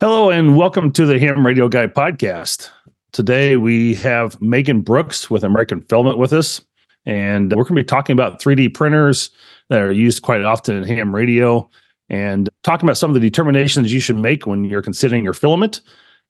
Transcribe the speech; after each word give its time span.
Hello, 0.00 0.30
and 0.30 0.56
welcome 0.56 0.92
to 0.92 1.06
the 1.06 1.18
Ham 1.18 1.44
Radio 1.44 1.68
Guy 1.68 1.88
podcast. 1.88 2.70
Today 3.10 3.56
we 3.56 3.96
have 3.96 4.40
Megan 4.40 4.80
Brooks 4.80 5.28
with 5.28 5.42
American 5.42 5.80
Filament 5.80 6.18
with 6.18 6.32
us, 6.32 6.60
and 7.04 7.50
we're 7.50 7.64
going 7.64 7.74
to 7.74 7.82
be 7.82 7.84
talking 7.84 8.12
about 8.12 8.40
3D 8.40 8.74
printers 8.74 9.30
that 9.70 9.80
are 9.80 9.90
used 9.90 10.22
quite 10.22 10.44
often 10.44 10.76
in 10.76 10.84
ham 10.84 11.12
radio 11.12 11.68
and 12.08 12.48
talking 12.62 12.86
about 12.86 12.96
some 12.96 13.10
of 13.10 13.14
the 13.14 13.20
determinations 13.20 13.92
you 13.92 13.98
should 13.98 14.16
make 14.16 14.46
when 14.46 14.62
you're 14.62 14.82
considering 14.82 15.24
your 15.24 15.34
filament 15.34 15.80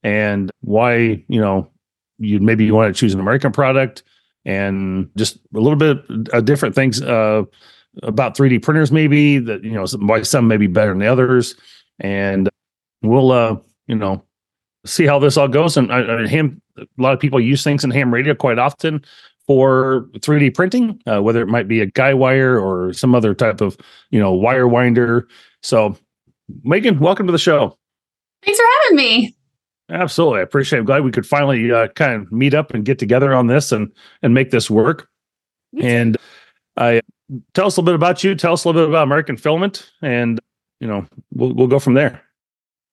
and 0.01 0.49
why, 0.61 1.23
you 1.27 1.39
know, 1.39 1.69
you 2.17 2.39
maybe 2.39 2.65
you 2.65 2.73
want 2.73 2.91
to 2.91 2.99
choose 2.99 3.13
an 3.13 3.19
American 3.19 3.51
product 3.51 4.01
and 4.45 5.11
just 5.15 5.37
a 5.53 5.59
little 5.59 5.77
bit 5.77 5.99
of 6.33 6.45
different 6.45 6.73
things 6.73 7.03
uh, 7.03 7.43
about 8.01 8.35
3D 8.35 8.63
printers, 8.63 8.91
maybe 8.91 9.37
that, 9.37 9.63
you 9.63 9.73
know, 9.73 9.85
why 9.99 10.23
some 10.23 10.47
may 10.47 10.57
be 10.57 10.65
better 10.65 10.89
than 10.89 10.97
the 10.97 11.07
others. 11.07 11.53
And 11.99 12.49
we'll 13.01 13.31
uh 13.31 13.57
you 13.87 13.95
know 13.95 14.23
see 14.85 15.05
how 15.05 15.19
this 15.19 15.37
all 15.37 15.47
goes. 15.47 15.77
And 15.77 15.91
I, 15.91 16.23
I, 16.23 16.27
ham 16.27 16.61
a 16.77 16.85
lot 16.97 17.13
of 17.13 17.19
people 17.19 17.39
use 17.39 17.63
things 17.63 17.83
in 17.83 17.91
ham 17.91 18.13
radio 18.13 18.33
quite 18.33 18.59
often 18.59 19.03
for 19.45 20.07
3d 20.17 20.53
printing 20.53 21.01
uh, 21.07 21.19
whether 21.21 21.41
it 21.41 21.47
might 21.47 21.67
be 21.67 21.81
a 21.81 21.85
guy 21.85 22.13
wire 22.13 22.59
or 22.59 22.93
some 22.93 23.15
other 23.15 23.33
type 23.33 23.61
of 23.61 23.77
you 24.11 24.19
know 24.19 24.33
wire 24.33 24.67
winder. 24.67 25.27
So 25.61 25.97
megan 26.63 26.99
welcome 26.99 27.25
to 27.27 27.31
the 27.31 27.37
show. 27.37 27.77
Thanks 28.43 28.59
for 28.59 28.67
having 28.83 28.97
me. 28.97 29.35
Absolutely. 29.91 30.39
I 30.39 30.43
appreciate 30.43 30.77
it. 30.77 30.81
I'm 30.81 30.85
glad 30.85 31.03
we 31.03 31.11
could 31.11 31.25
finally 31.25 31.71
uh, 31.71 31.87
kind 31.89 32.13
of 32.13 32.31
meet 32.31 32.53
up 32.53 32.73
and 32.73 32.85
get 32.85 32.99
together 32.99 33.33
on 33.33 33.47
this 33.47 33.71
and 33.71 33.91
and 34.21 34.33
make 34.33 34.51
this 34.51 34.69
work. 34.69 35.07
And 35.81 36.17
i 36.77 37.01
tell 37.53 37.67
us 37.67 37.77
a 37.77 37.81
little 37.81 37.93
bit 37.93 37.95
about 37.95 38.23
you. 38.23 38.33
Tell 38.33 38.53
us 38.53 38.63
a 38.63 38.67
little 38.67 38.83
bit 38.83 38.89
about 38.89 39.03
american 39.03 39.37
filament. 39.37 39.91
And 40.01 40.39
you 40.79 40.87
know 40.87 41.05
we'll, 41.33 41.53
we'll 41.53 41.67
go 41.67 41.79
from 41.79 41.95
there 41.95 42.23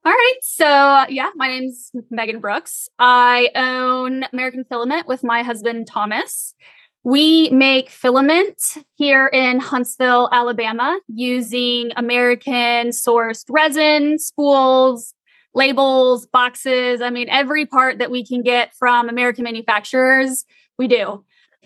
all 0.06 0.12
right. 0.12 0.34
So, 0.40 1.04
yeah, 1.08 1.30
my 1.34 1.48
name's 1.48 1.90
Megan 2.10 2.38
Brooks. 2.38 2.88
I 2.96 3.50
own 3.56 4.22
American 4.32 4.62
Filament 4.62 5.08
with 5.08 5.24
my 5.24 5.42
husband, 5.42 5.88
Thomas. 5.88 6.54
We 7.02 7.50
make 7.50 7.90
filament 7.90 8.78
here 8.94 9.26
in 9.26 9.58
Huntsville, 9.58 10.28
Alabama, 10.30 11.00
using 11.08 11.90
American 11.96 12.90
sourced 12.90 13.46
resin, 13.48 14.20
spools, 14.20 15.12
labels, 15.54 16.24
boxes. 16.28 17.02
I 17.02 17.10
mean, 17.10 17.28
every 17.28 17.66
part 17.66 17.98
that 17.98 18.12
we 18.12 18.24
can 18.24 18.42
get 18.42 18.76
from 18.76 19.08
American 19.08 19.42
manufacturers, 19.42 20.44
we 20.78 20.86
do. 20.86 21.24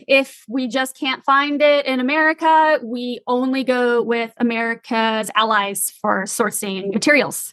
If 0.08 0.46
we 0.48 0.66
just 0.66 0.98
can't 0.98 1.22
find 1.24 1.60
it 1.60 1.84
in 1.84 2.00
America, 2.00 2.78
we 2.82 3.20
only 3.26 3.64
go 3.64 4.00
with 4.00 4.32
America's 4.38 5.30
allies 5.36 5.92
for 6.00 6.22
sourcing 6.22 6.94
materials 6.94 7.52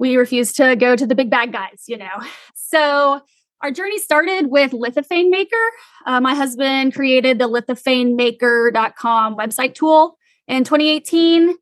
we 0.00 0.16
refuse 0.16 0.52
to 0.54 0.74
go 0.74 0.96
to 0.96 1.06
the 1.06 1.14
big 1.14 1.30
bad 1.30 1.52
guys, 1.52 1.84
you 1.86 1.96
know. 1.96 2.08
So 2.54 3.20
our 3.62 3.70
journey 3.70 3.98
started 3.98 4.46
with 4.46 4.70
Lithophane 4.70 5.28
Maker. 5.28 5.56
Uh, 6.06 6.20
my 6.20 6.34
husband 6.34 6.94
created 6.94 7.38
the 7.38 7.48
lithophanemaker.com 7.48 9.36
website 9.36 9.74
tool 9.74 10.16
in 10.48 10.64
2018. 10.64 11.48
That's 11.48 11.58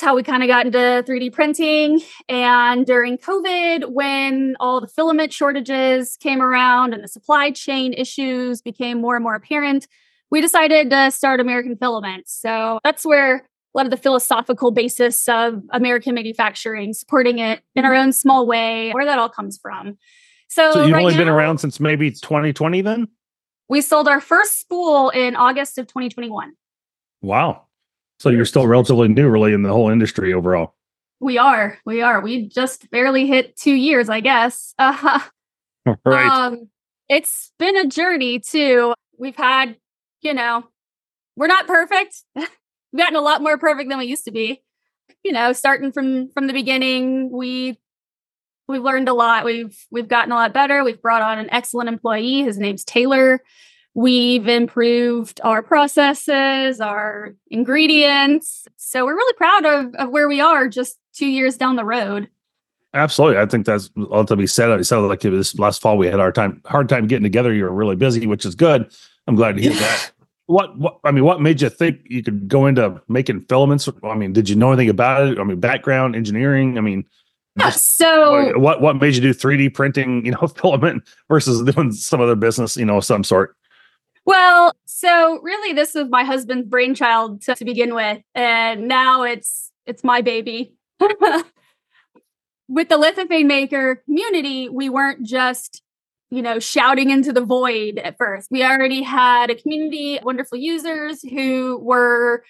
how 0.00 0.14
we 0.14 0.22
kind 0.22 0.42
of 0.42 0.48
got 0.48 0.66
into 0.66 0.78
3D 0.78 1.32
printing. 1.32 2.02
And 2.28 2.84
during 2.84 3.16
COVID, 3.16 3.92
when 3.92 4.56
all 4.60 4.82
the 4.82 4.88
filament 4.88 5.32
shortages 5.32 6.18
came 6.18 6.42
around 6.42 6.92
and 6.92 7.02
the 7.02 7.08
supply 7.08 7.50
chain 7.50 7.94
issues 7.94 8.60
became 8.60 9.00
more 9.00 9.16
and 9.16 9.22
more 9.22 9.34
apparent, 9.34 9.88
we 10.30 10.42
decided 10.42 10.90
to 10.90 11.10
start 11.10 11.40
American 11.40 11.76
Filament. 11.76 12.28
So 12.28 12.80
that's 12.84 13.06
where 13.06 13.47
lot 13.74 13.86
of 13.86 13.90
the 13.90 13.96
philosophical 13.96 14.70
basis 14.70 15.28
of 15.28 15.62
American 15.70 16.14
manufacturing, 16.14 16.92
supporting 16.92 17.38
it 17.38 17.62
in 17.74 17.84
our 17.84 17.94
own 17.94 18.12
small 18.12 18.46
way, 18.46 18.90
where 18.92 19.04
that 19.04 19.18
all 19.18 19.28
comes 19.28 19.58
from. 19.58 19.98
So, 20.48 20.72
so 20.72 20.84
you've 20.84 20.92
right 20.92 21.02
only 21.02 21.14
now, 21.14 21.20
been 21.20 21.28
around 21.28 21.58
since 21.58 21.78
maybe 21.78 22.10
2020 22.10 22.80
then? 22.80 23.08
We 23.68 23.82
sold 23.82 24.08
our 24.08 24.20
first 24.20 24.58
spool 24.58 25.10
in 25.10 25.36
August 25.36 25.76
of 25.78 25.86
2021. 25.86 26.52
Wow. 27.20 27.66
So 28.18 28.30
you're 28.30 28.46
still 28.46 28.66
relatively 28.66 29.08
new, 29.08 29.28
really, 29.28 29.52
in 29.52 29.62
the 29.62 29.72
whole 29.72 29.90
industry 29.90 30.32
overall. 30.32 30.74
We 31.20 31.36
are. 31.38 31.78
We 31.84 32.00
are. 32.00 32.20
We 32.20 32.48
just 32.48 32.90
barely 32.90 33.26
hit 33.26 33.56
two 33.56 33.74
years, 33.74 34.08
I 34.08 34.20
guess. 34.20 34.74
Uh, 34.78 35.20
right. 36.04 36.26
Um, 36.26 36.68
it's 37.08 37.52
been 37.58 37.76
a 37.76 37.86
journey, 37.86 38.38
too. 38.38 38.94
We've 39.18 39.36
had, 39.36 39.76
you 40.22 40.32
know, 40.32 40.64
we're 41.36 41.46
not 41.46 41.66
perfect. 41.66 42.24
we've 42.92 43.00
gotten 43.00 43.16
a 43.16 43.20
lot 43.20 43.42
more 43.42 43.58
perfect 43.58 43.88
than 43.88 43.98
we 43.98 44.06
used 44.06 44.24
to 44.24 44.30
be. 44.30 44.62
You 45.24 45.32
know, 45.32 45.52
starting 45.52 45.92
from 45.92 46.30
from 46.30 46.46
the 46.46 46.52
beginning, 46.52 47.30
we 47.30 47.78
we've 48.68 48.82
learned 48.82 49.08
a 49.08 49.14
lot. 49.14 49.44
We've 49.44 49.76
we've 49.90 50.08
gotten 50.08 50.32
a 50.32 50.36
lot 50.36 50.52
better. 50.52 50.84
We've 50.84 51.00
brought 51.00 51.22
on 51.22 51.38
an 51.38 51.48
excellent 51.50 51.88
employee. 51.88 52.42
His 52.42 52.58
name's 52.58 52.84
Taylor. 52.84 53.40
We've 53.94 54.46
improved 54.46 55.40
our 55.42 55.60
processes, 55.60 56.80
our 56.80 57.34
ingredients. 57.50 58.68
So 58.76 59.04
we're 59.04 59.16
really 59.16 59.34
proud 59.34 59.66
of, 59.66 59.94
of 59.96 60.10
where 60.10 60.28
we 60.28 60.40
are 60.40 60.68
just 60.68 60.98
two 61.14 61.26
years 61.26 61.56
down 61.56 61.74
the 61.74 61.84
road. 61.84 62.28
Absolutely. 62.94 63.38
I 63.38 63.46
think 63.46 63.66
that's 63.66 63.90
all 64.10 64.24
to 64.24 64.36
be 64.36 64.46
said. 64.46 64.70
I 64.70 64.82
sounded 64.82 65.08
like 65.08 65.24
it 65.24 65.30
was 65.30 65.58
last 65.58 65.82
fall 65.82 65.98
we 65.98 66.06
had 66.06 66.20
our 66.20 66.30
time 66.30 66.62
hard 66.64 66.88
time 66.88 67.06
getting 67.08 67.24
together. 67.24 67.52
You 67.52 67.64
were 67.64 67.72
really 67.72 67.96
busy, 67.96 68.26
which 68.26 68.44
is 68.44 68.54
good. 68.54 68.88
I'm 69.26 69.34
glad 69.34 69.56
to 69.56 69.62
hear 69.62 69.72
that 69.72 70.12
what, 70.48 70.78
what 70.78 70.98
I 71.04 71.10
mean, 71.10 71.24
what 71.24 71.42
made 71.42 71.60
you 71.60 71.68
think 71.68 72.00
you 72.06 72.22
could 72.22 72.48
go 72.48 72.64
into 72.64 73.00
making 73.06 73.42
filaments? 73.42 73.86
I 74.02 74.14
mean, 74.14 74.32
did 74.32 74.48
you 74.48 74.56
know 74.56 74.72
anything 74.72 74.88
about 74.88 75.28
it? 75.28 75.38
I 75.38 75.44
mean, 75.44 75.60
background 75.60 76.16
engineering. 76.16 76.78
I 76.78 76.80
mean, 76.80 77.04
yeah, 77.56 77.68
so 77.70 78.58
what 78.58 78.80
what 78.80 78.96
made 78.96 79.14
you 79.14 79.20
do 79.20 79.34
3D 79.34 79.74
printing, 79.74 80.24
you 80.24 80.32
know, 80.32 80.46
filament 80.56 81.06
versus 81.28 81.62
doing 81.70 81.92
some 81.92 82.22
other 82.22 82.34
business, 82.34 82.78
you 82.78 82.86
know, 82.86 83.00
some 83.00 83.24
sort? 83.24 83.56
Well, 84.24 84.74
so 84.86 85.38
really 85.42 85.74
this 85.74 85.94
was 85.94 86.08
my 86.08 86.24
husband's 86.24 86.66
brainchild 86.66 87.42
to, 87.42 87.54
to 87.54 87.64
begin 87.64 87.94
with. 87.94 88.22
And 88.34 88.88
now 88.88 89.24
it's 89.24 89.70
it's 89.86 90.02
my 90.02 90.22
baby. 90.22 90.72
with 91.00 92.88
the 92.88 92.96
lithophane 92.96 93.46
maker 93.46 93.96
community, 94.06 94.70
we 94.70 94.88
weren't 94.88 95.26
just 95.26 95.82
you 96.30 96.42
know, 96.42 96.58
shouting 96.58 97.10
into 97.10 97.32
the 97.32 97.44
void 97.44 97.98
at 97.98 98.18
first. 98.18 98.50
We 98.50 98.62
already 98.62 99.02
had 99.02 99.50
a 99.50 99.54
community 99.54 100.18
of 100.18 100.24
wonderful 100.24 100.58
users 100.58 101.22
who 101.22 101.78
were 101.82 102.44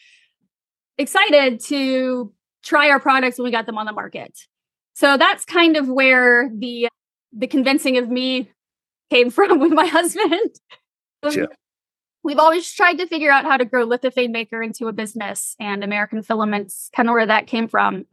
excited 0.96 1.60
to 1.66 2.32
try 2.64 2.90
our 2.90 2.98
products 2.98 3.38
when 3.38 3.44
we 3.44 3.50
got 3.50 3.66
them 3.66 3.78
on 3.78 3.86
the 3.86 3.92
market. 3.92 4.36
So 4.94 5.16
that's 5.16 5.44
kind 5.44 5.76
of 5.76 5.88
where 5.88 6.50
the 6.52 6.88
the 7.32 7.46
convincing 7.46 7.98
of 7.98 8.08
me 8.08 8.50
came 9.10 9.30
from 9.30 9.60
with 9.60 9.72
my 9.72 9.86
husband. 9.86 10.50
Um, 11.20 11.32
yeah. 11.32 11.46
We've 12.22 12.38
always 12.38 12.72
tried 12.72 12.98
to 12.98 13.08
figure 13.08 13.32
out 13.32 13.44
how 13.44 13.56
to 13.56 13.64
grow 13.64 13.84
Lithophane 13.84 14.30
Maker 14.30 14.62
into 14.62 14.86
a 14.86 14.92
business, 14.92 15.56
and 15.58 15.82
American 15.82 16.22
Filaments 16.22 16.90
kind 16.94 17.08
of 17.08 17.14
where 17.14 17.26
that 17.26 17.48
came 17.48 17.66
from. 17.66 18.04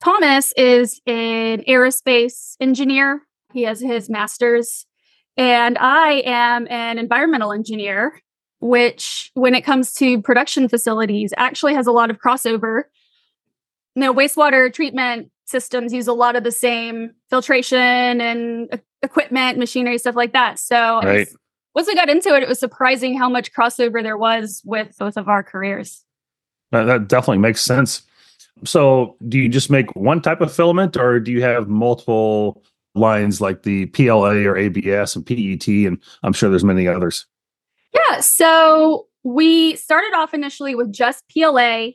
Thomas 0.00 0.52
is 0.56 1.00
an 1.08 1.64
aerospace 1.66 2.54
engineer. 2.60 3.22
He 3.52 3.64
has 3.64 3.80
his 3.80 4.08
master's 4.08 4.85
and 5.36 5.76
I 5.78 6.22
am 6.24 6.66
an 6.70 6.98
environmental 6.98 7.52
engineer, 7.52 8.20
which, 8.60 9.30
when 9.34 9.54
it 9.54 9.62
comes 9.62 9.92
to 9.94 10.20
production 10.22 10.68
facilities, 10.68 11.32
actually 11.36 11.74
has 11.74 11.86
a 11.86 11.92
lot 11.92 12.10
of 12.10 12.18
crossover. 12.18 12.84
You 13.94 14.02
know, 14.02 14.14
wastewater 14.14 14.72
treatment 14.72 15.30
systems 15.44 15.92
use 15.92 16.08
a 16.08 16.12
lot 16.12 16.36
of 16.36 16.44
the 16.44 16.50
same 16.50 17.12
filtration 17.30 18.20
and 18.20 18.80
equipment, 19.02 19.58
machinery, 19.58 19.98
stuff 19.98 20.16
like 20.16 20.32
that. 20.32 20.58
So, 20.58 21.00
right. 21.02 21.28
once 21.74 21.86
we 21.86 21.94
got 21.94 22.08
into 22.08 22.34
it, 22.34 22.42
it 22.42 22.48
was 22.48 22.58
surprising 22.58 23.18
how 23.18 23.28
much 23.28 23.52
crossover 23.52 24.02
there 24.02 24.16
was 24.18 24.62
with 24.64 24.96
both 24.98 25.16
of 25.16 25.28
our 25.28 25.42
careers. 25.42 26.04
That 26.72 27.08
definitely 27.08 27.38
makes 27.38 27.60
sense. 27.60 28.02
So, 28.64 29.16
do 29.28 29.38
you 29.38 29.48
just 29.48 29.70
make 29.70 29.94
one 29.94 30.20
type 30.22 30.40
of 30.40 30.52
filament, 30.52 30.96
or 30.96 31.20
do 31.20 31.30
you 31.30 31.42
have 31.42 31.68
multiple 31.68 32.62
lines 32.96 33.40
like 33.40 33.62
the 33.62 33.86
PLA 33.86 34.44
or 34.44 34.56
ABS 34.56 35.16
and 35.16 35.26
PET, 35.26 35.68
and 35.68 36.02
I'm 36.22 36.32
sure 36.32 36.50
there's 36.50 36.64
many 36.64 36.88
others. 36.88 37.26
Yeah. 37.92 38.20
So 38.20 39.06
we 39.22 39.76
started 39.76 40.14
off 40.14 40.34
initially 40.34 40.74
with 40.74 40.92
just 40.92 41.24
PLA, 41.28 41.90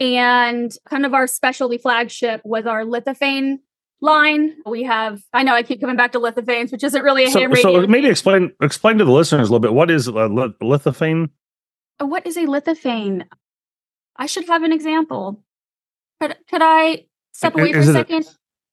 and 0.00 0.72
kind 0.88 1.04
of 1.04 1.14
our 1.14 1.26
specialty 1.26 1.78
flagship 1.78 2.40
was 2.44 2.66
our 2.66 2.84
lithophane 2.84 3.58
line. 4.00 4.54
We 4.64 4.84
have, 4.84 5.22
I 5.32 5.42
know 5.42 5.54
I 5.54 5.62
keep 5.62 5.80
coming 5.80 5.96
back 5.96 6.12
to 6.12 6.20
lithophanes, 6.20 6.70
which 6.72 6.84
isn't 6.84 7.02
really 7.02 7.24
a 7.24 7.30
so, 7.30 7.52
So 7.54 7.86
maybe 7.86 8.08
explain 8.08 8.52
explain 8.60 8.98
to 8.98 9.04
the 9.04 9.12
listeners 9.12 9.48
a 9.48 9.52
little 9.52 9.60
bit 9.60 9.74
what 9.74 9.90
is 9.90 10.08
a 10.08 10.12
lithophane. 10.12 11.30
What 11.98 12.26
is 12.26 12.36
a 12.36 12.46
lithophane? 12.46 13.24
I 14.16 14.26
should 14.26 14.46
have 14.46 14.62
an 14.62 14.72
example. 14.72 15.42
Could 16.20 16.36
could 16.48 16.62
I 16.62 17.06
step 17.32 17.54
away 17.54 17.70
is 17.70 17.86
for 17.86 17.90
a 17.90 17.94
second? 17.94 18.26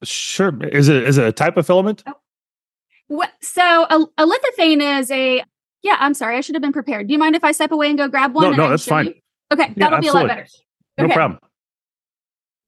Sure. 0.03 0.57
Is 0.63 0.89
it 0.89 1.03
is 1.03 1.17
it 1.17 1.25
a 1.25 1.31
type 1.31 1.57
of 1.57 1.65
filament? 1.65 2.03
Oh. 2.05 2.13
What, 3.07 3.31
so 3.39 3.61
a, 3.61 4.05
a 4.17 4.25
lithophane 4.25 4.99
is 4.99 5.11
a 5.11 5.43
yeah. 5.83 5.97
I'm 5.99 6.13
sorry, 6.13 6.37
I 6.37 6.41
should 6.41 6.55
have 6.55 6.61
been 6.61 6.73
prepared. 6.73 7.07
Do 7.07 7.13
you 7.13 7.19
mind 7.19 7.35
if 7.35 7.43
I 7.43 7.51
step 7.51 7.71
away 7.71 7.89
and 7.89 7.97
go 7.97 8.07
grab 8.07 8.33
one? 8.33 8.51
No, 8.51 8.51
no, 8.51 8.69
that's 8.69 8.85
fine. 8.85 9.07
You? 9.07 9.13
Okay, 9.53 9.73
that'll 9.77 10.01
be 10.01 10.07
a 10.07 10.13
lot 10.13 10.27
better. 10.27 10.47
Okay. 10.99 11.07
No 11.07 11.13
problem. 11.13 11.39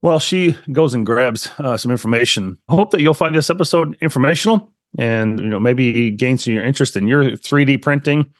Well, 0.04 0.20
she 0.20 0.56
goes 0.72 0.94
and 0.94 1.06
grabs 1.06 1.50
uh, 1.58 1.76
some 1.76 1.92
information. 1.92 2.58
I 2.70 2.76
hope 2.76 2.92
that 2.92 3.02
you'll 3.02 3.16
find 3.16 3.36
this 3.36 3.50
episode 3.50 3.98
informational 4.00 4.72
and 4.98 5.40
you 5.40 5.48
know 5.48 5.60
maybe 5.60 6.12
gain 6.12 6.38
some 6.38 6.54
your 6.54 6.64
interest 6.64 6.96
in 6.96 7.08
your 7.08 7.24
3D 7.24 7.82
printing. 7.82 8.32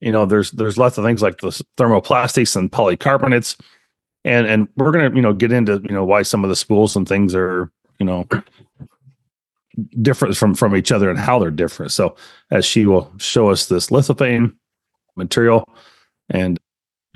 You 0.00 0.12
know, 0.12 0.26
there's 0.26 0.52
there's 0.52 0.78
lots 0.78 0.98
of 0.98 1.04
things 1.04 1.22
like 1.22 1.38
the 1.38 1.48
thermoplastics 1.76 2.56
and 2.56 2.70
polycarbonates, 2.70 3.60
and 4.24 4.46
and 4.46 4.68
we're 4.76 4.92
gonna 4.92 5.14
you 5.14 5.22
know 5.22 5.32
get 5.32 5.52
into 5.52 5.80
you 5.82 5.94
know 5.94 6.04
why 6.04 6.22
some 6.22 6.44
of 6.44 6.50
the 6.50 6.56
spools 6.56 6.94
and 6.94 7.08
things 7.08 7.34
are 7.34 7.70
you 8.02 8.06
know 8.06 8.26
different 10.02 10.36
from 10.36 10.54
from 10.54 10.76
each 10.76 10.90
other 10.90 11.08
and 11.08 11.18
how 11.18 11.38
they're 11.38 11.50
different. 11.50 11.92
So 11.92 12.16
as 12.50 12.64
she 12.66 12.84
will 12.84 13.12
show 13.18 13.48
us 13.50 13.66
this 13.66 13.90
lithophane 13.90 14.54
material 15.16 15.68
and 16.28 16.58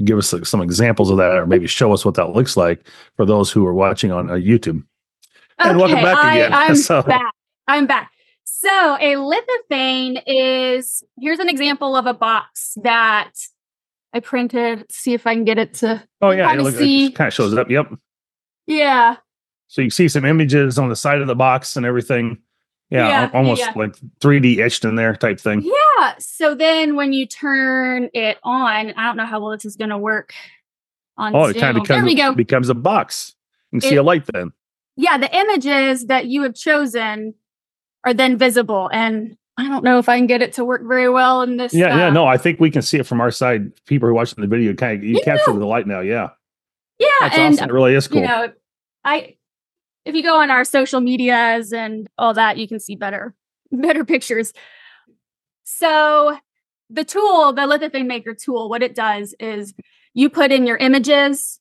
give 0.05 0.17
us 0.17 0.33
some 0.45 0.63
examples 0.63 1.11
of 1.11 1.17
that, 1.17 1.33
or 1.33 1.47
maybe 1.47 1.67
show 1.67 1.93
us 1.93 2.05
what 2.05 2.15
that 2.15 2.31
looks 2.31 2.57
like 2.57 2.87
for 3.17 3.27
those 3.27 3.51
who 3.51 3.67
are 3.67 3.75
watching 3.75 4.13
on 4.13 4.31
uh, 4.31 4.35
YouTube. 4.35 4.85
Okay, 5.61 5.71
and 5.71 5.79
welcome 5.79 6.03
back 6.03 6.35
again. 6.35 6.53
I, 6.53 6.67
am 6.67 6.77
so. 6.77 7.03
back. 7.03 7.33
I'm 7.67 7.87
back. 7.87 8.13
So 8.45 8.97
a 9.01 9.15
lithophane 9.15 10.23
is 10.27 11.03
here's 11.19 11.41
an 11.41 11.49
example 11.49 11.97
of 11.97 12.07
a 12.07 12.15
box 12.15 12.79
that 12.83 13.33
I 14.13 14.21
printed. 14.21 14.87
See 14.91 15.15
if 15.15 15.27
I 15.27 15.35
can 15.35 15.45
get 15.45 15.59
it 15.59 15.75
to. 15.75 16.07
Oh 16.23 16.31
yeah, 16.31 16.47
kind 16.47 16.61
of 16.61 16.75
see. 16.75 17.07
It 17.07 17.17
kind 17.17 17.27
of 17.27 17.35
shows 17.35 17.57
up. 17.57 17.69
Yep. 17.69 17.93
Yeah. 18.67 19.17
So 19.69 19.83
you 19.83 19.91
see 19.91 20.09
some 20.09 20.25
images 20.25 20.79
on 20.79 20.89
the 20.89 20.97
side 20.97 21.21
of 21.21 21.27
the 21.27 21.35
box 21.35 21.77
and 21.77 21.85
everything. 21.85 22.39
Yeah, 22.91 23.09
yeah 23.09 23.31
almost 23.35 23.63
yeah. 23.63 23.73
like 23.75 23.97
3D 24.21 24.59
etched 24.59 24.85
in 24.85 24.95
there 24.95 25.17
type 25.17 25.41
thing. 25.41 25.63
Yeah. 25.63 26.15
So 26.19 26.55
then 26.55 26.95
when 26.95 27.13
you 27.13 27.27
turn 27.27 28.11
it 28.15 28.39
on, 28.45 28.93
I 28.93 29.07
don't 29.07 29.17
know 29.17 29.27
how 29.27 29.41
well 29.41 29.51
this 29.51 29.65
is 29.65 29.77
going 29.77 29.91
to 29.91 29.99
work 29.99 30.33
on. 31.17 31.35
Oh, 31.35 31.47
Zoom. 31.47 31.57
it 31.57 31.61
kind 31.61 31.77
of 31.77 31.83
becomes, 31.83 31.99
there 31.99 32.05
we 32.05 32.15
go. 32.15 32.35
becomes 32.35 32.69
a 32.69 32.75
box. 32.75 33.35
You 33.73 33.81
can 33.81 33.87
it, 33.89 33.91
see 33.91 33.97
a 33.97 34.03
light 34.03 34.25
then. 34.33 34.53
Yeah, 34.97 35.19
the 35.19 35.35
images 35.37 36.07
that 36.07 36.27
you 36.27 36.43
have 36.43 36.55
chosen 36.55 37.35
are 38.05 38.15
then 38.15 38.39
visible, 38.39 38.89
and 38.93 39.37
I 39.59 39.69
don't 39.69 39.85
know 39.85 39.99
if 39.99 40.09
I 40.09 40.17
can 40.17 40.27
get 40.27 40.41
it 40.41 40.53
to 40.55 40.65
work 40.65 40.83
very 40.87 41.11
well 41.11 41.43
in 41.43 41.57
this. 41.57 41.75
Yeah, 41.75 41.93
uh, 41.93 41.99
yeah, 41.99 42.11
no, 42.11 42.27
I 42.27 42.39
think 42.39 42.61
we 42.61 42.71
can 42.71 42.83
see 42.83 42.99
it 42.99 43.07
from 43.07 43.21
our 43.21 43.31
side. 43.31 43.73
People 43.87 44.07
who 44.07 44.11
are 44.13 44.15
watching 44.15 44.41
the 44.41 44.47
video 44.47 44.75
kind 44.75 44.99
of 44.99 45.05
you 45.05 45.21
capture 45.23 45.53
the 45.53 45.67
light 45.67 45.87
now. 45.87 46.01
Yeah, 46.01 46.31
yeah, 46.99 47.09
That's 47.21 47.37
and 47.37 47.55
awesome. 47.55 47.71
it 47.71 47.73
really 47.73 47.95
is 47.95 48.09
cool. 48.09 48.21
You 48.21 48.27
know, 48.27 48.53
I 49.05 49.37
if 50.07 50.15
you 50.15 50.23
go 50.23 50.41
on 50.41 50.51
our 50.51 50.65
social 50.65 51.01
medias 51.01 51.73
and 51.73 52.09
all 52.17 52.33
that, 52.33 52.57
you 52.57 52.69
can 52.69 52.79
see 52.79 52.95
better, 52.95 53.35
better 53.73 54.05
pictures. 54.05 54.53
So 55.65 56.39
the 56.89 57.05
tool, 57.05 57.53
the 57.53 57.63
lithophane 57.63 58.07
maker 58.07 58.33
tool, 58.33 58.71
what 58.71 58.85
it 58.85 58.95
does 58.95 59.35
is 59.41 59.75
you 60.15 60.31
put 60.31 60.53
in 60.53 60.65
your 60.65 60.77
images, 60.77 61.59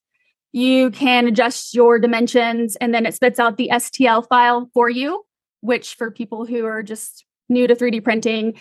you 0.54 0.92
can 0.92 1.28
adjust 1.28 1.74
your 1.74 1.98
dimensions, 1.98 2.76
and 2.78 2.94
then 2.94 3.08
it 3.08 3.16
spits 3.16 3.40
out 3.40 3.58
the 3.58 3.70
STL 3.74 4.26
file 4.30 4.70
for 4.74 4.90
you, 4.90 5.26
which 5.62 5.96
for 5.96 6.12
people 6.12 6.46
who 6.46 6.66
are 6.66 6.84
just 6.84 7.26
new 7.50 7.66
to 7.66 7.76
3D 7.76 8.04
printing, 8.04 8.54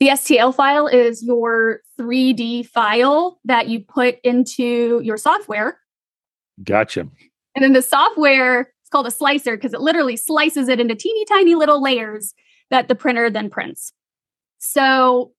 the 0.00 0.08
STL 0.08 0.54
file 0.54 0.86
is 0.86 1.22
your 1.22 1.80
3D 1.98 2.66
file 2.66 3.40
that 3.46 3.68
you 3.68 3.80
put 3.80 4.18
into 4.22 5.00
your 5.02 5.16
software. 5.16 5.78
Gotcha. 6.62 7.08
And 7.54 7.64
then 7.64 7.72
the 7.72 7.82
software 7.82 8.72
it's 8.90 8.92
called 8.92 9.06
a 9.06 9.10
slicer 9.12 9.56
because 9.56 9.72
it 9.72 9.80
literally 9.80 10.16
slices 10.16 10.66
it 10.68 10.80
into 10.80 10.96
teeny 10.96 11.24
tiny 11.24 11.54
little 11.54 11.80
layers 11.80 12.34
that 12.70 12.88
the 12.88 12.96
printer 12.96 13.30
then 13.30 13.48
prints. 13.48 13.92
So 14.58 15.30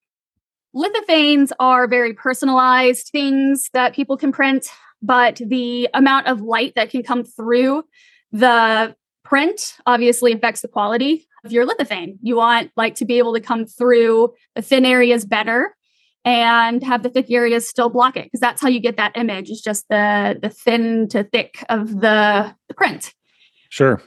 lithophanes 0.73 1.51
are 1.59 1.85
very 1.85 2.13
personalized 2.13 3.09
things 3.11 3.69
that 3.73 3.93
people 3.93 4.15
can 4.15 4.31
print, 4.31 4.67
but 5.01 5.41
the 5.45 5.89
amount 5.93 6.27
of 6.27 6.39
light 6.39 6.75
that 6.75 6.91
can 6.91 7.03
come 7.03 7.25
through 7.25 7.83
the 8.31 8.95
print 9.25 9.75
obviously 9.85 10.31
affects 10.31 10.61
the 10.61 10.69
quality 10.69 11.27
of 11.43 11.51
your 11.51 11.67
lithophane. 11.67 12.19
You 12.21 12.37
want 12.37 12.71
light 12.77 12.95
to 12.97 13.05
be 13.05 13.17
able 13.17 13.33
to 13.33 13.41
come 13.41 13.65
through 13.65 14.33
the 14.55 14.61
thin 14.61 14.85
areas 14.85 15.25
better 15.25 15.75
and 16.23 16.81
have 16.83 17.03
the 17.03 17.09
thick 17.09 17.29
areas 17.29 17.67
still 17.67 17.89
block 17.89 18.15
it 18.15 18.27
because 18.27 18.39
that's 18.39 18.61
how 18.61 18.69
you 18.69 18.79
get 18.79 18.95
that 18.95 19.17
image 19.17 19.49
is 19.49 19.59
just 19.59 19.89
the 19.89 20.39
the 20.41 20.49
thin 20.49 21.09
to 21.09 21.25
thick 21.25 21.65
of 21.67 21.99
the, 21.99 22.55
the 22.69 22.73
print 22.73 23.13
Sure. 23.71 24.01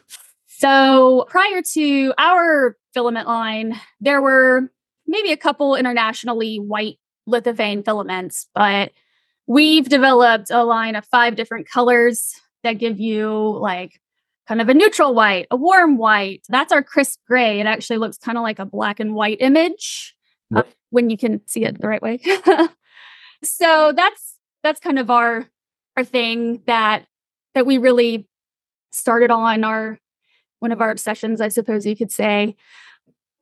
So 0.47 1.25
prior 1.29 1.63
to 1.73 2.13
our 2.19 2.77
filament 2.93 3.27
line, 3.27 3.81
there 3.99 4.21
were 4.21 4.71
maybe 5.07 5.33
a 5.33 5.39
couple 5.39 5.75
internationally 5.75 6.59
white 6.59 6.99
lithophane 7.27 7.83
filaments, 7.83 8.47
but 8.55 8.93
we've 9.47 9.89
developed 9.89 10.51
a 10.51 10.65
line 10.65 10.97
of 10.97 11.07
five 11.07 11.35
different 11.35 11.69
colors 11.69 12.35
that 12.63 12.75
give 12.75 13.01
you 13.01 13.59
like 13.59 13.99
kind 14.47 14.61
of 14.61 14.69
a 14.69 14.75
neutral 14.75 15.15
white, 15.15 15.47
a 15.51 15.57
warm 15.57 15.97
white. 15.97 16.43
That's 16.51 16.73
our 16.73 16.83
crisp 16.83 17.21
gray. 17.27 17.59
It 17.59 17.67
actually 17.67 17.97
looks 17.99 18.19
kind 18.19 18.37
of 18.37 18.43
like 18.43 18.59
a 18.59 18.67
black 18.67 19.01
and 19.01 19.15
white 19.15 19.39
image 19.41 20.15
uh, 20.55 20.65
when 20.91 21.09
you 21.09 21.17
can 21.17 21.41
see 21.47 21.65
it 21.65 21.81
the 21.81 21.89
right 21.89 22.03
way. 22.03 22.21
so 23.43 23.93
that's 23.97 24.35
that's 24.63 24.81
kind 24.81 24.99
of 24.99 25.11
our 25.11 25.49
our 25.97 26.05
thing 26.05 26.63
that 26.67 27.07
that 27.55 27.65
we 27.65 27.79
really 27.79 28.29
started 28.95 29.31
on 29.31 29.65
our 29.65 29.99
one 30.61 30.73
of 30.73 30.81
our 30.81 30.91
obsessions, 30.91 31.41
I 31.41 31.49
suppose 31.49 31.85
you 31.85 31.97
could 31.97 32.11
say. 32.11 32.57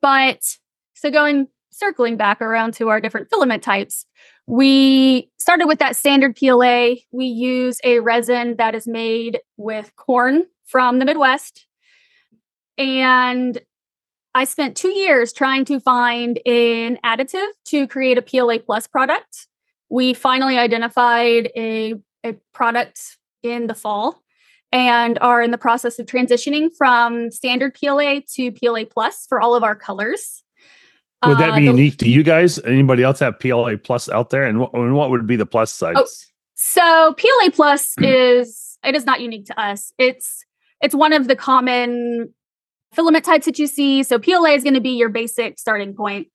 But 0.01 0.57
so 0.93 1.09
going 1.09 1.47
circling 1.71 2.17
back 2.17 2.41
around 2.41 2.73
to 2.75 2.89
our 2.89 2.99
different 2.99 3.29
filament 3.29 3.63
types, 3.63 4.05
we 4.45 5.29
started 5.37 5.67
with 5.67 5.79
that 5.79 5.95
standard 5.95 6.35
PLA. 6.35 6.95
We 7.11 7.25
use 7.25 7.77
a 7.83 7.99
resin 7.99 8.57
that 8.57 8.75
is 8.75 8.87
made 8.87 9.39
with 9.57 9.95
corn 9.95 10.45
from 10.65 10.99
the 10.99 11.05
Midwest. 11.05 11.65
And 12.77 13.59
I 14.35 14.45
spent 14.45 14.75
two 14.75 14.89
years 14.89 15.31
trying 15.31 15.63
to 15.65 15.79
find 15.79 16.39
an 16.45 16.97
additive 17.05 17.47
to 17.65 17.87
create 17.87 18.17
a 18.17 18.21
PLA 18.21 18.57
plus 18.57 18.87
product. 18.87 19.47
We 19.89 20.13
finally 20.13 20.57
identified 20.57 21.51
a, 21.55 21.95
a 22.25 22.33
product 22.51 23.17
in 23.43 23.67
the 23.67 23.75
fall 23.75 24.22
and 24.73 25.19
are 25.21 25.41
in 25.41 25.51
the 25.51 25.57
process 25.57 25.99
of 25.99 26.07
transitioning 26.07 26.69
from 26.75 27.29
standard 27.29 27.75
PLA 27.75 28.21
to 28.33 28.51
PLA 28.51 28.83
plus 28.89 29.27
for 29.29 29.39
all 29.39 29.55
of 29.55 29.63
our 29.63 29.75
colors. 29.75 30.43
Would 31.25 31.37
that 31.37 31.55
be 31.55 31.69
uh, 31.69 31.71
unique 31.71 31.97
to 31.99 32.09
you 32.09 32.23
guys? 32.23 32.59
Anybody 32.65 33.03
else 33.03 33.19
have 33.19 33.39
PLA 33.39 33.77
plus 33.77 34.09
out 34.09 34.31
there? 34.31 34.43
And 34.43 34.59
what, 34.59 34.73
and 34.73 34.93
what 34.95 35.11
would 35.11 35.25
be 35.25 35.37
the 35.37 35.45
plus 35.45 35.71
size? 35.71 35.95
Oh, 35.95 36.07
so 36.55 37.13
PLA 37.13 37.51
plus 37.51 37.93
is 38.01 38.77
it 38.83 38.95
is 38.95 39.05
not 39.05 39.21
unique 39.21 39.45
to 39.45 39.61
us. 39.61 39.93
It's 39.97 40.43
it's 40.81 40.95
one 40.95 41.13
of 41.13 41.27
the 41.27 41.35
common 41.35 42.33
filament 42.93 43.23
types 43.23 43.45
that 43.45 43.59
you 43.59 43.67
see. 43.67 44.03
So 44.03 44.19
PLA 44.19 44.49
is 44.49 44.63
going 44.63 44.73
to 44.73 44.81
be 44.81 44.97
your 44.97 45.09
basic 45.09 45.59
starting 45.59 45.95
point. 45.95 46.27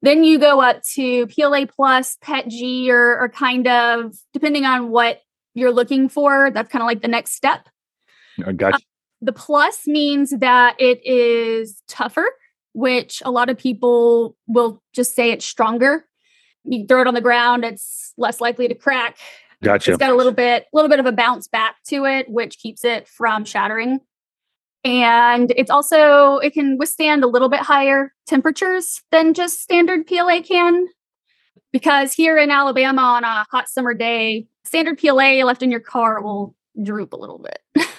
Then 0.00 0.24
you 0.24 0.38
go 0.38 0.60
up 0.60 0.82
to 0.94 1.26
PLA 1.26 1.66
plus, 1.66 2.16
PETG, 2.24 2.88
or, 2.88 3.20
or 3.20 3.28
kind 3.28 3.68
of 3.68 4.14
depending 4.32 4.64
on 4.64 4.90
what 4.90 5.20
you're 5.54 5.72
looking 5.72 6.08
for. 6.08 6.50
That's 6.50 6.70
kind 6.70 6.82
of 6.82 6.86
like 6.86 7.02
the 7.02 7.08
next 7.08 7.32
step. 7.32 7.68
I 8.46 8.52
got. 8.52 8.74
Uh, 8.74 8.78
the 9.20 9.32
plus 9.32 9.86
means 9.86 10.30
that 10.30 10.74
it 10.80 11.00
is 11.06 11.82
tougher, 11.86 12.26
which 12.72 13.22
a 13.24 13.30
lot 13.30 13.48
of 13.48 13.56
people 13.56 14.36
will 14.46 14.82
just 14.92 15.14
say 15.14 15.30
it's 15.30 15.44
stronger. 15.44 16.06
You 16.64 16.86
throw 16.86 17.00
it 17.00 17.06
on 17.06 17.14
the 17.14 17.20
ground, 17.20 17.64
it's 17.64 18.12
less 18.16 18.40
likely 18.40 18.68
to 18.68 18.74
crack. 18.74 19.18
Gotcha. 19.62 19.92
It's 19.92 19.98
got 19.98 20.10
a 20.10 20.16
little 20.16 20.32
bit, 20.32 20.64
a 20.64 20.76
little 20.76 20.88
bit 20.88 20.98
of 20.98 21.06
a 21.06 21.12
bounce 21.12 21.46
back 21.46 21.76
to 21.86 22.04
it, 22.04 22.28
which 22.28 22.58
keeps 22.58 22.84
it 22.84 23.06
from 23.06 23.44
shattering. 23.44 24.00
And 24.84 25.52
it's 25.56 25.70
also 25.70 26.38
it 26.38 26.52
can 26.52 26.76
withstand 26.76 27.22
a 27.22 27.28
little 27.28 27.48
bit 27.48 27.60
higher 27.60 28.12
temperatures 28.26 29.02
than 29.12 29.34
just 29.34 29.60
standard 29.60 30.06
PLA 30.06 30.40
can. 30.42 30.88
Because 31.72 32.12
here 32.12 32.36
in 32.36 32.50
Alabama 32.50 33.02
on 33.02 33.24
a 33.24 33.46
hot 33.50 33.68
summer 33.68 33.94
day, 33.94 34.46
standard 34.64 34.98
PLA 34.98 35.44
left 35.44 35.62
in 35.62 35.70
your 35.70 35.80
car 35.80 36.20
will 36.20 36.54
droop 36.82 37.12
a 37.12 37.16
little 37.16 37.38
bit. 37.38 37.86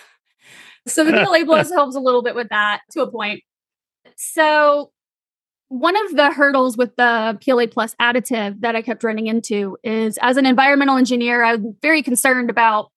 so 0.87 1.03
the 1.03 1.11
PLA 1.11 1.45
plus 1.45 1.71
helps 1.71 1.95
a 1.95 1.99
little 1.99 2.21
bit 2.21 2.35
with 2.35 2.49
that 2.49 2.81
to 2.91 3.01
a 3.01 3.11
point. 3.11 3.41
So 4.15 4.91
one 5.69 5.95
of 6.05 6.15
the 6.15 6.31
hurdles 6.31 6.77
with 6.77 6.95
the 6.97 7.37
PLA 7.41 7.67
plus 7.67 7.95
additive 7.95 8.61
that 8.61 8.75
I 8.75 8.81
kept 8.81 9.03
running 9.03 9.27
into 9.27 9.77
is 9.83 10.17
as 10.21 10.37
an 10.37 10.45
environmental 10.45 10.97
engineer, 10.97 11.43
I'm 11.43 11.75
very 11.81 12.03
concerned 12.03 12.49
about 12.49 12.91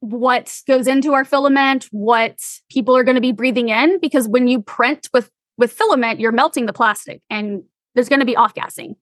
what 0.00 0.60
goes 0.68 0.86
into 0.86 1.14
our 1.14 1.24
filament, 1.24 1.88
what 1.90 2.38
people 2.70 2.96
are 2.96 3.02
going 3.02 3.16
to 3.16 3.20
be 3.20 3.32
breathing 3.32 3.70
in, 3.70 3.98
because 3.98 4.28
when 4.28 4.46
you 4.46 4.62
print 4.62 5.08
with 5.12 5.30
with 5.58 5.72
filament, 5.72 6.20
you're 6.20 6.32
melting 6.32 6.66
the 6.66 6.72
plastic 6.72 7.22
and 7.30 7.62
there's 7.94 8.08
going 8.08 8.20
to 8.20 8.26
be 8.26 8.36
off 8.36 8.54
gassing. 8.54 8.96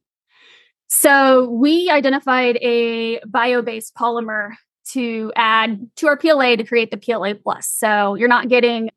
So 0.89 1.49
we 1.49 1.91
identified 1.91 2.57
a 2.59 3.21
bio-based 3.27 3.95
polymer 3.95 4.51
to 4.93 5.33
add 5.37 5.89
to 5.97 6.07
our 6.09 6.17
PLA 6.17 6.57
to 6.57 6.65
create 6.65 6.91
the 6.91 6.97
PLA 6.97 7.35
plus. 7.35 7.67
So 7.67 8.15
you're 8.15 8.29
not 8.29 8.49
getting 8.49 8.91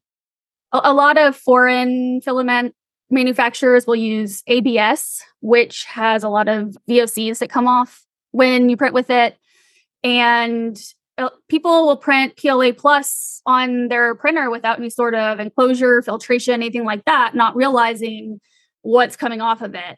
a, 0.73 0.81
a 0.85 0.93
lot 0.93 1.17
of 1.17 1.35
foreign 1.35 2.21
filament 2.21 2.75
manufacturers 3.09 3.87
will 3.87 3.95
use 3.95 4.43
ABS, 4.47 5.23
which 5.41 5.85
has 5.85 6.23
a 6.23 6.29
lot 6.29 6.47
of 6.47 6.75
VOCs 6.89 7.39
that 7.39 7.49
come 7.49 7.67
off 7.67 8.05
when 8.31 8.69
you 8.69 8.77
print 8.77 8.93
with 8.93 9.09
it. 9.09 9.37
And 10.03 10.77
uh, 11.17 11.29
people 11.47 11.87
will 11.87 11.97
print 11.97 12.37
PLA 12.37 12.71
plus 12.73 13.41
on 13.45 13.87
their 13.87 14.13
printer 14.15 14.49
without 14.49 14.77
any 14.77 14.89
sort 14.89 15.15
of 15.15 15.39
enclosure, 15.39 16.01
filtration, 16.01 16.55
anything 16.55 16.85
like 16.85 17.05
that, 17.05 17.33
not 17.33 17.55
realizing 17.55 18.39
what's 18.81 19.15
coming 19.15 19.41
off 19.41 19.61
of 19.61 19.73
it. 19.73 19.97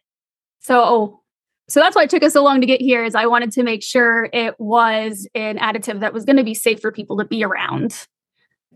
So, 0.62 1.22
so 1.70 1.80
that's 1.80 1.96
why 1.96 2.04
it 2.04 2.10
took 2.10 2.24
us 2.24 2.34
so 2.34 2.44
long 2.44 2.62
to 2.62 2.68
get 2.68 2.82
here. 2.82 3.04
Is 3.04 3.16
I 3.16 3.26
wanted 3.26 3.52
to 3.54 3.64
make 3.64 3.84
sure 3.84 4.30
it 4.34 4.56
was 4.60 5.28
an 5.36 5.58
additive 5.58 6.00
that 6.02 6.14
was 6.14 6.26
going 6.26 6.38
to 6.38 6.44
be 6.44 6.54
safe 6.54 6.82
for 6.82 6.92
people 6.92 7.18
to 7.18 7.26
be 7.26 7.44
around. 7.44 8.08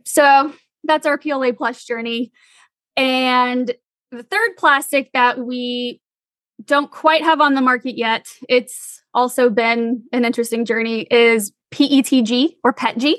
So 0.05 0.53
that's 0.83 1.05
our 1.05 1.17
PLA 1.17 1.51
plus 1.53 1.83
journey. 1.83 2.31
And 2.95 3.73
the 4.11 4.23
third 4.23 4.51
plastic 4.57 5.09
that 5.13 5.39
we 5.39 6.01
don't 6.65 6.91
quite 6.91 7.23
have 7.23 7.41
on 7.41 7.55
the 7.55 7.61
market 7.61 7.97
yet, 7.97 8.27
it's 8.47 9.01
also 9.13 9.49
been 9.49 10.03
an 10.11 10.25
interesting 10.25 10.65
journey, 10.65 11.01
is 11.09 11.51
PETG 11.71 12.55
or 12.63 12.73
PETG. 12.73 13.15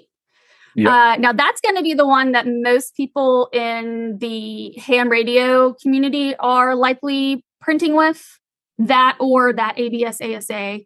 Yep. 0.76 0.90
Uh, 0.90 1.16
now, 1.16 1.32
that's 1.32 1.60
going 1.60 1.76
to 1.76 1.82
be 1.82 1.94
the 1.94 2.06
one 2.06 2.32
that 2.32 2.46
most 2.48 2.96
people 2.96 3.48
in 3.52 4.18
the 4.18 4.72
ham 4.76 5.08
radio 5.08 5.72
community 5.74 6.34
are 6.36 6.74
likely 6.74 7.44
printing 7.60 7.94
with, 7.94 8.38
that 8.78 9.16
or 9.20 9.52
that 9.52 9.78
ABS 9.78 10.20
ASA. 10.20 10.80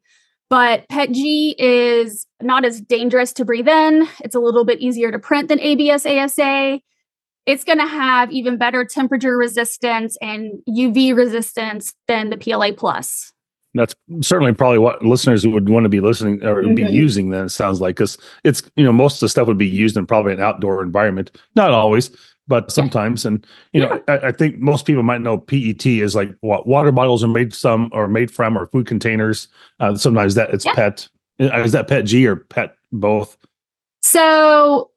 But 0.51 0.89
PETG 0.89 1.55
is 1.59 2.27
not 2.41 2.65
as 2.65 2.81
dangerous 2.81 3.33
to 3.35 3.45
breathe 3.45 3.69
in. 3.69 4.09
It's 4.21 4.35
a 4.35 4.41
little 4.41 4.65
bit 4.65 4.81
easier 4.81 5.13
to 5.13 5.19
print 5.19 5.49
than 5.49 5.61
ABS 5.61 6.07
ASA 6.07 6.81
it's 7.49 7.65
going 7.65 7.79
to 7.79 7.87
have 7.87 8.31
even 8.31 8.59
better 8.59 8.85
temperature 8.85 9.37
resistance 9.37 10.19
and 10.21 10.53
UV 10.69 11.17
resistance 11.17 11.95
than 12.07 12.29
the 12.29 12.37
PLA 12.37 12.73
plus. 12.77 13.33
That's 13.73 13.95
certainly 14.21 14.53
probably 14.53 14.79
what 14.79 15.03
listeners 15.03 15.47
would 15.47 15.69
want 15.69 15.85
to 15.85 15.89
be 15.89 16.01
listening 16.01 16.45
or 16.45 16.63
mm-hmm. 16.63 16.75
be 16.75 16.83
using. 16.83 17.31
Then 17.31 17.47
it 17.47 17.49
sounds 17.49 17.81
like 17.81 17.97
because 17.97 18.19
it's 18.45 18.63
you 18.77 18.85
know 18.85 18.93
most 18.93 19.15
of 19.15 19.21
the 19.21 19.29
stuff 19.31 19.47
would 19.47 19.59
be 19.59 19.67
used 19.67 19.97
in 19.97 20.07
probably 20.07 20.35
an 20.35 20.41
outdoor 20.41 20.83
environment. 20.83 21.31
Not 21.57 21.71
always, 21.71 22.11
but 22.49 22.73
sometimes. 22.73 23.25
And 23.25 23.47
you 23.73 23.83
know, 23.83 24.03
yeah. 24.09 24.15
I, 24.15 24.29
I, 24.29 24.33
think 24.33 24.59
most 24.59 24.87
people 24.87 25.03
might 25.03 25.21
know 25.21 25.39
PET 25.39 25.87
is 25.87 26.15
like 26.15 26.31
what 26.41 26.67
water 26.67 26.91
bottles 26.91 27.23
are 27.23 27.29
made 27.29 27.55
some 27.55 27.91
or 27.93 28.09
made 28.09 28.31
from 28.31 28.59
or 28.59 28.67
food 28.67 28.87
containers. 28.87 29.49
Uh, 29.79 29.95
sometimes 29.95 30.35
that 30.35 30.51
it's 30.53 30.65
yeah. 30.65 30.75
PET. 30.75 31.09
Is 31.39 31.73
that 31.73 31.87
PET 31.87 32.07
G 32.07 32.27
or 32.27 32.37
PET 32.37 32.75
both? 32.91 33.37
So 34.03 34.91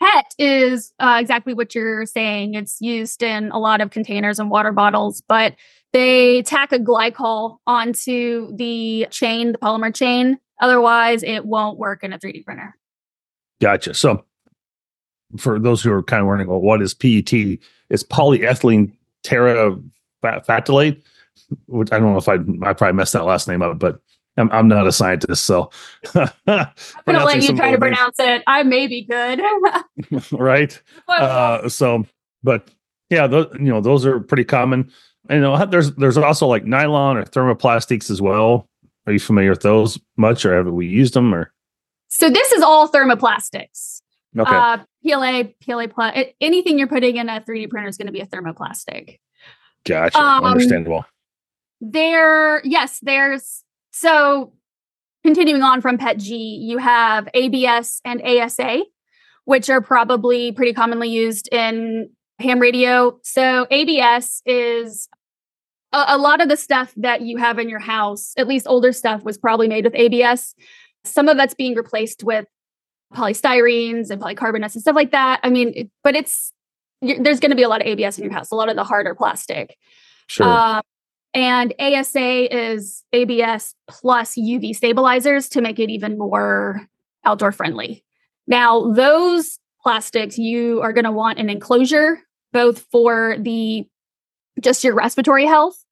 PET 0.00 0.34
is 0.38 0.92
uh, 1.00 1.16
exactly 1.20 1.54
what 1.54 1.74
you're 1.74 2.06
saying. 2.06 2.54
It's 2.54 2.80
used 2.80 3.22
in 3.22 3.50
a 3.50 3.58
lot 3.58 3.80
of 3.80 3.90
containers 3.90 4.38
and 4.38 4.50
water 4.50 4.70
bottles, 4.70 5.22
but 5.26 5.56
they 5.92 6.42
tack 6.42 6.72
a 6.72 6.78
glycol 6.78 7.58
onto 7.66 8.54
the 8.56 9.08
chain, 9.10 9.52
the 9.52 9.58
polymer 9.58 9.94
chain. 9.94 10.38
Otherwise, 10.60 11.22
it 11.22 11.46
won't 11.46 11.78
work 11.78 12.04
in 12.04 12.12
a 12.12 12.18
3D 12.18 12.44
printer. 12.44 12.76
Gotcha. 13.60 13.94
So, 13.94 14.24
for 15.36 15.58
those 15.58 15.82
who 15.82 15.92
are 15.92 16.02
kind 16.02 16.20
of 16.20 16.26
wondering, 16.26 16.48
well, 16.48 16.60
what 16.60 16.82
is 16.82 16.94
PET? 16.94 17.32
It's 17.90 18.02
polyethylene 18.02 18.92
terephthalate, 19.24 21.02
which 21.66 21.92
I 21.92 21.98
don't 21.98 22.12
know 22.12 22.18
if 22.18 22.28
I 22.28 22.34
I 22.68 22.72
probably 22.72 22.94
messed 22.94 23.12
that 23.12 23.24
last 23.24 23.48
name 23.48 23.62
up, 23.62 23.78
but 23.78 24.00
I'm, 24.36 24.50
I'm 24.52 24.68
not 24.68 24.86
a 24.86 24.92
scientist, 24.92 25.44
so 25.44 25.70
I'm 26.14 26.30
gonna 26.46 27.24
let 27.24 27.42
you 27.42 27.56
try 27.56 27.72
to 27.72 27.78
pronounce 27.78 28.16
it. 28.18 28.42
I 28.46 28.62
may 28.62 28.86
be 28.86 29.04
good, 29.04 29.40
right? 30.32 30.80
Uh, 31.08 31.68
so, 31.68 32.06
but 32.42 32.70
yeah, 33.10 33.26
those, 33.26 33.48
you 33.54 33.66
know, 33.66 33.80
those 33.80 34.06
are 34.06 34.20
pretty 34.20 34.44
common. 34.44 34.90
And, 35.28 35.38
you 35.38 35.40
know, 35.42 35.66
there's 35.66 35.92
there's 35.94 36.16
also 36.16 36.46
like 36.46 36.64
nylon 36.64 37.16
or 37.16 37.24
thermoplastics 37.24 38.10
as 38.10 38.22
well. 38.22 38.68
Are 39.06 39.12
you 39.12 39.18
familiar 39.18 39.50
with 39.50 39.62
those 39.62 39.98
much, 40.16 40.44
or 40.44 40.54
have 40.56 40.66
we 40.66 40.86
used 40.86 41.14
them? 41.14 41.34
Or 41.34 41.52
so 42.08 42.30
this 42.30 42.52
is 42.52 42.62
all 42.62 42.88
thermoplastics. 42.88 43.97
Okay. 44.36 44.54
Uh, 44.54 44.78
PLA, 45.06 45.44
PLA 45.62 45.86
plus, 45.86 46.16
anything 46.40 46.78
you're 46.78 46.88
putting 46.88 47.16
in 47.16 47.28
a 47.28 47.40
3D 47.40 47.70
printer 47.70 47.88
is 47.88 47.96
going 47.96 48.06
to 48.06 48.12
be 48.12 48.20
a 48.20 48.26
thermoplastic. 48.26 49.18
Gotcha. 49.86 50.18
Um, 50.18 50.44
Understandable. 50.44 51.04
There, 51.80 52.60
yes, 52.64 52.98
there's 53.00 53.62
so, 53.98 54.52
continuing 55.24 55.62
on 55.62 55.80
from 55.80 55.98
PETG, 55.98 56.60
you 56.60 56.78
have 56.78 57.28
ABS 57.34 58.00
and 58.04 58.22
ASA, 58.22 58.84
which 59.44 59.68
are 59.70 59.80
probably 59.80 60.52
pretty 60.52 60.72
commonly 60.72 61.08
used 61.08 61.48
in 61.52 62.10
ham 62.38 62.60
radio. 62.60 63.18
So, 63.24 63.66
ABS 63.72 64.42
is 64.46 65.08
a, 65.92 66.04
a, 66.10 66.18
lot 66.18 66.40
of 66.40 66.48
the 66.48 66.56
stuff 66.56 66.92
that 66.96 67.22
you 67.22 67.38
have 67.38 67.58
in 67.58 67.68
your 67.68 67.80
house, 67.80 68.34
at 68.36 68.46
least 68.46 68.66
older 68.68 68.92
stuff, 68.92 69.24
was 69.24 69.36
probably 69.36 69.66
made 69.66 69.84
with 69.84 69.96
ABS. 69.96 70.54
Some 71.04 71.28
of 71.28 71.36
that's 71.36 71.54
being 71.54 71.74
replaced 71.74 72.22
with 72.22 72.46
polystyrenes 73.14 74.10
and 74.10 74.20
polycarbonates 74.20 74.74
and 74.74 74.82
stuff 74.82 74.96
like 74.96 75.12
that. 75.12 75.40
I 75.42 75.50
mean, 75.50 75.72
it, 75.74 75.90
but 76.02 76.14
it's 76.14 76.52
there's 77.00 77.40
going 77.40 77.50
to 77.50 77.56
be 77.56 77.62
a 77.62 77.68
lot 77.68 77.80
of 77.80 77.86
ABS 77.86 78.18
in 78.18 78.24
your 78.24 78.32
house, 78.32 78.50
a 78.50 78.56
lot 78.56 78.68
of 78.68 78.76
the 78.76 78.84
harder 78.84 79.14
plastic. 79.14 79.76
Sure. 80.26 80.46
Um, 80.46 80.82
and 81.34 81.74
ASA 81.78 82.54
is 82.56 83.04
ABS 83.12 83.74
plus 83.88 84.34
UV 84.34 84.74
stabilizers 84.74 85.48
to 85.50 85.60
make 85.60 85.78
it 85.78 85.90
even 85.90 86.18
more 86.18 86.86
outdoor 87.24 87.52
friendly. 87.52 88.04
Now, 88.46 88.90
those 88.92 89.58
plastics, 89.82 90.38
you 90.38 90.80
are 90.80 90.92
going 90.92 91.04
to 91.04 91.12
want 91.12 91.38
an 91.38 91.50
enclosure, 91.50 92.20
both 92.52 92.86
for 92.90 93.36
the 93.38 93.86
just 94.60 94.82
your 94.82 94.94
respiratory 94.94 95.46
health. 95.46 95.84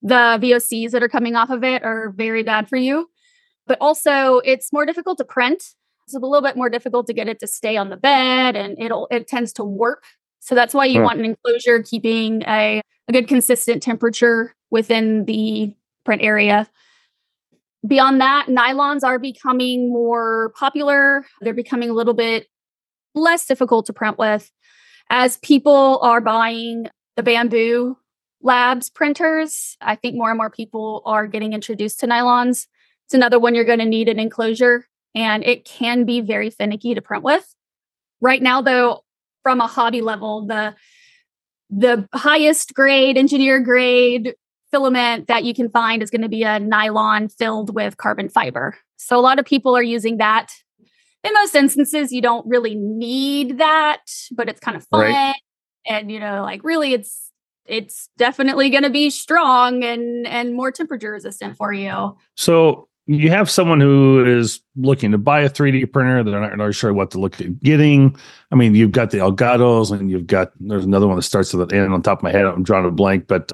The 0.00 0.38
VOCs 0.40 0.92
that 0.92 1.02
are 1.02 1.08
coming 1.08 1.34
off 1.34 1.50
of 1.50 1.64
it 1.64 1.82
are 1.82 2.10
very 2.10 2.42
bad 2.42 2.68
for 2.68 2.76
you, 2.76 3.08
but 3.66 3.78
also 3.80 4.38
it's 4.44 4.72
more 4.72 4.86
difficult 4.86 5.18
to 5.18 5.24
print. 5.24 5.62
It's 6.06 6.14
a 6.14 6.18
little 6.18 6.42
bit 6.42 6.56
more 6.56 6.68
difficult 6.68 7.06
to 7.06 7.12
get 7.12 7.28
it 7.28 7.38
to 7.40 7.46
stay 7.46 7.76
on 7.76 7.90
the 7.90 7.96
bed 7.96 8.56
and 8.56 8.78
it'll 8.78 9.08
it 9.10 9.26
tends 9.26 9.52
to 9.54 9.64
work. 9.64 10.04
So 10.40 10.54
that's 10.54 10.74
why 10.74 10.84
you 10.84 11.00
huh. 11.00 11.06
want 11.06 11.18
an 11.20 11.24
enclosure 11.24 11.82
keeping 11.82 12.42
a, 12.42 12.82
a 13.08 13.12
good 13.12 13.28
consistent 13.28 13.82
temperature 13.82 14.54
within 14.70 15.24
the 15.24 15.74
print 16.04 16.22
area. 16.22 16.68
Beyond 17.86 18.20
that, 18.20 18.46
nylons 18.48 19.04
are 19.04 19.18
becoming 19.18 19.90
more 19.90 20.52
popular. 20.58 21.24
They're 21.40 21.54
becoming 21.54 21.90
a 21.90 21.94
little 21.94 22.14
bit 22.14 22.46
less 23.14 23.46
difficult 23.46 23.86
to 23.86 23.92
print 23.92 24.18
with 24.18 24.50
as 25.10 25.36
people 25.38 25.98
are 26.02 26.20
buying 26.20 26.88
the 27.16 27.22
Bambu 27.22 27.96
labs 28.42 28.90
printers. 28.90 29.76
I 29.80 29.96
think 29.96 30.16
more 30.16 30.30
and 30.30 30.36
more 30.36 30.50
people 30.50 31.02
are 31.04 31.26
getting 31.26 31.52
introduced 31.52 32.00
to 32.00 32.06
nylons. 32.06 32.66
It's 33.06 33.14
another 33.14 33.38
one 33.38 33.54
you're 33.54 33.64
going 33.64 33.78
to 33.78 33.84
need 33.84 34.08
an 34.08 34.18
enclosure 34.18 34.86
and 35.14 35.44
it 35.44 35.64
can 35.64 36.04
be 36.04 36.20
very 36.20 36.50
finicky 36.50 36.94
to 36.94 37.02
print 37.02 37.22
with. 37.22 37.54
Right 38.20 38.42
now 38.42 38.60
though, 38.62 39.04
from 39.42 39.60
a 39.60 39.66
hobby 39.66 40.00
level, 40.00 40.46
the 40.46 40.74
the 41.70 42.08
highest 42.12 42.74
grade 42.74 43.16
engineer 43.16 43.60
grade 43.60 44.34
filament 44.70 45.28
that 45.28 45.44
you 45.44 45.54
can 45.54 45.70
find 45.70 46.02
is 46.02 46.10
going 46.10 46.22
to 46.22 46.28
be 46.28 46.42
a 46.42 46.58
nylon 46.58 47.28
filled 47.28 47.74
with 47.74 47.96
carbon 47.96 48.28
fiber. 48.28 48.76
So 48.96 49.18
a 49.18 49.22
lot 49.22 49.38
of 49.38 49.44
people 49.44 49.76
are 49.76 49.82
using 49.82 50.18
that. 50.18 50.52
In 51.22 51.32
most 51.32 51.54
instances, 51.54 52.12
you 52.12 52.20
don't 52.20 52.46
really 52.46 52.74
need 52.74 53.58
that, 53.58 54.02
but 54.32 54.48
it's 54.48 54.60
kind 54.60 54.76
of 54.76 54.86
fun. 54.88 55.00
Right. 55.00 55.34
And 55.86 56.10
you 56.10 56.20
know, 56.20 56.42
like 56.42 56.62
really 56.64 56.92
it's 56.92 57.30
it's 57.66 58.08
definitely 58.18 58.68
going 58.68 58.82
to 58.82 58.90
be 58.90 59.10
strong 59.10 59.84
and 59.84 60.26
and 60.26 60.54
more 60.54 60.70
temperature 60.70 61.12
resistant 61.12 61.56
for 61.56 61.72
you. 61.72 62.16
So 62.36 62.88
you 63.06 63.30
have 63.30 63.50
someone 63.50 63.80
who 63.80 64.24
is 64.24 64.60
looking 64.76 65.12
to 65.12 65.18
buy 65.18 65.40
a 65.40 65.50
3D 65.50 65.92
printer. 65.92 66.24
They're 66.24 66.40
not, 66.40 66.56
not 66.56 66.74
sure 66.74 66.92
what 66.92 67.10
to 67.12 67.18
look 67.18 67.40
at 67.40 67.60
getting. 67.60 68.16
I 68.50 68.54
mean, 68.54 68.74
you've 68.74 68.92
got 68.92 69.10
the 69.10 69.18
Elgatos 69.18 69.90
and 69.90 70.10
you've 70.10 70.26
got, 70.26 70.52
there's 70.58 70.84
another 70.84 71.06
one 71.06 71.16
that 71.16 71.22
starts 71.22 71.52
with 71.52 71.70
an 71.70 71.78
N 71.78 71.92
on 71.92 72.02
top 72.02 72.20
of 72.20 72.22
my 72.22 72.32
head. 72.32 72.46
I'm 72.46 72.62
drawing 72.62 72.86
a 72.86 72.90
blank, 72.90 73.26
but 73.26 73.52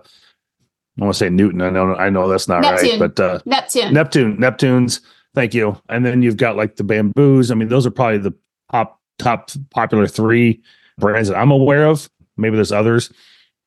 I 1.01 1.05
want 1.05 1.15
to 1.15 1.19
say 1.19 1.31
Newton. 1.31 1.63
I 1.63 1.71
know 1.71 1.95
I 1.95 2.11
know 2.11 2.29
that's 2.29 2.47
not 2.49 2.61
Neptune. 2.61 3.01
right, 3.01 3.15
but 3.15 3.21
uh, 3.21 3.41
Neptune, 3.47 3.93
Neptune, 3.95 4.37
Neptunes. 4.37 5.01
Thank 5.35 5.55
you. 5.55 5.81
And 5.89 6.05
then 6.05 6.23
you've 6.23 6.37
got 6.37 6.57
like 6.57 6.77
the 6.77 6.85
Bambus. 6.85 7.51
I 7.51 7.55
mean, 7.55 7.69
those 7.69 7.87
are 7.87 7.91
probably 7.91 8.19
the 8.19 8.35
top 8.71 9.01
top 9.19 9.51
popular 9.71 10.07
three 10.07 10.63
brands 10.99 11.29
that 11.29 11.39
I'm 11.39 11.51
aware 11.51 11.87
of. 11.87 12.11
Maybe 12.37 12.57
there's 12.57 12.73
others. 12.73 13.13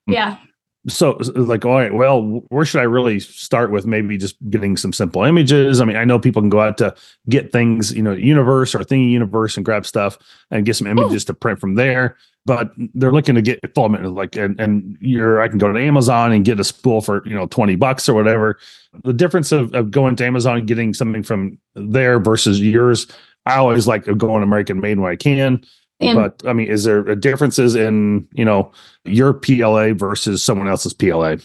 Yeah. 0.05 0.37
So 0.87 1.11
like, 1.35 1.63
all 1.63 1.75
right, 1.75 1.93
well, 1.93 2.43
where 2.49 2.65
should 2.65 2.81
I 2.81 2.83
really 2.83 3.19
start 3.19 3.71
with? 3.71 3.85
Maybe 3.85 4.17
just 4.17 4.35
getting 4.49 4.75
some 4.75 4.91
simple 4.91 5.23
images. 5.23 5.79
I 5.79 5.85
mean, 5.85 5.95
I 5.95 6.03
know 6.03 6.19
people 6.19 6.41
can 6.41 6.49
go 6.49 6.59
out 6.59 6.77
to 6.79 6.93
get 7.29 7.51
things, 7.53 7.93
you 7.93 8.03
know, 8.03 8.11
universe 8.11 8.75
or 8.75 8.79
Thingiverse 8.79 9.55
and 9.55 9.65
grab 9.65 9.85
stuff 9.85 10.17
and 10.51 10.65
get 10.65 10.75
some 10.75 10.87
oh. 10.87 10.91
images 10.91 11.23
Ooh. 11.23 11.27
to 11.27 11.33
print 11.33 11.59
from 11.59 11.75
there 11.75 12.17
but 12.45 12.71
they're 12.93 13.11
looking 13.11 13.35
to 13.35 13.41
get 13.41 13.59
filament 13.73 14.13
like 14.13 14.35
and 14.35 14.59
and 14.59 14.97
you're 14.99 15.41
I 15.41 15.47
can 15.47 15.57
go 15.57 15.71
to 15.71 15.79
Amazon 15.79 16.31
and 16.31 16.43
get 16.43 16.59
a 16.59 16.63
spool 16.63 17.01
for 17.01 17.25
you 17.27 17.35
know 17.35 17.47
20 17.47 17.75
bucks 17.75 18.09
or 18.09 18.13
whatever. 18.13 18.57
The 19.03 19.13
difference 19.13 19.51
of, 19.51 19.73
of 19.73 19.91
going 19.91 20.15
to 20.17 20.25
Amazon 20.25 20.57
and 20.57 20.67
getting 20.67 20.93
something 20.93 21.23
from 21.23 21.57
there 21.75 22.19
versus 22.19 22.59
yours, 22.59 23.07
I 23.45 23.55
always 23.55 23.87
like 23.87 24.05
going 24.17 24.43
American 24.43 24.79
made 24.79 24.99
when 24.99 25.11
I 25.11 25.15
can. 25.15 25.63
And, 25.99 26.17
but 26.17 26.47
I 26.47 26.53
mean, 26.53 26.67
is 26.67 26.83
there 26.83 27.03
differences 27.15 27.75
in 27.75 28.27
you 28.33 28.45
know 28.45 28.71
your 29.05 29.33
PLA 29.33 29.93
versus 29.93 30.43
someone 30.43 30.67
else's 30.67 30.93
PLA? 30.93 31.37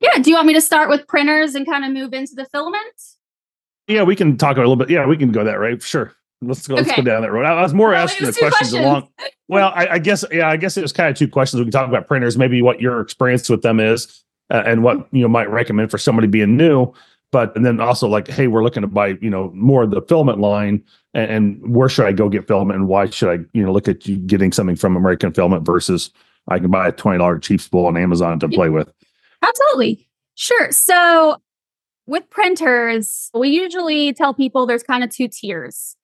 Yeah. 0.00 0.18
Do 0.18 0.30
you 0.30 0.36
want 0.36 0.46
me 0.46 0.54
to 0.54 0.60
start 0.60 0.88
with 0.88 1.06
printers 1.06 1.54
and 1.54 1.66
kind 1.66 1.84
of 1.84 1.92
move 1.92 2.12
into 2.12 2.34
the 2.34 2.44
filament? 2.46 3.00
Yeah, 3.86 4.02
we 4.02 4.16
can 4.16 4.36
talk 4.36 4.56
a 4.56 4.60
little 4.60 4.76
bit. 4.76 4.90
Yeah, 4.90 5.06
we 5.06 5.16
can 5.16 5.32
go 5.32 5.44
that 5.44 5.54
right. 5.54 5.80
Sure. 5.82 6.12
let's 6.42 6.66
go. 6.66 6.74
Okay. 6.74 6.84
Let's 6.84 6.96
go 6.96 7.02
down 7.02 7.22
that 7.22 7.32
road. 7.32 7.44
I, 7.44 7.62
was 7.62 7.74
more 7.74 7.92
no, 7.92 7.96
asking 7.96 8.26
the 8.26 8.32
questions, 8.32 8.72
questions, 8.72 8.84
along. 8.84 9.08
Well, 9.46 9.72
I, 9.74 9.86
I, 9.88 9.98
guess 9.98 10.24
yeah, 10.32 10.48
I 10.48 10.56
guess 10.56 10.78
it 10.78 10.82
was 10.82 10.92
kind 10.92 11.10
of 11.10 11.16
two 11.16 11.28
questions. 11.28 11.60
We 11.60 11.66
can 11.66 11.72
talk 11.72 11.86
about 11.86 12.06
printers, 12.08 12.38
maybe 12.38 12.62
what 12.62 12.80
your 12.80 13.00
experience 13.00 13.50
with 13.50 13.60
them 13.60 13.78
is, 13.78 14.24
uh, 14.50 14.62
and 14.64 14.82
what 14.82 15.06
you 15.12 15.20
know 15.20 15.28
might 15.28 15.50
recommend 15.50 15.90
for 15.90 15.98
somebody 15.98 16.28
being 16.28 16.56
new. 16.56 16.94
But 17.34 17.56
and 17.56 17.66
then 17.66 17.80
also 17.80 18.06
like, 18.06 18.28
hey, 18.28 18.46
we're 18.46 18.62
looking 18.62 18.82
to 18.82 18.86
buy 18.86 19.18
you 19.20 19.28
know 19.28 19.50
more 19.54 19.82
of 19.82 19.90
the 19.90 20.00
filament 20.02 20.38
line, 20.38 20.84
and, 21.14 21.30
and 21.32 21.74
where 21.74 21.88
should 21.88 22.06
I 22.06 22.12
go 22.12 22.28
get 22.28 22.46
filament, 22.46 22.78
and 22.78 22.86
why 22.86 23.10
should 23.10 23.28
I 23.28 23.44
you 23.52 23.64
know 23.64 23.72
look 23.72 23.88
at 23.88 24.06
you 24.06 24.18
getting 24.18 24.52
something 24.52 24.76
from 24.76 24.96
American 24.96 25.32
Filament 25.32 25.66
versus 25.66 26.12
I 26.46 26.60
can 26.60 26.70
buy 26.70 26.86
a 26.86 26.92
twenty 26.92 27.18
dollar 27.18 27.40
cheap 27.40 27.60
spool 27.60 27.86
on 27.86 27.96
Amazon 27.96 28.38
to 28.38 28.48
play 28.48 28.68
with. 28.68 28.88
Absolutely, 29.42 30.06
sure. 30.36 30.70
So 30.70 31.42
with 32.06 32.30
printers, 32.30 33.30
we 33.34 33.48
usually 33.48 34.12
tell 34.12 34.32
people 34.32 34.64
there's 34.64 34.84
kind 34.84 35.02
of 35.02 35.10
two 35.10 35.26
tiers. 35.26 35.96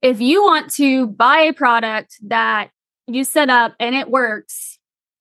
If 0.00 0.22
you 0.22 0.42
want 0.42 0.72
to 0.76 1.06
buy 1.08 1.40
a 1.40 1.52
product 1.52 2.16
that 2.22 2.70
you 3.06 3.24
set 3.24 3.50
up 3.50 3.74
and 3.78 3.94
it 3.94 4.08
works, 4.08 4.78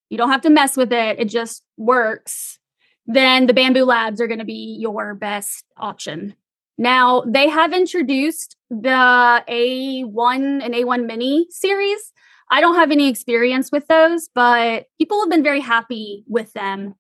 you 0.10 0.17
don't 0.17 0.31
have 0.31 0.43
to 0.43 0.50
mess 0.50 0.77
with 0.77 0.93
it, 0.93 1.20
it 1.20 1.25
just 1.25 1.62
works, 1.75 2.58
then 3.13 3.48
the 3.48 3.53
Bambu 3.53 3.86
Labs 3.86 4.22
are 4.22 4.27
going 4.27 4.39
to 4.39 4.46
be 4.46 4.77
your 4.80 5.13
best 5.15 5.65
option. 5.77 6.36
Now, 6.77 7.22
they 7.27 7.48
have 7.48 7.74
introduced 7.74 8.56
the 8.70 9.44
A1 9.48 10.63
and 10.63 10.74
A1 10.74 11.06
Mini 11.06 11.48
series. 11.50 12.12
I 12.50 12.60
don't 12.60 12.75
have 12.75 12.91
any 12.91 13.08
experience 13.08 13.72
with 13.72 13.88
those, 13.88 14.30
but 14.34 14.86
people 14.98 15.22
have 15.22 15.30
been 15.30 15.44
very 15.44 15.60
happy 15.62 16.24
with 16.27 16.51
them. 16.53 16.96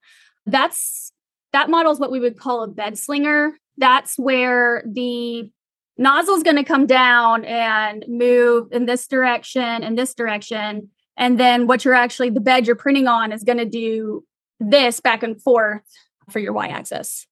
That's 0.45 1.11
that 1.53 1.69
model 1.69 1.91
is 1.91 1.99
what 1.99 2.11
we 2.11 2.19
would 2.19 2.37
call 2.37 2.63
a 2.63 2.67
bed 2.67 2.97
slinger. 2.97 3.57
That's 3.77 4.17
where 4.17 4.83
the 4.85 5.51
nozzle 5.97 6.35
is 6.35 6.43
going 6.43 6.55
to 6.55 6.63
come 6.63 6.85
down 6.85 7.43
and 7.45 8.05
move 8.07 8.67
in 8.71 8.85
this 8.85 9.07
direction 9.07 9.83
and 9.83 9.97
this 9.97 10.13
direction. 10.13 10.89
And 11.17 11.39
then 11.39 11.67
what 11.67 11.83
you're 11.83 11.93
actually, 11.93 12.29
the 12.29 12.39
bed 12.39 12.65
you're 12.65 12.75
printing 12.75 13.07
on 13.07 13.31
is 13.31 13.43
going 13.43 13.57
to 13.57 13.65
do 13.65 14.23
this 14.61 14.99
back 14.99 15.23
and 15.23 15.41
forth 15.41 15.81
for 16.29 16.39
your 16.39 16.53
y 16.53 16.67
axis. 16.67 17.27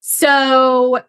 So 0.00 1.00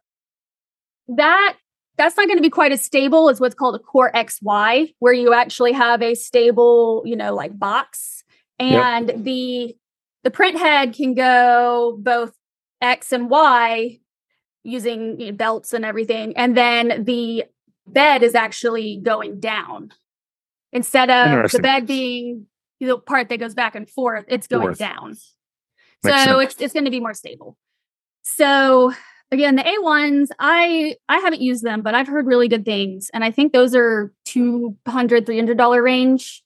that 1.08 1.56
that's 1.98 2.18
not 2.18 2.26
going 2.28 2.38
to 2.38 2.42
be 2.44 2.50
quite 2.50 2.72
as 2.72 2.84
stable 2.84 3.30
as 3.30 3.40
what's 3.40 3.54
called 3.54 3.76
a 3.76 3.80
core 3.80 4.12
XY, 4.14 4.94
where 5.00 5.14
you 5.14 5.34
actually 5.34 5.74
have 5.74 6.02
a 6.02 6.16
stable, 6.16 7.04
you 7.06 7.16
know, 7.16 7.36
like 7.36 7.58
box. 7.60 8.24
And 8.58 9.10
yep. 9.10 9.24
the 9.24 9.76
the 10.24 10.32
print 10.32 10.58
head 10.58 10.94
can 10.94 11.14
go 11.14 11.98
both 12.00 12.34
X 12.82 13.12
and 13.12 13.30
Y 13.30 14.00
using 14.64 15.20
you 15.20 15.28
know, 15.28 15.32
belts 15.34 15.74
and 15.74 15.84
everything. 15.84 16.36
And 16.38 16.56
then 16.56 17.04
the 17.04 17.46
bed 17.88 18.24
is 18.24 18.36
actually 18.36 19.00
going 19.04 19.40
down 19.40 19.92
instead 20.72 21.10
of 21.10 21.52
the 21.52 21.60
bed 21.60 21.88
being 21.88 22.46
the 22.80 22.98
part 22.98 23.30
that 23.30 23.40
goes 23.40 23.54
back 23.54 23.76
and 23.76 23.90
forth, 23.90 24.26
it's 24.28 24.48
going 24.48 24.68
forth. 24.68 24.78
down. 24.78 25.16
So 26.04 26.10
sense. 26.12 26.54
it's 26.54 26.62
it's 26.62 26.74
going 26.74 26.86
to 26.86 26.92
be 26.92 27.00
more 27.00 27.14
stable. 27.14 27.58
So 28.24 28.94
again, 29.32 29.56
the 29.56 29.64
A1s, 29.64 30.30
I 30.40 30.96
I 31.10 31.20
haven't 31.20 31.42
used 31.42 31.64
them, 31.64 31.82
but 31.82 31.96
I've 31.96 32.08
heard 32.08 32.26
really 32.26 32.48
good 32.48 32.66
things. 32.66 33.10
And 33.14 33.24
I 33.24 33.32
think 33.32 33.54
those 33.54 33.76
are 33.76 34.14
200 34.26 35.26
$300 35.26 35.84
range. 35.84 36.44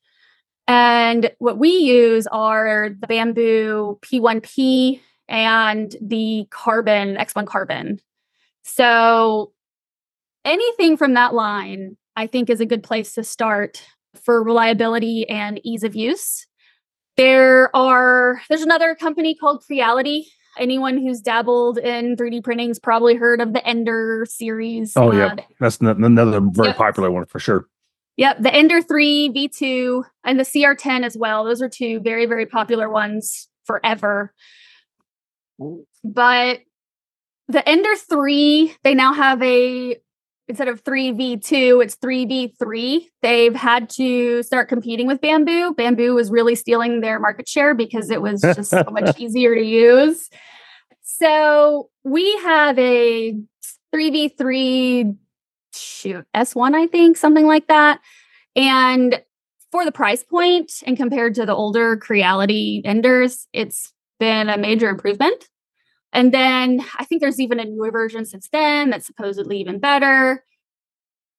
And 0.68 1.32
what 1.38 1.58
we 1.58 1.70
use 1.70 2.28
are 2.28 2.90
the 3.00 3.08
Bambu 3.08 4.00
P1P 4.02 5.00
and 5.28 5.96
the 6.02 6.48
carbon, 6.50 7.16
X1 7.16 7.46
carbon. 7.46 8.00
So 8.64 9.52
anything 10.44 10.98
from 10.98 11.14
that 11.14 11.34
line, 11.34 11.98
I 12.16 12.28
think, 12.28 12.50
is 12.50 12.62
a 12.62 12.66
good 12.66 12.84
place 12.84 13.14
to 13.14 13.24
start 13.24 13.84
for 14.16 14.44
reliability 14.44 15.30
and 15.30 15.60
ease 15.64 15.84
of 15.84 15.96
use. 15.96 16.48
There 17.18 17.76
are 17.76 18.42
there's 18.50 18.62
another 18.62 18.96
company 18.96 19.36
called 19.36 19.64
Creality. 19.66 20.28
Anyone 20.58 20.98
who's 20.98 21.20
dabbled 21.20 21.78
in 21.78 22.16
3D 22.16 22.44
printing's 22.44 22.80
probably 22.80 23.16
heard 23.16 23.42
of 23.42 23.54
the 23.54 23.66
Ender 23.66 24.26
series. 24.30 24.94
Oh 24.96 25.12
uh, 25.12 25.16
yeah, 25.16 25.36
that's 25.60 25.82
n- 25.82 26.04
another 26.04 26.40
very 26.42 26.70
yep. 26.70 26.78
popular 26.78 27.12
one 27.12 27.26
for 27.26 27.40
sure. 27.40 27.68
Yep, 28.18 28.42
the 28.42 28.54
Ender 28.54 28.82
3 28.82 29.32
V2 29.36 30.04
and 30.24 30.40
the 30.40 30.44
CR10 30.44 31.04
as 31.06 31.18
well. 31.18 31.44
Those 31.44 31.62
are 31.62 31.70
two 31.70 32.00
very 32.00 32.26
very 32.26 32.46
popular 32.46 32.90
ones 32.90 33.50
forever. 33.66 34.34
But 36.04 36.60
the 37.48 37.68
Ender 37.68 37.96
3, 37.96 38.76
they 38.84 38.96
now 38.96 39.14
have 39.14 39.42
a 39.42 39.98
instead 40.48 40.68
of 40.68 40.84
3v2 40.84 41.84
it's 41.84 41.96
3v3 41.98 43.06
they've 43.22 43.56
had 43.56 43.90
to 43.90 44.44
start 44.44 44.70
competing 44.70 45.08
with 45.08 45.22
Bambu. 45.22 45.76
Bambu 45.76 46.14
was 46.14 46.30
really 46.30 46.56
stealing 46.56 47.02
their 47.02 47.20
market 47.20 47.48
share 47.48 47.74
because 47.74 48.10
it 48.10 48.22
was 48.22 48.42
just 48.42 48.70
so 48.70 48.84
much 48.92 49.20
easier 49.20 49.56
to 49.56 49.64
use. 49.64 50.30
So 51.02 51.90
we 52.04 52.36
have 52.38 52.78
a 52.78 53.36
3v3 53.94 55.18
shoot 55.74 56.26
s1 56.34 56.74
i 56.74 56.88
think 56.88 57.18
something 57.18 57.46
like 57.46 57.68
that. 57.68 58.00
And 58.56 59.22
for 59.72 59.84
the 59.84 59.92
price 59.92 60.24
point 60.24 60.72
and 60.86 60.96
compared 60.96 61.36
to 61.36 61.46
the 61.46 61.54
older 61.54 61.98
creality 61.98 62.82
enders 62.86 63.48
it's 63.52 63.92
been 64.20 64.48
a 64.50 64.58
major 64.58 64.88
improvement 64.88 65.50
and 66.16 66.34
then 66.34 66.80
I 66.98 67.04
think 67.04 67.22
there's 67.22 67.42
even 67.42 67.60
a 67.60 67.66
newer 67.66 67.92
version 67.92 68.26
since 68.26 68.48
then 68.50 68.90
that's 68.90 69.06
supposedly 69.06 69.60
even 69.60 69.80
better. 69.80 70.46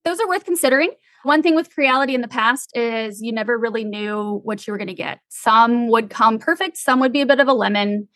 Those 0.04 0.20
are 0.20 0.28
worth 0.28 0.44
considering. 0.44 0.90
One 1.22 1.42
thing 1.42 1.54
with 1.54 1.74
Creality 1.74 2.14
in 2.14 2.20
the 2.20 2.28
past 2.28 2.76
is 2.76 3.22
you 3.22 3.32
never 3.32 3.58
really 3.58 3.84
knew 3.84 4.42
what 4.44 4.66
you 4.66 4.72
were 4.72 4.78
going 4.78 4.86
to 4.88 4.94
get. 4.94 5.20
Some 5.30 5.88
would 5.88 6.10
come 6.10 6.38
perfect, 6.38 6.76
some 6.76 7.00
would 7.00 7.12
be 7.12 7.22
a 7.22 7.26
bit 7.26 7.40
of 7.40 7.48
a 7.48 7.54
lemon. 7.54 8.06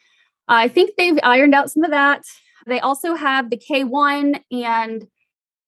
I 0.48 0.68
think 0.68 0.90
they've 0.98 1.18
ironed 1.22 1.54
out 1.54 1.70
some 1.70 1.82
of 1.82 1.92
that. 1.92 2.24
They 2.66 2.78
also 2.78 3.14
have 3.14 3.48
the 3.48 3.56
K1 3.56 4.42
and 4.52 5.06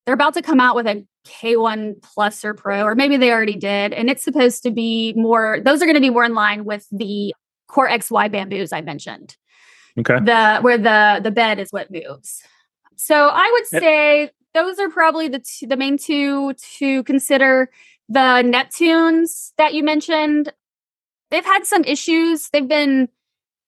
they're 0.05 0.15
about 0.15 0.35
to 0.35 0.43
come 0.43 0.61
out 0.61 0.77
with 0.77 0.87
a 0.87 1.07
K1 1.27 2.03
Plus 2.03 2.45
or 2.45 2.53
Pro, 2.53 2.83
or 2.83 2.95
maybe 2.95 3.17
they 3.17 3.33
already 3.33 3.57
did. 3.57 3.95
And 3.95 4.11
it's 4.11 4.25
supposed 4.25 4.63
to 4.65 4.71
be 4.71 5.15
more, 5.17 5.59
those 5.65 5.81
are 5.81 5.87
going 5.87 5.95
to 5.95 6.01
be 6.01 6.11
more 6.11 6.25
in 6.25 6.35
line 6.35 6.67
with 6.67 6.87
the 6.93 7.33
Core 7.67 7.89
XY 7.89 8.31
Bambus 8.31 8.75
I 8.75 8.83
mentioned. 8.83 9.37
Okay. 9.99 10.19
The 10.25 10.59
where 10.61 10.79
the 10.79 11.21
the 11.23 11.31
bed 11.31 11.59
is 11.59 11.71
what 11.71 11.91
moves. 11.91 12.43
So 12.97 13.29
I 13.29 13.51
would 13.53 13.67
say 13.67 14.31
those 14.55 14.79
are 14.79 14.89
probably 14.89 15.29
the 15.29 15.41
two, 15.41 15.67
the 15.67 15.77
main 15.77 15.99
two 15.99 16.55
to 16.79 17.03
consider. 17.05 17.71
The 18.09 18.43
Neptunes 18.45 19.53
that 19.57 19.75
you 19.75 19.83
mentioned, 19.83 20.53
they've 21.31 21.45
had 21.45 21.67
some 21.67 21.85
issues. 21.85 22.51
They've 22.51 22.69
been 22.69 23.09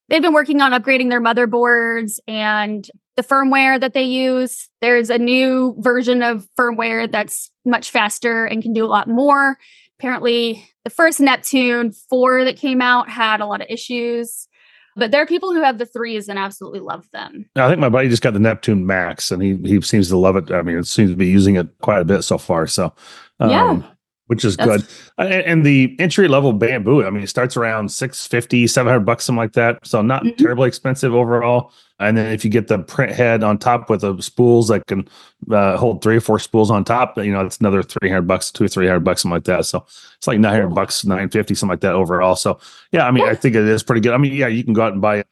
they've 0.08 0.22
been 0.22 0.34
working 0.34 0.60
on 0.60 0.72
upgrading 0.72 1.10
their 1.10 1.20
motherboards 1.20 2.18
and 2.28 2.88
the 3.16 3.22
firmware 3.22 3.80
that 3.80 3.94
they 3.94 4.02
use. 4.02 4.68
There's 4.80 5.10
a 5.10 5.18
new 5.18 5.76
version 5.78 6.22
of 6.22 6.46
firmware 6.58 7.10
that's 7.10 7.50
much 7.64 7.90
faster 7.90 8.44
and 8.44 8.62
can 8.62 8.72
do 8.72 8.84
a 8.84 8.86
lot 8.86 9.08
more. 9.08 9.56
Apparently, 9.98 10.68
the 10.82 10.90
first 10.90 11.20
Neptune 11.20 11.92
4 11.92 12.44
that 12.44 12.56
came 12.56 12.82
out 12.82 13.08
had 13.08 13.40
a 13.40 13.46
lot 13.46 13.60
of 13.60 13.68
issues. 13.70 14.48
But 14.96 15.10
there 15.10 15.22
are 15.22 15.26
people 15.26 15.52
who 15.52 15.62
have 15.62 15.78
the 15.78 15.86
threes 15.86 16.28
and 16.28 16.38
absolutely 16.38 16.80
love 16.80 17.08
them. 17.12 17.46
I 17.56 17.68
think 17.68 17.80
my 17.80 17.88
buddy 17.88 18.08
just 18.08 18.22
got 18.22 18.32
the 18.32 18.38
Neptune 18.38 18.86
Max 18.86 19.30
and 19.30 19.42
he 19.42 19.56
he 19.56 19.80
seems 19.80 20.08
to 20.08 20.16
love 20.16 20.36
it. 20.36 20.52
I 20.52 20.62
mean, 20.62 20.78
it 20.78 20.86
seems 20.86 21.10
to 21.10 21.16
be 21.16 21.26
using 21.26 21.56
it 21.56 21.66
quite 21.80 22.00
a 22.00 22.04
bit 22.04 22.22
so 22.22 22.38
far. 22.38 22.66
So 22.66 22.92
um, 23.40 23.50
yeah 23.50 23.82
which 24.26 24.44
is 24.44 24.56
That's, 24.56 24.84
good. 25.18 25.44
And 25.44 25.66
the 25.66 25.94
entry 25.98 26.28
level 26.28 26.54
Bambu, 26.54 27.06
I 27.06 27.10
mean, 27.10 27.22
it 27.22 27.28
starts 27.28 27.56
around 27.56 27.90
650, 27.90 28.66
700 28.66 29.00
bucks, 29.00 29.24
something 29.24 29.38
like 29.38 29.52
that. 29.52 29.86
So 29.86 30.00
not 30.02 30.24
mm-hmm. 30.24 30.42
terribly 30.42 30.68
expensive 30.68 31.14
overall. 31.14 31.72
And 32.00 32.16
then 32.16 32.32
if 32.32 32.44
you 32.44 32.50
get 32.50 32.68
the 32.68 32.78
print 32.78 33.12
head 33.12 33.44
on 33.44 33.58
top 33.58 33.88
with 33.88 34.00
the 34.00 34.20
spools 34.20 34.68
that 34.68 34.86
can 34.86 35.06
uh, 35.50 35.76
hold 35.76 36.02
three 36.02 36.16
or 36.16 36.20
four 36.20 36.38
spools 36.38 36.70
on 36.70 36.84
top, 36.84 37.16
you 37.18 37.32
know, 37.32 37.44
it's 37.44 37.58
another 37.58 37.82
300 37.82 38.22
bucks, 38.22 38.50
two 38.50 38.64
or 38.64 38.68
300 38.68 39.00
bucks, 39.00 39.22
something 39.22 39.34
like 39.34 39.44
that. 39.44 39.66
So 39.66 39.84
it's 40.16 40.26
like 40.26 40.38
900 40.38 40.74
bucks, 40.74 41.04
950, 41.04 41.54
something 41.54 41.72
like 41.72 41.80
that 41.80 41.94
overall. 41.94 42.34
So 42.34 42.58
yeah, 42.92 43.06
I 43.06 43.10
mean, 43.10 43.28
I 43.28 43.34
think 43.34 43.54
it 43.54 43.62
is 43.62 43.82
pretty 43.82 44.00
good. 44.00 44.12
I 44.12 44.16
mean, 44.16 44.32
yeah, 44.32 44.48
you 44.48 44.64
can 44.64 44.72
go 44.72 44.82
out 44.82 44.92
and 44.92 45.02
buy, 45.02 45.24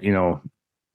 you 0.00 0.12
know, 0.12 0.40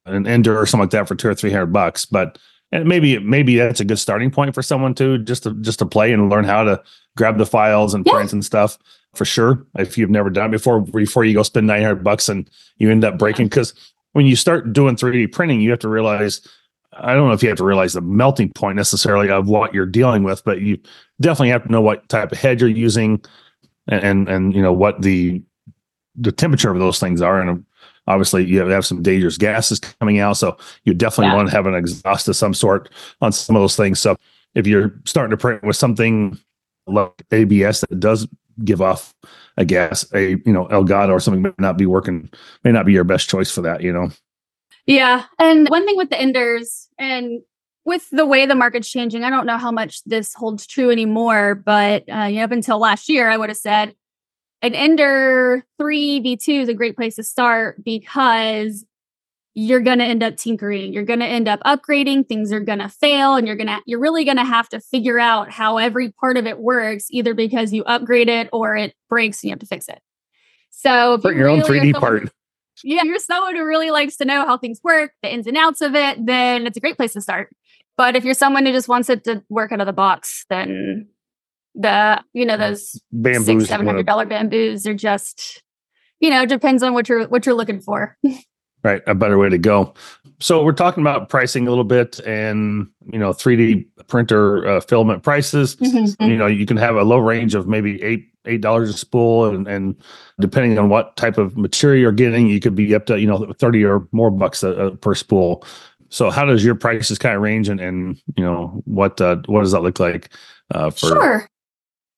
an 0.06 0.26
Ender 0.26 0.58
or 0.58 0.66
something 0.66 0.84
like 0.84 0.92
that 0.92 1.08
for 1.08 1.16
two 1.16 1.30
or 1.30 1.36
300 1.36 1.68
bucks, 1.68 2.06
but 2.06 2.38
and 2.72 2.88
maybe 2.88 3.18
maybe 3.20 3.56
that's 3.56 3.80
a 3.80 3.86
good 3.86 3.98
starting 3.98 4.30
point 4.30 4.54
for 4.54 4.62
someone 4.62 4.94
to 4.96 5.18
just 5.18 5.44
to 5.44 5.54
just 5.56 5.80
to 5.80 5.86
play 5.86 6.14
and 6.14 6.30
learn 6.30 6.44
how 6.44 6.64
to 6.64 6.82
grab 7.20 7.38
the 7.38 7.46
files 7.46 7.94
and 7.94 8.06
yeah. 8.06 8.14
prints 8.14 8.34
and 8.34 8.44
stuff 8.44 8.80
for 9.14 9.26
sure. 9.26 9.66
If 9.78 9.98
you've 9.98 10.10
never 10.10 10.30
done 10.30 10.48
it 10.48 10.52
before, 10.52 10.80
before 10.80 11.26
you 11.26 11.34
go 11.34 11.44
spend 11.44 11.68
900 11.68 12.04
bucks 12.04 12.30
and 12.30 12.50
you 12.78 12.90
end 12.90 13.04
up 13.04 13.20
breaking, 13.20 13.48
because 13.48 13.74
when 14.14 14.26
you 14.26 14.36
start 14.36 14.72
doing 14.72 14.96
3D 14.96 15.32
printing, 15.34 15.60
you 15.62 15.70
have 15.70 15.80
to 15.80 15.90
realize, 15.90 16.42
I 16.94 17.14
don't 17.14 17.28
know 17.28 17.34
if 17.34 17.44
you 17.44 17.50
have 17.50 17.58
to 17.58 17.66
realize 17.66 17.94
the 17.94 18.02
melting 18.02 18.54
point 18.54 18.78
necessarily 18.78 19.30
of 19.30 19.50
what 19.50 19.74
you're 19.74 19.86
dealing 19.86 20.24
with, 20.24 20.44
but 20.46 20.62
you 20.62 20.80
definitely 21.20 21.50
have 21.50 21.66
to 21.66 21.72
know 21.72 21.82
what 21.82 22.08
type 22.08 22.32
of 22.32 22.38
head 22.38 22.62
you're 22.62 22.70
using 22.70 23.22
and, 23.88 24.04
and, 24.04 24.30
and 24.30 24.56
you 24.56 24.62
know, 24.62 24.74
what 24.74 25.02
the, 25.02 25.44
the 26.16 26.32
temperature 26.32 26.72
of 26.72 26.80
those 26.80 27.00
things 27.00 27.22
are. 27.22 27.42
And 27.42 27.66
obviously 28.08 28.46
you 28.46 28.60
have 28.60 28.86
some 28.86 29.02
dangerous 29.02 29.38
gases 29.38 29.80
coming 29.80 30.20
out. 30.20 30.38
So 30.38 30.58
you 30.86 30.94
definitely 30.94 31.32
yeah. 31.32 31.36
want 31.36 31.50
to 31.50 31.56
have 31.56 31.66
an 31.66 31.76
exhaust 31.76 32.28
of 32.30 32.36
some 32.36 32.54
sort 32.54 32.90
on 33.22 33.34
some 33.34 33.56
of 33.56 33.62
those 33.62 33.76
things. 33.76 34.00
So 34.00 34.16
if 34.56 34.66
you're 34.66 34.94
starting 35.06 35.32
to 35.32 35.38
print 35.38 35.64
with 35.64 35.76
something 35.76 36.38
like 36.92 37.24
ABS 37.32 37.82
that 37.82 38.00
does 38.00 38.28
give 38.64 38.82
off 38.82 39.14
a 39.58 39.66
gas, 39.66 40.06
a 40.14 40.32
you 40.32 40.54
know 40.54 40.66
Elgato 40.68 41.10
or 41.10 41.20
something 41.20 41.42
may 41.42 41.52
not 41.58 41.78
be 41.78 41.86
working, 41.86 42.30
may 42.64 42.72
not 42.72 42.86
be 42.86 42.94
your 42.94 43.04
best 43.04 43.30
choice 43.30 43.52
for 43.52 43.62
that. 43.62 43.82
You 43.82 43.94
know. 43.94 44.10
Yeah, 44.86 45.26
and 45.38 45.68
one 45.70 45.86
thing 45.86 45.98
with 45.98 46.10
the 46.10 46.20
enders 46.20 46.88
and 46.98 47.42
with 47.86 48.10
the 48.12 48.26
way 48.26 48.46
the 48.46 48.56
market's 48.56 48.90
changing, 48.90 49.24
I 49.24 49.30
don't 49.30 49.46
know 49.46 49.58
how 49.58 49.72
much 49.72 50.04
this 50.04 50.34
holds 50.34 50.68
true 50.68 50.92
anymore, 50.92 51.56
but 51.56 52.04
uh, 52.12 52.26
you 52.26 52.38
know, 52.38 52.44
up 52.44 52.52
until 52.52 52.80
last 52.80 53.10
year, 53.10 53.30
I 53.30 53.38
would 53.38 53.50
have 53.50 53.58
said 53.58 53.96
an 54.62 54.76
Ender 54.76 55.66
3 55.78 56.22
V2 56.22 56.62
is 56.62 56.70
a 56.70 56.74
great 56.74 56.96
place 56.96 57.16
to 57.16 57.24
start 57.24 57.84
because 57.84 58.86
you're 59.60 59.82
going 59.82 60.00
to 60.00 60.06
end 60.06 60.24
up 60.24 60.38
tinkering. 60.38 60.94
You're 60.94 61.04
going 61.04 61.20
to 61.20 61.26
end 61.26 61.48
up 61.50 61.60
upgrading 61.66 62.28
things 62.28 62.54
are 62.54 62.62
going 62.62 62.80
to 62.80 62.88
fail 62.88 63.36
and 63.36 63.46
you're 63.46 63.58
going 63.58 63.68
to 63.68 63.80
you're 63.86 64.00
really 64.00 64.24
going 64.24 64.38
to 64.38 64.46
have 64.46 64.70
to 64.70 64.80
figure 64.80 65.20
out 65.20 65.52
how 65.52 65.78
every 65.78 66.12
part 66.12 66.38
of 66.38 66.46
it 66.46 66.60
works 66.60 67.08
either 67.12 67.34
because 67.34 67.74
you 67.74 67.84
upgrade 67.84 68.30
it 68.30 68.50
or 68.54 68.78
it 68.78 68.94
breaks 69.10 69.44
and 69.44 69.50
you 69.50 69.52
have 69.52 69.60
to 69.60 69.66
fix 69.66 69.90
it. 69.90 70.00
So 70.70 71.18
Put 71.18 71.36
your 71.36 71.48
really 71.48 71.62
own 71.62 71.68
3d 71.68 71.94
someone, 71.94 71.94
part. 71.94 72.32
Yeah 72.84 73.04
you're 73.04 73.20
someone 73.20 73.56
who 73.56 73.66
really 73.66 73.92
likes 73.92 74.16
to 74.18 74.26
know 74.26 74.46
how 74.46 74.58
things 74.58 74.80
work 74.82 75.12
the 75.22 75.34
ins 75.34 75.46
and 75.46 75.58
outs 75.58 75.82
of 75.82 75.94
it 75.94 76.26
then 76.26 76.66
it's 76.66 76.78
a 76.78 76.80
great 76.80 76.96
place 76.96 77.14
to 77.14 77.22
start. 77.22 77.50
But 77.98 78.16
if 78.16 78.24
you're 78.24 78.34
someone 78.34 78.66
who 78.66 78.72
just 78.72 78.88
wants 78.88 79.10
it 79.10 79.26
to 79.26 79.44
work 79.50 79.74
out 79.74 79.82
of 79.82 79.88
the 79.88 79.94
box 79.94 80.46
then 80.50 81.10
the 81.76 82.24
you 82.34 82.46
know 82.46 82.56
those 82.56 83.02
Bambus 83.14 83.46
six 83.46 83.66
seven 83.66 83.86
hundred 83.86 84.06
dollar 84.06 84.26
Bambus 84.26 84.88
are 84.88 84.94
just 84.94 85.62
you 86.22 86.30
know 86.30 86.46
depends 86.46 86.82
on 86.82 86.94
what 86.94 87.10
you're 87.10 87.28
what 87.28 87.46
you're 87.46 87.56
looking 87.56 87.82
for 87.82 88.18
Right, 88.82 89.02
a 89.08 89.16
better 89.16 89.38
way 89.38 89.50
to 89.50 89.58
go. 89.58 89.94
So 90.40 90.64
we're 90.64 90.72
talking 90.72 91.04
about 91.04 91.28
pricing 91.28 91.68
a 91.68 91.70
little 91.70 91.84
bit, 91.84 92.20
and 92.22 92.88
you 93.12 93.20
know, 93.20 93.32
3D 93.32 93.86
printer 94.08 94.66
uh, 94.66 94.80
filament 94.80 95.22
prices. 95.22 95.76
Mm-hmm. 95.76 96.24
You 96.24 96.38
know, 96.38 96.48
you 96.48 96.66
can 96.66 96.78
have 96.78 96.96
a 96.96 97.04
low 97.04 97.18
range 97.18 97.56
of 97.56 97.68
maybe 97.68 98.02
eight 98.02 98.30
eight 98.46 98.62
dollars 98.62 98.90
a 98.90 98.98
spool, 98.98 99.46
and, 99.46 99.68
and 99.68 99.96
depending 100.40 100.80
on 100.80 100.90
what 100.90 101.16
type 101.18 101.38
of 101.38 101.58
material 101.58 102.02
you're 102.02 102.12
getting, 102.12 102.48
you 102.48 102.60
could 102.60 102.76
be 102.76 102.96
up 102.96 103.06
to 103.08 103.20
you 103.20 103.28
know 103.28 103.52
thirty 103.60 103.84
or 103.84 104.08
more 104.12 104.32
bucks 104.32 104.64
a, 104.64 104.70
a, 104.70 104.96
per 104.96 105.14
spool. 105.14 105.64
So 106.10 106.30
how 106.30 106.46
does 106.46 106.64
your 106.64 106.76
prices 106.76 107.18
kind 107.20 107.36
of 107.36 107.42
range, 107.42 107.70
and 107.70 107.80
and 107.80 108.22
you 108.36 108.44
know 108.44 108.82
what 108.86 109.20
uh, 109.20 109.38
what 109.48 109.62
does 109.62 109.72
that 109.72 109.82
look 109.82 110.00
like? 110.00 110.30
Uh, 110.74 110.90
for- 110.90 111.08
sure. 111.08 111.50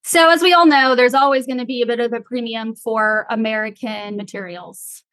So 0.03 0.29
as 0.29 0.41
we 0.41 0.51
all 0.51 0.65
know, 0.65 0.95
there's 0.95 1.13
always 1.13 1.45
going 1.45 1.59
to 1.59 1.65
be 1.65 1.81
a 1.81 1.85
bit 1.85 1.99
of 1.99 2.11
a 2.11 2.21
premium 2.21 2.75
for 2.75 3.27
American 3.29 4.17
materials. 4.17 5.03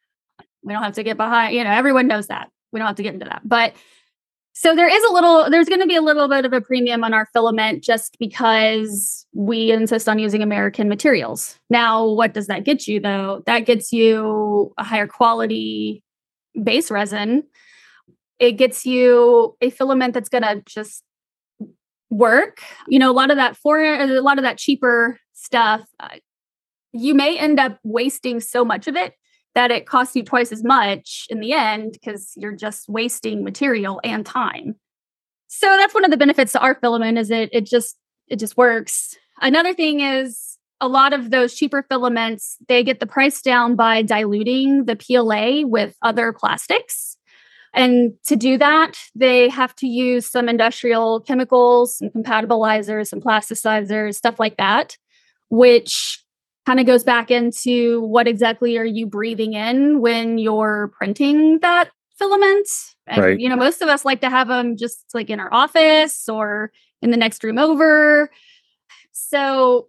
We 0.68 0.74
don't 0.74 0.82
have 0.82 0.92
to 0.94 1.02
get 1.02 1.16
behind, 1.16 1.54
you 1.54 1.64
know, 1.64 1.70
everyone 1.70 2.06
knows 2.06 2.26
that. 2.26 2.50
We 2.72 2.78
don't 2.78 2.86
have 2.86 2.96
to 2.96 3.02
get 3.02 3.14
into 3.14 3.24
that. 3.24 3.40
But 3.42 3.74
so 4.52 4.74
there 4.74 4.88
is 4.88 5.02
a 5.04 5.12
little, 5.12 5.48
there's 5.50 5.68
going 5.68 5.80
to 5.80 5.86
be 5.86 5.94
a 5.94 6.02
little 6.02 6.28
bit 6.28 6.44
of 6.44 6.52
a 6.52 6.60
premium 6.60 7.04
on 7.04 7.14
our 7.14 7.26
filament 7.32 7.82
just 7.82 8.18
because 8.18 9.24
we 9.32 9.70
insist 9.70 10.08
on 10.08 10.18
using 10.18 10.42
American 10.42 10.88
materials. 10.88 11.58
Now, 11.70 12.06
what 12.06 12.34
does 12.34 12.48
that 12.48 12.64
get 12.64 12.86
you 12.86 13.00
though? 13.00 13.42
That 13.46 13.60
gets 13.60 13.92
you 13.92 14.74
a 14.76 14.84
higher 14.84 15.06
quality 15.06 16.02
base 16.62 16.90
resin. 16.90 17.44
It 18.38 18.52
gets 18.52 18.84
you 18.84 19.56
a 19.62 19.70
filament 19.70 20.12
that's 20.12 20.28
going 20.28 20.42
to 20.42 20.62
just 20.66 21.02
work. 22.10 22.60
You 22.88 22.98
know, 22.98 23.10
a 23.10 23.14
lot 23.14 23.30
of 23.30 23.38
that 23.38 23.56
for 23.56 23.82
a 23.82 24.20
lot 24.20 24.38
of 24.38 24.42
that 24.42 24.58
cheaper 24.58 25.18
stuff, 25.32 25.88
uh, 25.98 26.16
you 26.92 27.14
may 27.14 27.38
end 27.38 27.58
up 27.58 27.78
wasting 27.84 28.40
so 28.40 28.66
much 28.66 28.86
of 28.86 28.96
it 28.96 29.14
that 29.58 29.72
it 29.72 29.86
costs 29.86 30.14
you 30.14 30.22
twice 30.22 30.52
as 30.52 30.62
much 30.62 31.26
in 31.30 31.40
the 31.40 31.52
end 31.52 31.90
because 31.90 32.32
you're 32.36 32.54
just 32.54 32.88
wasting 32.88 33.42
material 33.42 34.00
and 34.04 34.24
time. 34.24 34.76
So 35.48 35.66
that's 35.66 35.92
one 35.92 36.04
of 36.04 36.12
the 36.12 36.16
benefits 36.16 36.52
to 36.52 36.60
our 36.60 36.76
filament 36.76 37.18
is 37.18 37.28
it 37.28 37.50
it 37.52 37.66
just 37.66 37.96
it 38.28 38.36
just 38.38 38.56
works. 38.56 39.16
Another 39.40 39.74
thing 39.74 39.98
is 39.98 40.58
a 40.80 40.86
lot 40.86 41.12
of 41.12 41.32
those 41.32 41.56
cheaper 41.56 41.84
filaments, 41.88 42.56
they 42.68 42.84
get 42.84 43.00
the 43.00 43.06
price 43.06 43.42
down 43.42 43.74
by 43.74 44.00
diluting 44.00 44.84
the 44.84 44.94
PLA 44.94 45.66
with 45.66 45.96
other 46.02 46.32
plastics. 46.32 47.16
And 47.74 48.12
to 48.28 48.36
do 48.36 48.58
that, 48.58 48.92
they 49.16 49.48
have 49.48 49.74
to 49.76 49.88
use 49.88 50.30
some 50.30 50.48
industrial 50.48 51.18
chemicals, 51.22 51.98
some 51.98 52.10
compatibilizers, 52.10 53.08
some 53.08 53.20
plasticizers, 53.20 54.14
stuff 54.14 54.38
like 54.38 54.56
that, 54.58 54.96
which 55.50 56.22
kind 56.68 56.80
of 56.80 56.84
goes 56.84 57.02
back 57.02 57.30
into 57.30 58.02
what 58.02 58.28
exactly 58.28 58.76
are 58.76 58.84
you 58.84 59.06
breathing 59.06 59.54
in 59.54 60.02
when 60.02 60.36
you're 60.36 60.92
printing 60.98 61.58
that 61.60 61.88
filament. 62.18 62.68
And, 63.06 63.22
right. 63.22 63.40
you 63.40 63.48
know, 63.48 63.56
most 63.56 63.80
of 63.80 63.88
us 63.88 64.04
like 64.04 64.20
to 64.20 64.28
have 64.28 64.48
them 64.48 64.76
just 64.76 65.02
like 65.14 65.30
in 65.30 65.40
our 65.40 65.48
office 65.50 66.28
or 66.28 66.70
in 67.00 67.10
the 67.10 67.16
next 67.16 67.42
room 67.42 67.56
over. 67.56 68.28
So 69.12 69.88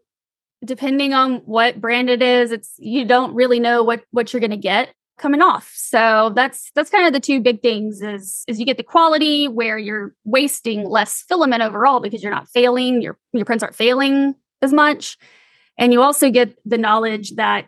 depending 0.64 1.14
on 1.14 1.40
what 1.40 1.82
brand 1.82 2.10
it 2.10 2.22
is, 2.22 2.54
it's 2.54 2.76
you 2.78 3.04
don't 3.04 3.34
really 3.34 3.60
know 3.60 3.84
what 3.84 4.06
what 4.12 4.32
you're 4.32 4.40
going 4.40 4.52
to 4.52 4.56
get 4.56 4.94
coming 5.18 5.42
off. 5.42 5.74
So 5.76 6.32
that's 6.34 6.72
that's 6.76 6.90
kind 6.90 7.06
of 7.06 7.12
the 7.12 7.20
two 7.20 7.42
big 7.42 7.62
things 7.62 8.02
is 8.02 8.46
is 8.48 8.58
you 8.58 8.66
get 8.66 8.78
the 8.78 8.84
quality 8.84 9.50
where 9.50 9.78
you're 9.78 10.16
wasting 10.24 10.88
less 10.88 11.26
filament 11.28 11.62
overall 11.62 12.00
because 12.00 12.24
you're 12.24 12.32
not 12.32 12.48
failing, 12.48 13.02
your 13.02 13.18
your 13.34 13.44
prints 13.44 13.66
aren't 13.66 13.76
failing 13.76 14.34
as 14.62 14.72
much. 14.72 15.18
And 15.80 15.94
you 15.94 16.02
also 16.02 16.30
get 16.30 16.56
the 16.66 16.78
knowledge 16.78 17.32
that 17.36 17.68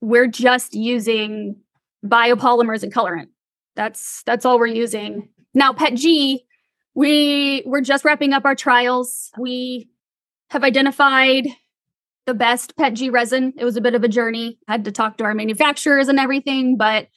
we're 0.00 0.26
just 0.26 0.74
using 0.74 1.56
biopolymers 2.04 2.82
and 2.82 2.92
colorant. 2.92 3.28
That's 3.76 4.22
that's 4.24 4.44
all 4.44 4.58
we're 4.58 4.66
using. 4.66 5.28
Now 5.54 5.72
PETG, 5.72 6.38
we 6.94 7.62
we're 7.64 7.82
just 7.82 8.04
wrapping 8.04 8.32
up 8.32 8.44
our 8.44 8.56
trials. 8.56 9.30
We 9.38 9.88
have 10.50 10.64
identified 10.64 11.46
the 12.26 12.34
best 12.34 12.76
PETG 12.76 13.12
resin. 13.12 13.52
It 13.58 13.64
was 13.64 13.76
a 13.76 13.80
bit 13.80 13.94
of 13.94 14.02
a 14.02 14.08
journey. 14.08 14.58
I 14.66 14.72
Had 14.72 14.84
to 14.86 14.92
talk 14.92 15.18
to 15.18 15.24
our 15.24 15.34
manufacturers 15.34 16.08
and 16.08 16.18
everything, 16.18 16.76
but 16.76 17.08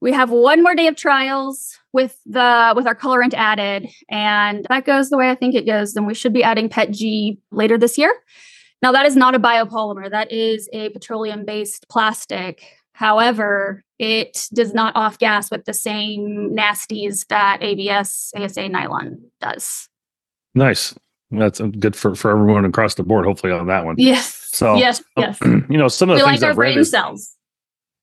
we 0.00 0.12
have 0.12 0.30
one 0.30 0.62
more 0.62 0.74
day 0.74 0.86
of 0.88 0.96
trials 0.96 1.78
with 1.94 2.18
the 2.26 2.74
with 2.76 2.86
our 2.86 2.94
colorant 2.94 3.32
added 3.32 3.88
and 4.10 4.66
that 4.68 4.84
goes 4.84 5.08
the 5.08 5.16
way 5.16 5.30
i 5.30 5.34
think 5.34 5.54
it 5.54 5.64
goes 5.64 5.94
then 5.94 6.04
we 6.04 6.12
should 6.12 6.32
be 6.34 6.42
adding 6.42 6.68
PETG 6.68 7.38
later 7.50 7.78
this 7.78 7.96
year 7.96 8.12
now, 8.84 8.92
that 8.92 9.06
is 9.06 9.16
not 9.16 9.34
a 9.34 9.38
biopolymer, 9.38 10.10
that 10.10 10.30
is 10.30 10.68
a 10.74 10.90
petroleum 10.90 11.46
based 11.46 11.88
plastic. 11.88 12.66
However, 12.92 13.82
it 13.98 14.46
does 14.52 14.74
not 14.74 14.94
off 14.94 15.16
gas 15.16 15.50
with 15.50 15.64
the 15.64 15.72
same 15.72 16.54
nasties 16.54 17.26
that 17.28 17.62
ABS 17.62 18.30
ASA 18.36 18.68
nylon 18.68 19.22
does. 19.40 19.88
Nice. 20.54 20.94
That's 21.30 21.62
uh, 21.62 21.68
good 21.68 21.96
for, 21.96 22.14
for 22.14 22.30
everyone 22.32 22.66
across 22.66 22.94
the 22.94 23.04
board, 23.04 23.24
hopefully, 23.24 23.54
on 23.54 23.68
that 23.68 23.86
one. 23.86 23.94
Yes. 23.96 24.34
So, 24.52 24.74
yes, 24.74 25.00
uh, 25.16 25.22
yes. 25.22 25.38
You 25.70 25.78
know, 25.78 25.88
some 25.88 26.10
of 26.10 26.18
the 26.18 26.24
we 26.26 26.32
things 26.32 26.42
like 26.42 26.50
I've 26.50 26.58
read. 26.58 26.76
Is, 26.76 26.90
cells. 26.90 27.34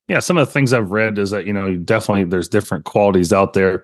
Yeah, 0.07 0.17
some 0.17 0.39
of 0.39 0.47
the 0.47 0.51
things 0.51 0.73
I've 0.73 0.89
read 0.89 1.19
is 1.19 1.29
that, 1.29 1.45
you 1.45 1.53
know, 1.53 1.75
definitely 1.75 2.23
there's 2.23 2.49
different 2.49 2.85
qualities 2.85 3.31
out 3.31 3.53
there. 3.53 3.83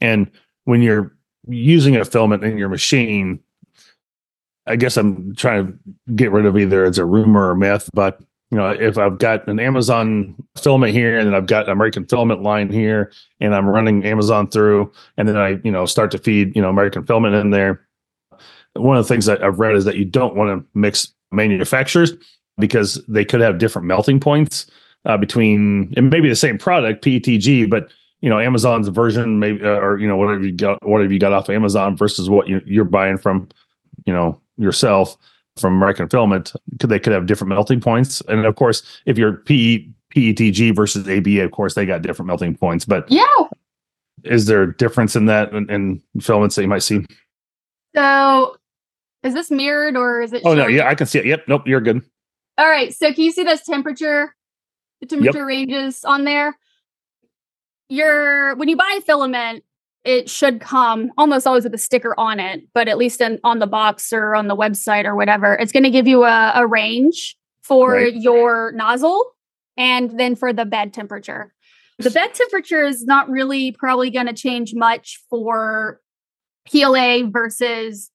And 0.00 0.30
when 0.64 0.80
you're 0.80 1.14
using 1.46 1.94
a 1.94 2.06
filament 2.06 2.42
in 2.42 2.56
your 2.56 2.70
machine, 2.70 3.40
I 4.68 4.76
guess 4.76 4.96
I'm 4.96 5.34
trying 5.34 5.66
to 5.66 6.14
get 6.14 6.30
rid 6.30 6.46
of 6.46 6.56
either 6.56 6.84
it's 6.84 6.98
a 6.98 7.04
rumor 7.04 7.50
or 7.50 7.54
myth, 7.54 7.88
but 7.94 8.20
you 8.50 8.56
know, 8.56 8.70
if 8.70 8.96
I've 8.96 9.18
got 9.18 9.46
an 9.46 9.60
Amazon 9.60 10.34
filament 10.56 10.92
here 10.92 11.18
and 11.18 11.26
then 11.26 11.34
I've 11.34 11.46
got 11.46 11.68
American 11.68 12.06
filament 12.06 12.42
line 12.42 12.70
here 12.70 13.12
and 13.40 13.54
I'm 13.54 13.68
running 13.68 14.04
Amazon 14.04 14.48
through 14.48 14.90
and 15.16 15.28
then 15.28 15.36
I, 15.36 15.60
you 15.64 15.70
know, 15.70 15.84
start 15.84 16.10
to 16.12 16.18
feed, 16.18 16.56
you 16.56 16.62
know, 16.62 16.70
American 16.70 17.04
filament 17.04 17.34
in 17.34 17.50
there. 17.50 17.86
One 18.74 18.96
of 18.96 19.04
the 19.04 19.08
things 19.12 19.26
that 19.26 19.42
I've 19.42 19.58
read 19.58 19.76
is 19.76 19.84
that 19.84 19.96
you 19.96 20.06
don't 20.06 20.34
want 20.34 20.58
to 20.58 20.66
mix 20.78 21.12
manufacturers 21.30 22.12
because 22.58 23.02
they 23.06 23.24
could 23.24 23.40
have 23.40 23.58
different 23.58 23.86
melting 23.86 24.18
points 24.18 24.66
uh, 25.04 25.16
between 25.16 25.92
it 25.96 26.02
may 26.02 26.20
be 26.20 26.28
the 26.28 26.36
same 26.36 26.58
product, 26.58 27.04
PETG, 27.04 27.68
but 27.68 27.90
you 28.20 28.30
know, 28.30 28.40
Amazon's 28.40 28.88
version 28.88 29.38
maybe, 29.38 29.62
uh, 29.62 29.78
or, 29.78 29.98
you 29.98 30.08
know, 30.08 30.16
whatever 30.16 30.44
you 30.44 30.52
got, 30.52 30.84
whatever 30.86 31.12
you 31.12 31.20
got 31.20 31.32
off 31.32 31.50
Amazon 31.50 31.96
versus 31.96 32.28
what 32.28 32.48
you, 32.48 32.60
you're 32.64 32.84
buying 32.84 33.16
from, 33.16 33.48
you 34.06 34.12
know, 34.12 34.40
yourself 34.58 35.16
from 35.56 35.74
American 35.74 36.08
Filament, 36.08 36.52
could 36.78 36.90
they 36.90 36.98
could 36.98 37.12
have 37.12 37.26
different 37.26 37.48
melting 37.48 37.80
points. 37.80 38.20
And 38.28 38.44
of 38.44 38.56
course, 38.56 38.82
if 39.06 39.18
you're 39.18 39.32
PE, 39.32 39.88
PETG 40.14 40.74
versus 40.74 41.08
ABA, 41.08 41.42
of 41.42 41.50
course, 41.50 41.74
they 41.74 41.86
got 41.86 42.02
different 42.02 42.26
melting 42.26 42.56
points. 42.56 42.84
But 42.84 43.10
yeah, 43.10 43.24
is 44.24 44.46
there 44.46 44.62
a 44.62 44.76
difference 44.76 45.16
in 45.16 45.26
that 45.26 45.52
in, 45.52 45.70
in 45.70 46.02
filaments 46.20 46.56
that 46.56 46.62
you 46.62 46.68
might 46.68 46.82
see? 46.82 47.04
So, 47.94 48.56
is 49.22 49.34
this 49.34 49.50
mirrored 49.50 49.96
or 49.96 50.22
is 50.22 50.32
it? 50.32 50.42
Oh 50.44 50.54
no, 50.54 50.66
yeah, 50.66 50.88
I 50.88 50.94
can 50.94 51.06
see 51.06 51.18
it. 51.18 51.26
Yep, 51.26 51.44
nope, 51.48 51.62
you're 51.66 51.80
good. 51.80 52.02
All 52.56 52.68
right, 52.68 52.94
so 52.94 53.12
can 53.12 53.24
you 53.24 53.32
see 53.32 53.44
this 53.44 53.64
temperature, 53.64 54.34
the 55.00 55.06
temperature 55.06 55.38
yep. 55.38 55.46
ranges 55.46 56.04
on 56.04 56.24
there? 56.24 56.56
Your 57.88 58.54
when 58.56 58.68
you 58.68 58.76
buy 58.76 58.96
a 58.98 59.00
filament, 59.00 59.64
it 60.04 60.30
should 60.30 60.60
come 60.60 61.10
almost 61.18 61.46
always 61.46 61.64
with 61.64 61.74
a 61.74 61.78
sticker 61.78 62.14
on 62.18 62.40
it, 62.40 62.62
but 62.72 62.88
at 62.88 62.98
least 62.98 63.20
in, 63.20 63.38
on 63.44 63.58
the 63.58 63.66
box 63.66 64.12
or 64.12 64.34
on 64.34 64.48
the 64.48 64.56
website 64.56 65.04
or 65.04 65.14
whatever, 65.14 65.54
it's 65.54 65.72
going 65.72 65.82
to 65.82 65.90
give 65.90 66.06
you 66.06 66.24
a, 66.24 66.52
a 66.54 66.66
range 66.66 67.36
for 67.62 67.92
right. 67.92 68.14
your 68.14 68.72
nozzle 68.72 69.32
and 69.76 70.18
then 70.18 70.34
for 70.34 70.52
the 70.52 70.64
bed 70.64 70.94
temperature. 70.94 71.52
The 71.98 72.10
bed 72.10 72.32
temperature 72.32 72.84
is 72.84 73.04
not 73.04 73.28
really 73.28 73.72
probably 73.72 74.10
going 74.10 74.26
to 74.26 74.32
change 74.32 74.72
much 74.72 75.20
for 75.28 76.00
PLA 76.70 77.22
versus 77.28 78.10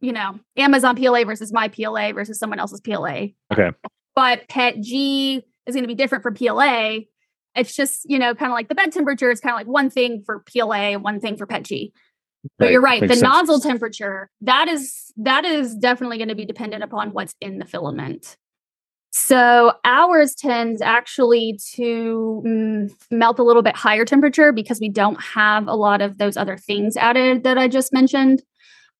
you 0.00 0.12
know, 0.12 0.38
Amazon 0.56 0.96
PLA 0.96 1.24
versus 1.24 1.52
my 1.52 1.68
PLA 1.68 2.12
versus 2.12 2.38
someone 2.38 2.58
else's 2.58 2.80
PLA. 2.80 3.28
Okay. 3.52 3.70
But 4.14 4.48
PET 4.48 4.80
G 4.80 5.42
is 5.66 5.74
going 5.74 5.84
to 5.84 5.88
be 5.88 5.94
different 5.94 6.22
for 6.22 6.32
PLA. 6.32 7.00
It's 7.54 7.74
just, 7.74 8.08
you 8.08 8.18
know, 8.18 8.34
kind 8.34 8.50
of 8.50 8.54
like 8.54 8.68
the 8.68 8.74
bed 8.74 8.92
temperature 8.92 9.30
is 9.30 9.40
kind 9.40 9.54
of 9.54 9.58
like 9.58 9.66
one 9.66 9.90
thing 9.90 10.22
for 10.24 10.40
PLA, 10.40 10.94
one 10.94 11.20
thing 11.20 11.36
for 11.36 11.46
PET 11.46 11.64
G. 11.64 11.92
But 12.58 12.66
Right. 12.66 12.72
you're 12.72 12.80
right. 12.80 13.00
Makes 13.00 13.10
the 13.14 13.20
sense. 13.20 13.22
nozzle 13.22 13.60
temperature, 13.60 14.30
that 14.40 14.68
is 14.68 15.12
that 15.16 15.44
is 15.44 15.74
definitely 15.74 16.18
going 16.18 16.28
to 16.28 16.34
be 16.34 16.44
dependent 16.44 16.82
upon 16.82 17.12
what's 17.12 17.34
in 17.40 17.58
the 17.58 17.64
filament. 17.64 18.36
So 19.14 19.74
ours 19.84 20.34
tends 20.34 20.80
actually 20.80 21.58
to 21.74 22.42
mm, 22.46 22.90
melt 23.10 23.38
a 23.38 23.42
little 23.42 23.62
bit 23.62 23.76
higher 23.76 24.06
temperature 24.06 24.52
because 24.52 24.80
we 24.80 24.88
don't 24.88 25.20
have 25.20 25.68
a 25.68 25.74
lot 25.74 26.00
of 26.00 26.16
those 26.16 26.36
other 26.36 26.56
things 26.56 26.96
added 26.96 27.44
that 27.44 27.58
I 27.58 27.68
just 27.68 27.92
mentioned. 27.92 28.42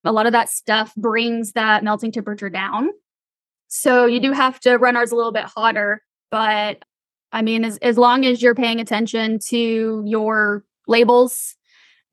A 0.05 0.13
lot 0.13 0.27
of 0.27 0.33
that 0.33 0.51
stuff 0.51 0.95
brings 0.97 1.53
that 1.53 1.83
melting 1.83 2.13
temperature 2.13 2.51
down. 2.51 2.91
So 3.69 4.05
you 4.05 4.21
do 4.21 4.33
have 4.33 4.61
to 4.61 4.77
run 4.77 4.97
ours 4.97 5.13
a 5.13 5.17
little 5.17 5.33
bit 5.33 5.45
hotter, 5.45 6.03
but 6.31 6.83
I 7.33 7.43
mean, 7.43 7.65
as, 7.65 7.79
as 7.79 7.97
long 7.99 8.25
as 8.25 8.43
you're 8.43 8.55
paying 8.55 8.81
attention 8.81 9.39
to 9.49 10.03
your 10.07 10.65
labels, 10.87 11.57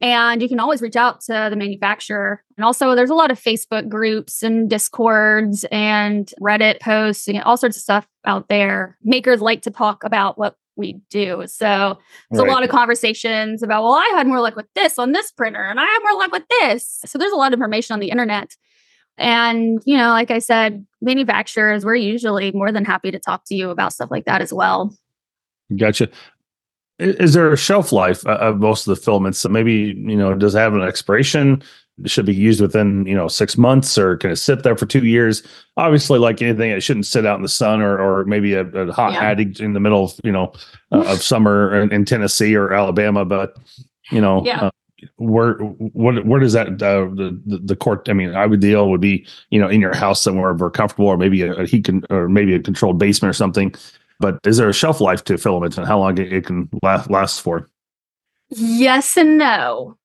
and 0.02 0.42
you 0.42 0.48
can 0.48 0.62
always 0.62 0.82
reach 0.82 0.96
out 0.96 1.20
to 1.22 1.48
the 1.50 1.58
manufacturer. 1.58 2.42
And 2.56 2.64
also, 2.64 2.96
there's 2.96 3.10
a 3.10 3.16
lot 3.16 3.32
of 3.32 3.40
Facebook 3.40 3.90
groups 3.90 4.42
and 4.42 4.70
Discords 4.70 5.66
and 5.72 6.32
Reddit 6.42 6.80
posts 6.80 7.28
and 7.28 7.42
all 7.44 7.58
sorts 7.58 7.76
of 7.76 7.84
stuff 7.84 8.08
out 8.26 8.48
there. 8.48 8.98
Makers 9.04 9.42
like 9.42 9.62
to 9.64 9.72
talk 9.72 10.06
about 10.06 10.38
what 10.38 10.56
we 10.78 11.02
do. 11.10 11.44
So 11.48 11.98
there's 12.32 12.42
Right. 12.42 12.50
a 12.50 12.54
lot 12.54 12.64
of 12.64 12.70
conversations 12.70 13.62
about, 13.62 13.84
well, 13.84 13.94
I 13.96 14.10
had 14.16 14.26
more 14.26 14.40
luck 14.40 14.56
with 14.56 14.68
this 14.74 14.98
on 14.98 15.12
this 15.12 15.32
printer 15.34 15.62
and 15.66 15.78
I 15.78 15.84
had 15.84 16.00
more 16.02 16.18
luck 16.18 16.32
with 16.32 16.48
this. 16.62 17.02
So 17.06 17.18
there's 17.18 17.34
a 17.34 17.36
lot 17.36 17.52
of 17.52 17.58
information 17.58 17.94
on 17.94 18.00
the 18.00 18.10
internet. 18.10 18.56
And, 19.18 19.84
you 19.86 19.98
know, 19.98 20.12
like 20.12 20.32
I 20.32 20.40
said, 20.40 20.86
manufacturers, 21.02 21.84
we're 21.84 21.96
usually 21.96 22.54
more 22.54 22.72
than 22.72 22.86
happy 22.86 23.12
to 23.12 23.20
talk 23.20 23.44
to 23.48 23.56
you 23.56 23.70
about 23.70 23.92
stuff 23.92 24.10
like 24.10 24.24
that 24.24 24.42
as 24.42 24.54
well. 24.54 24.96
Gotcha. 25.78 26.10
Is 27.00 27.34
there 27.34 27.52
a 27.54 27.58
shelf 27.58 27.92
life 27.94 28.26
uh, 28.28 28.32
of 28.40 28.58
most 28.58 28.86
of 28.88 28.96
the 28.96 29.02
filaments? 29.02 29.40
So 29.40 29.48
maybe 29.50 29.94
you 29.98 30.18
know, 30.18 30.34
does 30.36 30.54
it 30.56 30.60
have 30.60 30.74
an 30.74 30.82
expiration? 30.82 31.64
It 32.04 32.10
should 32.10 32.26
be 32.26 32.36
used 32.36 32.60
within 32.62 33.06
you 33.06 33.16
know 33.16 33.28
six 33.28 33.58
months, 33.58 33.98
or 33.98 34.18
can 34.18 34.32
it 34.32 34.36
sit 34.38 34.64
there 34.64 34.76
for 34.76 34.86
two 34.86 35.06
years? 35.06 35.44
Obviously, 35.78 36.20
like 36.20 36.42
anything, 36.42 36.72
it 36.72 36.82
shouldn't 36.82 37.06
sit 37.06 37.26
out 37.26 37.38
in 37.38 37.42
the 37.42 37.50
sun 37.50 37.82
or 37.82 37.98
or 38.00 38.26
maybe 38.26 38.54
a, 38.54 38.66
a 38.68 38.92
hot 38.92 39.14
Yeah. 39.14 39.24
attic 39.32 39.60
in 39.60 39.74
the 39.74 39.80
middle 39.80 40.06
of 40.06 40.14
you 40.24 40.32
know 40.32 40.54
uh, 40.92 41.04
of 41.06 41.22
summer 41.22 41.80
in, 41.82 41.92
in 41.94 42.06
Tennessee 42.06 42.56
or 42.56 42.74
Alabama. 42.74 43.24
But 43.26 43.58
you 44.12 44.20
know, 44.22 44.44
Yeah. 44.46 44.66
uh, 44.66 44.72
where 45.18 45.54
what 45.56 46.26
where 46.26 46.40
does 46.42 46.54
that 46.54 46.68
uh, 46.82 47.08
the, 47.16 47.40
the 47.46 47.58
the 47.60 47.76
court? 47.76 48.08
I 48.10 48.14
mean, 48.14 48.34
I 48.36 48.46
would 48.46 48.60
deal 48.60 48.90
would 48.90 49.02
be 49.02 49.26
you 49.52 49.60
know 49.60 49.70
in 49.70 49.80
your 49.80 49.96
house 49.96 50.22
somewhere 50.22 50.54
where 50.54 50.70
comfortable, 50.70 51.08
or 51.08 51.18
maybe 51.18 51.44
a, 51.44 51.54
a 51.54 51.66
heat 51.66 51.86
con- 51.86 52.04
or 52.10 52.28
maybe 52.28 52.54
a 52.56 52.60
controlled 52.60 52.98
basement 53.00 53.30
or 53.30 53.34
something. 53.34 53.74
But 54.20 54.40
is 54.46 54.58
there 54.58 54.70
a 54.70 54.74
shelf 54.74 55.00
life 55.00 55.24
to 55.26 55.38
filaments 55.38 55.78
and 55.78 55.88
how 55.88 56.00
long 56.00 56.18
it, 56.18 56.46
can 56.46 56.70
last 56.84 57.10
last 57.10 57.42
for? 57.42 57.70
Yes 58.50 59.16
and 59.16 59.38
no. 59.38 59.98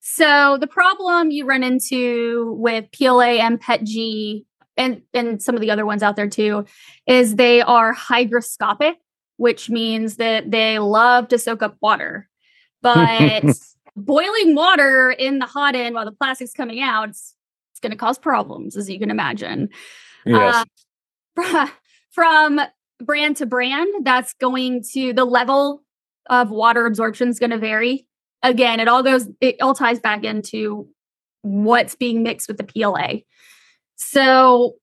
So 0.00 0.58
the 0.58 0.66
problem 0.66 1.30
you 1.30 1.44
run 1.44 1.62
into 1.62 2.54
with 2.58 2.86
PLA 2.92 3.40
and 3.40 3.60
PETG 3.60 4.44
and 4.76 5.02
and 5.12 5.42
some 5.42 5.54
of 5.54 5.60
the 5.60 5.70
other 5.70 5.84
ones 5.84 6.02
out 6.02 6.16
there 6.16 6.28
too 6.28 6.64
is 7.06 7.34
they 7.34 7.60
are 7.62 7.94
hygroscopic, 7.94 8.94
which 9.36 9.68
means 9.68 10.16
that 10.16 10.50
they 10.50 10.78
love 10.78 11.28
to 11.28 11.38
soak 11.38 11.62
up 11.62 11.76
water. 11.80 12.28
But 12.80 13.44
boiling 13.96 14.54
water 14.54 15.10
in 15.10 15.40
the 15.40 15.46
hot 15.46 15.74
end 15.74 15.94
while 15.94 16.04
the 16.04 16.12
plastic's 16.12 16.52
coming 16.52 16.80
out, 16.80 17.08
it's, 17.08 17.34
it's 17.72 17.80
going 17.80 17.90
to 17.90 17.96
cause 17.96 18.18
problems, 18.18 18.76
as 18.76 18.88
you 18.88 18.98
can 19.00 19.10
imagine. 19.10 19.68
Yes. 20.24 20.64
Uh, 21.36 21.68
from 22.10 22.60
brand 23.00 23.36
to 23.38 23.46
brand, 23.46 23.88
that's 24.04 24.34
going 24.34 24.82
to 24.92 25.12
the 25.12 25.24
level 25.24 25.82
of 26.28 26.50
water 26.50 26.86
absorption 26.86 27.28
is 27.28 27.38
going 27.38 27.50
to 27.50 27.58
vary. 27.58 28.06
Again, 28.42 28.80
it 28.80 28.88
all 28.88 29.02
goes, 29.02 29.28
it 29.40 29.56
all 29.60 29.74
ties 29.74 30.00
back 30.00 30.24
into 30.24 30.88
what's 31.42 31.94
being 31.94 32.22
mixed 32.22 32.48
with 32.48 32.58
the 32.58 32.64
PLA. 32.64 33.20
So 33.96 34.74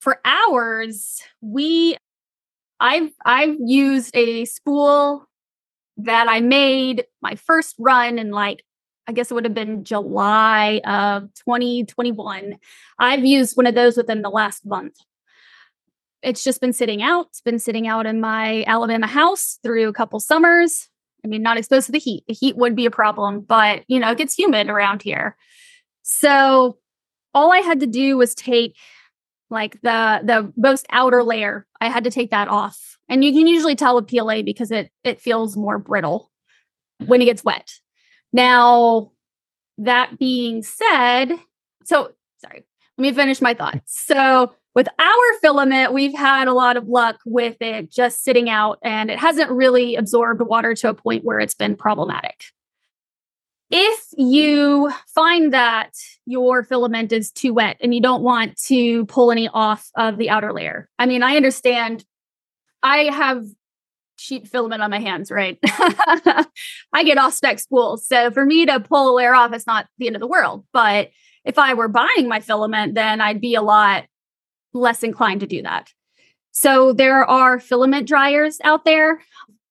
for 0.00 0.20
ours, 0.24 1.20
we, 1.40 1.96
I've 2.80 3.10
I've 3.24 3.56
used 3.64 4.14
a 4.14 4.44
spool 4.44 5.26
that 5.98 6.28
I 6.28 6.40
made 6.40 7.06
my 7.22 7.34
first 7.34 7.74
run 7.78 8.18
in 8.18 8.30
like 8.30 8.62
I 9.08 9.12
guess 9.12 9.30
it 9.30 9.34
would 9.34 9.44
have 9.44 9.54
been 9.54 9.84
July 9.84 10.80
of 10.84 11.32
2021. 11.34 12.56
I've 12.98 13.24
used 13.24 13.56
one 13.56 13.66
of 13.66 13.74
those 13.74 13.96
within 13.96 14.22
the 14.22 14.30
last 14.30 14.66
month. 14.66 14.96
It's 16.26 16.42
just 16.42 16.60
been 16.60 16.72
sitting 16.72 17.02
out. 17.02 17.28
It's 17.28 17.40
been 17.40 17.60
sitting 17.60 17.86
out 17.86 18.04
in 18.04 18.20
my 18.20 18.64
Alabama 18.66 19.06
house 19.06 19.60
through 19.62 19.88
a 19.88 19.92
couple 19.92 20.18
summers. 20.18 20.88
I 21.24 21.28
mean, 21.28 21.40
not 21.40 21.56
exposed 21.56 21.86
to 21.86 21.92
the 21.92 22.00
heat. 22.00 22.24
The 22.26 22.34
heat 22.34 22.56
would 22.56 22.74
be 22.74 22.84
a 22.84 22.90
problem, 22.90 23.42
but 23.42 23.84
you 23.86 24.00
know, 24.00 24.10
it 24.10 24.18
gets 24.18 24.34
humid 24.34 24.68
around 24.68 25.02
here. 25.02 25.36
So 26.02 26.78
all 27.32 27.52
I 27.52 27.58
had 27.58 27.78
to 27.78 27.86
do 27.86 28.16
was 28.16 28.34
take 28.34 28.76
like 29.50 29.80
the 29.82 30.20
the 30.24 30.52
most 30.56 30.84
outer 30.90 31.22
layer. 31.22 31.64
I 31.80 31.88
had 31.90 32.02
to 32.02 32.10
take 32.10 32.32
that 32.32 32.48
off. 32.48 32.98
And 33.08 33.24
you 33.24 33.32
can 33.32 33.46
usually 33.46 33.76
tell 33.76 33.94
with 33.94 34.08
PLA 34.08 34.42
because 34.42 34.72
it 34.72 34.90
it 35.04 35.20
feels 35.20 35.56
more 35.56 35.78
brittle 35.78 36.32
when 37.06 37.22
it 37.22 37.26
gets 37.26 37.44
wet. 37.44 37.72
Now, 38.32 39.12
that 39.78 40.18
being 40.18 40.64
said, 40.64 41.28
so 41.84 42.10
sorry, 42.38 42.66
let 42.98 43.02
me 43.02 43.12
finish 43.12 43.40
my 43.40 43.54
thoughts. 43.54 44.04
So, 44.04 44.52
with 44.76 44.88
our 44.98 45.38
filament, 45.40 45.94
we've 45.94 46.14
had 46.14 46.48
a 46.48 46.52
lot 46.52 46.76
of 46.76 46.86
luck 46.86 47.16
with 47.24 47.56
it 47.62 47.90
just 47.90 48.22
sitting 48.22 48.50
out 48.50 48.78
and 48.82 49.10
it 49.10 49.18
hasn't 49.18 49.50
really 49.50 49.96
absorbed 49.96 50.42
water 50.42 50.74
to 50.74 50.90
a 50.90 50.94
point 50.94 51.24
where 51.24 51.40
it's 51.40 51.54
been 51.54 51.74
problematic. 51.74 52.44
If 53.70 54.04
you 54.18 54.92
find 55.14 55.54
that 55.54 55.92
your 56.26 56.62
filament 56.62 57.10
is 57.10 57.32
too 57.32 57.54
wet 57.54 57.78
and 57.80 57.94
you 57.94 58.02
don't 58.02 58.22
want 58.22 58.60
to 58.66 59.06
pull 59.06 59.32
any 59.32 59.48
off 59.48 59.88
of 59.96 60.18
the 60.18 60.28
outer 60.28 60.52
layer, 60.52 60.90
I 60.98 61.06
mean, 61.06 61.22
I 61.22 61.36
understand 61.36 62.04
I 62.82 63.04
have 63.04 63.46
sheet 64.18 64.46
filament 64.46 64.82
on 64.82 64.90
my 64.90 65.00
hands, 65.00 65.30
right? 65.30 65.58
I 65.64 67.02
get 67.02 67.16
off 67.16 67.32
spec 67.32 67.60
spools. 67.60 68.06
So 68.06 68.30
for 68.30 68.44
me 68.44 68.66
to 68.66 68.78
pull 68.78 69.10
a 69.10 69.16
layer 69.16 69.34
off, 69.34 69.54
it's 69.54 69.66
not 69.66 69.86
the 69.96 70.06
end 70.06 70.16
of 70.16 70.20
the 70.20 70.26
world. 70.26 70.66
But 70.74 71.08
if 71.46 71.58
I 71.58 71.72
were 71.72 71.88
buying 71.88 72.28
my 72.28 72.40
filament, 72.40 72.94
then 72.94 73.22
I'd 73.22 73.40
be 73.40 73.54
a 73.54 73.62
lot 73.62 74.04
less 74.76 75.02
inclined 75.02 75.40
to 75.40 75.46
do 75.46 75.62
that. 75.62 75.92
So 76.52 76.92
there 76.92 77.24
are 77.24 77.60
filament 77.60 78.08
dryers 78.08 78.58
out 78.64 78.84
there. 78.84 79.20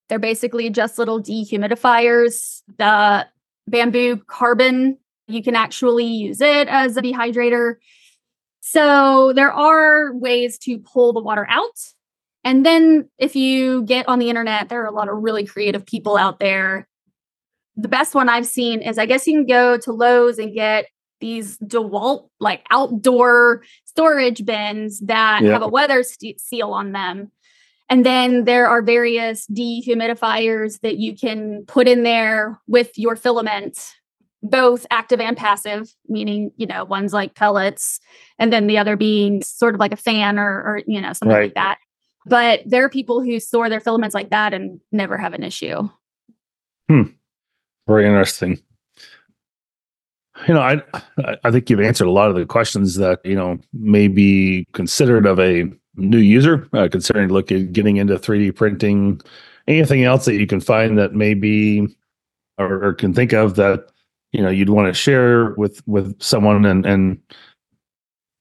They're 0.08 0.20
basically 0.20 0.70
just 0.70 1.00
little 1.00 1.22
dehumidifiers. 1.22 2.62
The 2.78 3.28
Bambu 3.70 4.26
carbon, 4.28 4.98
you 5.28 5.42
can 5.42 5.56
actually 5.56 6.06
use 6.06 6.42
it 6.42 6.68
as 6.68 6.96
a 6.96 7.02
dehydrator. 7.02 7.76
So 8.62 9.34
there 9.34 9.52
are 9.52 10.16
ways 10.16 10.58
to 10.60 10.78
pull 10.80 11.14
the 11.14 11.22
water 11.22 11.48
out. 11.50 11.78
And 12.44 12.64
then 12.64 13.10
if 13.18 13.36
you 13.36 13.84
get 13.84 14.08
on 14.08 14.20
the 14.20 14.30
internet, 14.30 14.70
there 14.70 14.84
are 14.84 14.88
a 14.88 14.92
lot 14.92 15.10
of 15.10 15.18
really 15.18 15.46
creative 15.46 15.86
people 15.86 16.18
out 16.18 16.40
there. 16.40 16.88
The 17.76 17.88
best 17.88 18.14
one 18.14 18.30
I've 18.30 18.46
seen 18.46 18.82
is 18.82 19.00
I 19.00 19.08
guess 19.08 19.26
you 19.26 19.34
can 19.34 19.48
go 19.48 19.78
to 19.78 19.92
Lowe's 19.92 20.38
and 20.38 20.54
get 20.54 20.86
these 21.22 21.58
DeWalt 21.60 22.30
like 22.40 22.64
outdoor 22.72 23.64
storage 23.86 24.46
bins 24.46 25.00
that 25.02 25.42
Yeah. 25.44 25.52
have 25.54 25.62
a 25.62 25.68
weather 25.68 26.04
st- 26.04 26.40
seal 26.42 26.72
on 26.72 26.92
them. 26.92 27.32
And 27.90 28.06
then 28.06 28.46
there 28.46 28.68
are 28.68 28.82
various 28.82 29.46
dehumidifiers 29.48 30.80
that 30.82 30.98
you 30.98 31.16
can 31.16 31.64
put 31.68 31.88
in 31.88 32.04
there 32.04 32.60
with 32.68 32.98
your 32.98 33.16
filament, 33.16 33.92
both 34.42 34.86
active 34.92 35.22
and 35.22 35.38
passive, 35.38 35.94
meaning, 36.08 36.52
you 36.58 36.66
know, 36.66 36.84
one's 36.84 37.14
like 37.14 37.36
pellets, 37.36 38.00
and 38.40 38.52
then 38.52 38.68
the 38.68 38.78
other 38.78 38.96
being 38.96 39.42
sort 39.44 39.76
of 39.76 39.80
like 39.80 39.94
a 39.94 39.98
fan 39.98 40.40
or, 40.40 40.50
or 40.64 40.82
you 40.88 41.00
know, 41.00 41.14
something 41.14 41.30
Right. 41.36 41.44
like 41.46 41.54
that. 41.56 41.78
But 42.26 42.62
there 42.66 42.84
are 42.84 42.90
people 42.90 43.22
who 43.22 43.40
store 43.40 43.70
their 43.70 43.80
filaments 43.80 44.16
like 44.16 44.32
that 44.32 44.52
and 44.54 44.80
never 44.92 45.16
have 45.18 45.34
an 45.34 45.44
issue. 45.44 45.88
Hmm. 46.90 47.04
Very 47.88 48.08
interesting. 48.08 48.58
You 50.48 50.54
know, 50.54 50.62
I 50.62 50.82
I 51.44 51.52
think 51.52 51.70
you've 51.70 51.80
answered 51.80 52.08
a 52.08 52.12
lot 52.12 52.30
of 52.30 52.36
the 52.36 52.46
questions 52.46 52.96
that 52.96 53.26
you 53.26 53.36
know 53.36 53.58
may 53.74 54.08
be 54.08 54.68
considered 54.74 55.26
of 55.26 55.40
a 55.40 55.72
new 55.96 56.18
user, 56.18 56.68
uh, 56.74 56.90
considering 56.92 57.30
look 57.30 57.52
at 57.52 57.72
getting 57.72 57.98
into 57.98 58.16
3D 58.16 58.56
printing. 58.56 59.22
Anything 59.68 60.04
else 60.04 60.26
that 60.26 60.36
you 60.36 60.46
can 60.46 60.60
find 60.60 60.98
that 60.98 61.14
maybe 61.14 61.88
or, 62.58 62.84
or 62.84 62.94
can 62.94 63.14
think 63.14 63.34
of 63.34 63.56
that 63.56 63.88
you 64.32 64.42
know 64.42 64.50
you'd 64.50 64.70
want 64.70 64.88
to 64.88 64.94
share 64.94 65.52
with 65.52 65.82
with 65.88 66.22
someone 66.22 66.66
and 66.66 66.86
and 66.86 67.18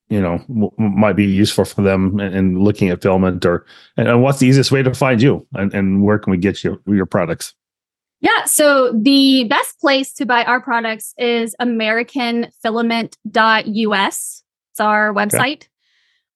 you 0.08 0.20
know 0.20 0.38
w- 0.48 0.72
might 0.76 1.14
be 1.14 1.24
useful 1.24 1.64
for 1.64 1.82
them 1.82 2.18
in, 2.20 2.34
in 2.34 2.58
looking 2.60 2.88
at 2.88 3.02
filament 3.02 3.44
or 3.46 3.64
and, 3.96 4.08
and 4.08 4.22
what's 4.22 4.40
the 4.40 4.46
easiest 4.46 4.72
way 4.72 4.82
to 4.82 4.92
find 4.92 5.22
you 5.22 5.46
and, 5.54 5.72
and 5.72 6.02
where 6.02 6.18
can 6.18 6.30
we 6.30 6.36
get 6.36 6.64
you 6.64 6.80
your 6.86 7.06
products? 7.06 7.54
Yeah. 8.24 8.44
So 8.46 8.90
the 8.92 9.44
best 9.44 9.78
place 9.78 10.14
to 10.14 10.24
buy 10.24 10.44
our 10.44 10.58
products 10.58 11.12
is 11.18 11.54
americanfilament.us. 11.60 14.42
It's 14.72 14.80
our 14.80 15.12
website. 15.12 15.68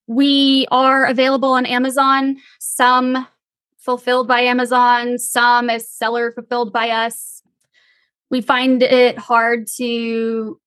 We 0.06 0.66
are 0.70 1.06
available 1.06 1.52
on 1.52 1.64
Amazon, 1.64 2.36
some 2.60 3.26
fulfilled 3.78 4.28
by 4.28 4.40
Amazon, 4.40 5.18
some 5.18 5.70
as 5.70 5.88
seller 5.88 6.30
fulfilled 6.30 6.74
by 6.74 6.90
us. 6.90 7.42
We 8.30 8.42
find 8.42 8.82
it 8.82 9.16
hard 9.16 9.66
to 9.78 10.60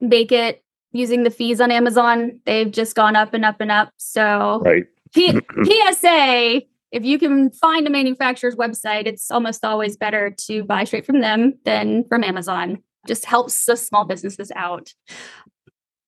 make 0.00 0.32
it 0.32 0.64
using 0.90 1.22
the 1.22 1.30
fees 1.30 1.60
on 1.60 1.70
Amazon. 1.70 2.40
They've 2.46 2.70
just 2.70 2.96
gone 2.96 3.14
up 3.14 3.32
and 3.32 3.44
up 3.44 3.60
and 3.60 3.70
up. 3.70 3.92
So, 3.96 4.60
Right. 4.64 4.86
P- 5.14 5.38
PSA 5.64 6.62
if 6.94 7.04
you 7.04 7.18
can 7.18 7.50
find 7.50 7.88
a 7.88 7.90
manufacturer's 7.90 8.54
website, 8.54 9.06
it's 9.06 9.28
almost 9.28 9.64
always 9.64 9.96
better 9.96 10.32
to 10.46 10.62
buy 10.62 10.84
straight 10.84 11.04
from 11.04 11.20
them 11.20 11.54
than 11.64 12.04
from 12.08 12.22
Amazon. 12.22 12.78
Just 13.08 13.24
helps 13.24 13.64
the 13.64 13.76
small 13.76 14.04
businesses 14.04 14.52
out. 14.54 14.94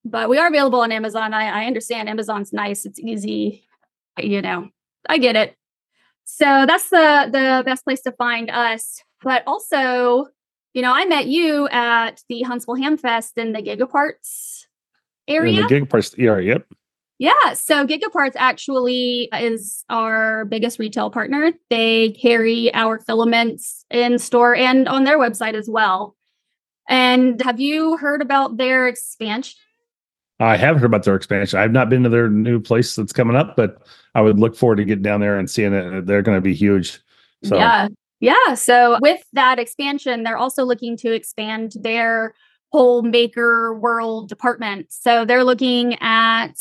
But 0.04 0.28
we 0.28 0.38
are 0.38 0.46
available 0.46 0.80
on 0.80 0.92
Amazon. 0.92 1.34
I, 1.34 1.64
I 1.64 1.66
understand 1.66 2.08
Amazon's 2.08 2.52
nice, 2.52 2.86
it's 2.86 3.00
easy. 3.00 3.66
You 4.16 4.40
know, 4.40 4.68
I 5.08 5.18
get 5.18 5.34
it. 5.34 5.56
So 6.24 6.44
that's 6.44 6.88
the 6.90 7.30
the 7.32 7.64
best 7.64 7.84
place 7.84 8.02
to 8.02 8.12
find 8.12 8.48
us. 8.48 9.02
But 9.24 9.42
also, 9.44 10.28
you 10.72 10.82
know, 10.82 10.92
I 10.92 11.04
met 11.06 11.26
you 11.26 11.66
at 11.68 12.22
the 12.28 12.42
Huntsville 12.42 12.76
Ham 12.76 12.96
Fest 12.96 13.36
in 13.36 13.52
the 13.52 13.60
Gigaparts 13.60 14.66
area. 15.26 15.62
In 15.62 15.66
the 15.66 15.74
Gigaparts 15.74 16.14
area, 16.16 16.54
yep. 16.54 16.66
Yeah. 17.18 17.54
So 17.54 17.86
Gigaparts 17.86 18.34
actually 18.36 19.28
is 19.32 19.84
our 19.88 20.44
biggest 20.44 20.78
retail 20.78 21.10
partner. 21.10 21.52
They 21.70 22.10
carry 22.10 22.72
our 22.74 22.98
filaments 22.98 23.84
in 23.90 24.18
store 24.18 24.54
and 24.54 24.86
on 24.86 25.04
their 25.04 25.18
website 25.18 25.54
as 25.54 25.68
well. 25.68 26.14
And 26.88 27.40
have 27.42 27.58
you 27.58 27.96
heard 27.96 28.20
about 28.20 28.58
their 28.58 28.86
expansion? 28.86 29.56
I 30.38 30.56
have 30.58 30.76
heard 30.76 30.84
about 30.84 31.04
their 31.04 31.16
expansion. 31.16 31.58
I've 31.58 31.72
not 31.72 31.88
been 31.88 32.02
to 32.02 32.10
their 32.10 32.28
new 32.28 32.60
place 32.60 32.94
that's 32.94 33.12
coming 33.12 33.36
up, 33.36 33.56
but 33.56 33.78
I 34.14 34.20
would 34.20 34.38
look 34.38 34.54
forward 34.54 34.76
to 34.76 34.84
getting 34.84 35.02
down 35.02 35.20
there 35.20 35.38
and 35.38 35.48
seeing 35.48 35.72
it. 35.72 36.04
They're 36.04 36.22
going 36.22 36.36
to 36.36 36.42
be 36.42 36.54
huge. 36.54 37.00
So 37.42 37.56
Yeah. 37.56 37.88
Yeah. 38.20 38.54
So 38.54 38.98
with 39.00 39.22
that 39.32 39.58
expansion, 39.58 40.22
they're 40.22 40.36
also 40.36 40.64
looking 40.64 40.96
to 40.98 41.12
expand 41.12 41.72
their 41.80 42.34
whole 42.72 43.02
maker 43.02 43.74
world 43.74 44.28
department. 44.28 44.86
So 44.90 45.24
they're 45.24 45.44
looking 45.44 45.96
at 46.00 46.54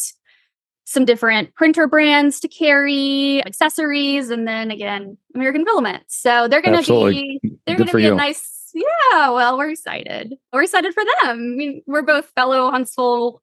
some 0.85 1.03
different 1.03 1.53
printer 1.55 1.87
brands 1.87 2.39
to 2.39 2.47
carry, 2.47 3.43
accessories, 3.45 4.29
and 4.29 4.47
then 4.47 4.71
again, 4.71 5.17
American 5.33 5.65
Filament. 5.65 6.03
So 6.07 6.47
they're 6.47 6.61
going 6.61 6.81
to 6.81 7.09
be 7.09 7.41
they're 7.65 7.75
going 7.75 7.89
to 7.89 7.95
be 7.95 8.03
you. 8.03 8.13
a 8.13 8.15
nice. 8.15 8.71
Yeah, 8.73 9.31
well, 9.31 9.57
we're 9.57 9.71
excited. 9.71 10.35
We're 10.53 10.63
excited 10.63 10.93
for 10.93 11.03
them. 11.03 11.15
I 11.23 11.33
mean, 11.33 11.81
we're 11.87 12.03
both 12.03 12.27
fellow 12.35 12.69
Huntsville 12.69 13.41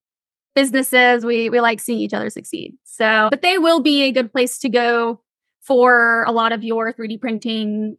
businesses. 0.54 1.24
We 1.24 1.50
we 1.50 1.60
like 1.60 1.80
seeing 1.80 1.98
each 1.98 2.14
other 2.14 2.30
succeed. 2.30 2.74
So, 2.84 3.28
but 3.30 3.42
they 3.42 3.58
will 3.58 3.80
be 3.80 4.04
a 4.04 4.12
good 4.12 4.30
place 4.30 4.58
to 4.58 4.68
go 4.68 5.20
for 5.62 6.24
a 6.24 6.32
lot 6.32 6.52
of 6.52 6.62
your 6.62 6.92
3D 6.92 7.20
printing, 7.20 7.96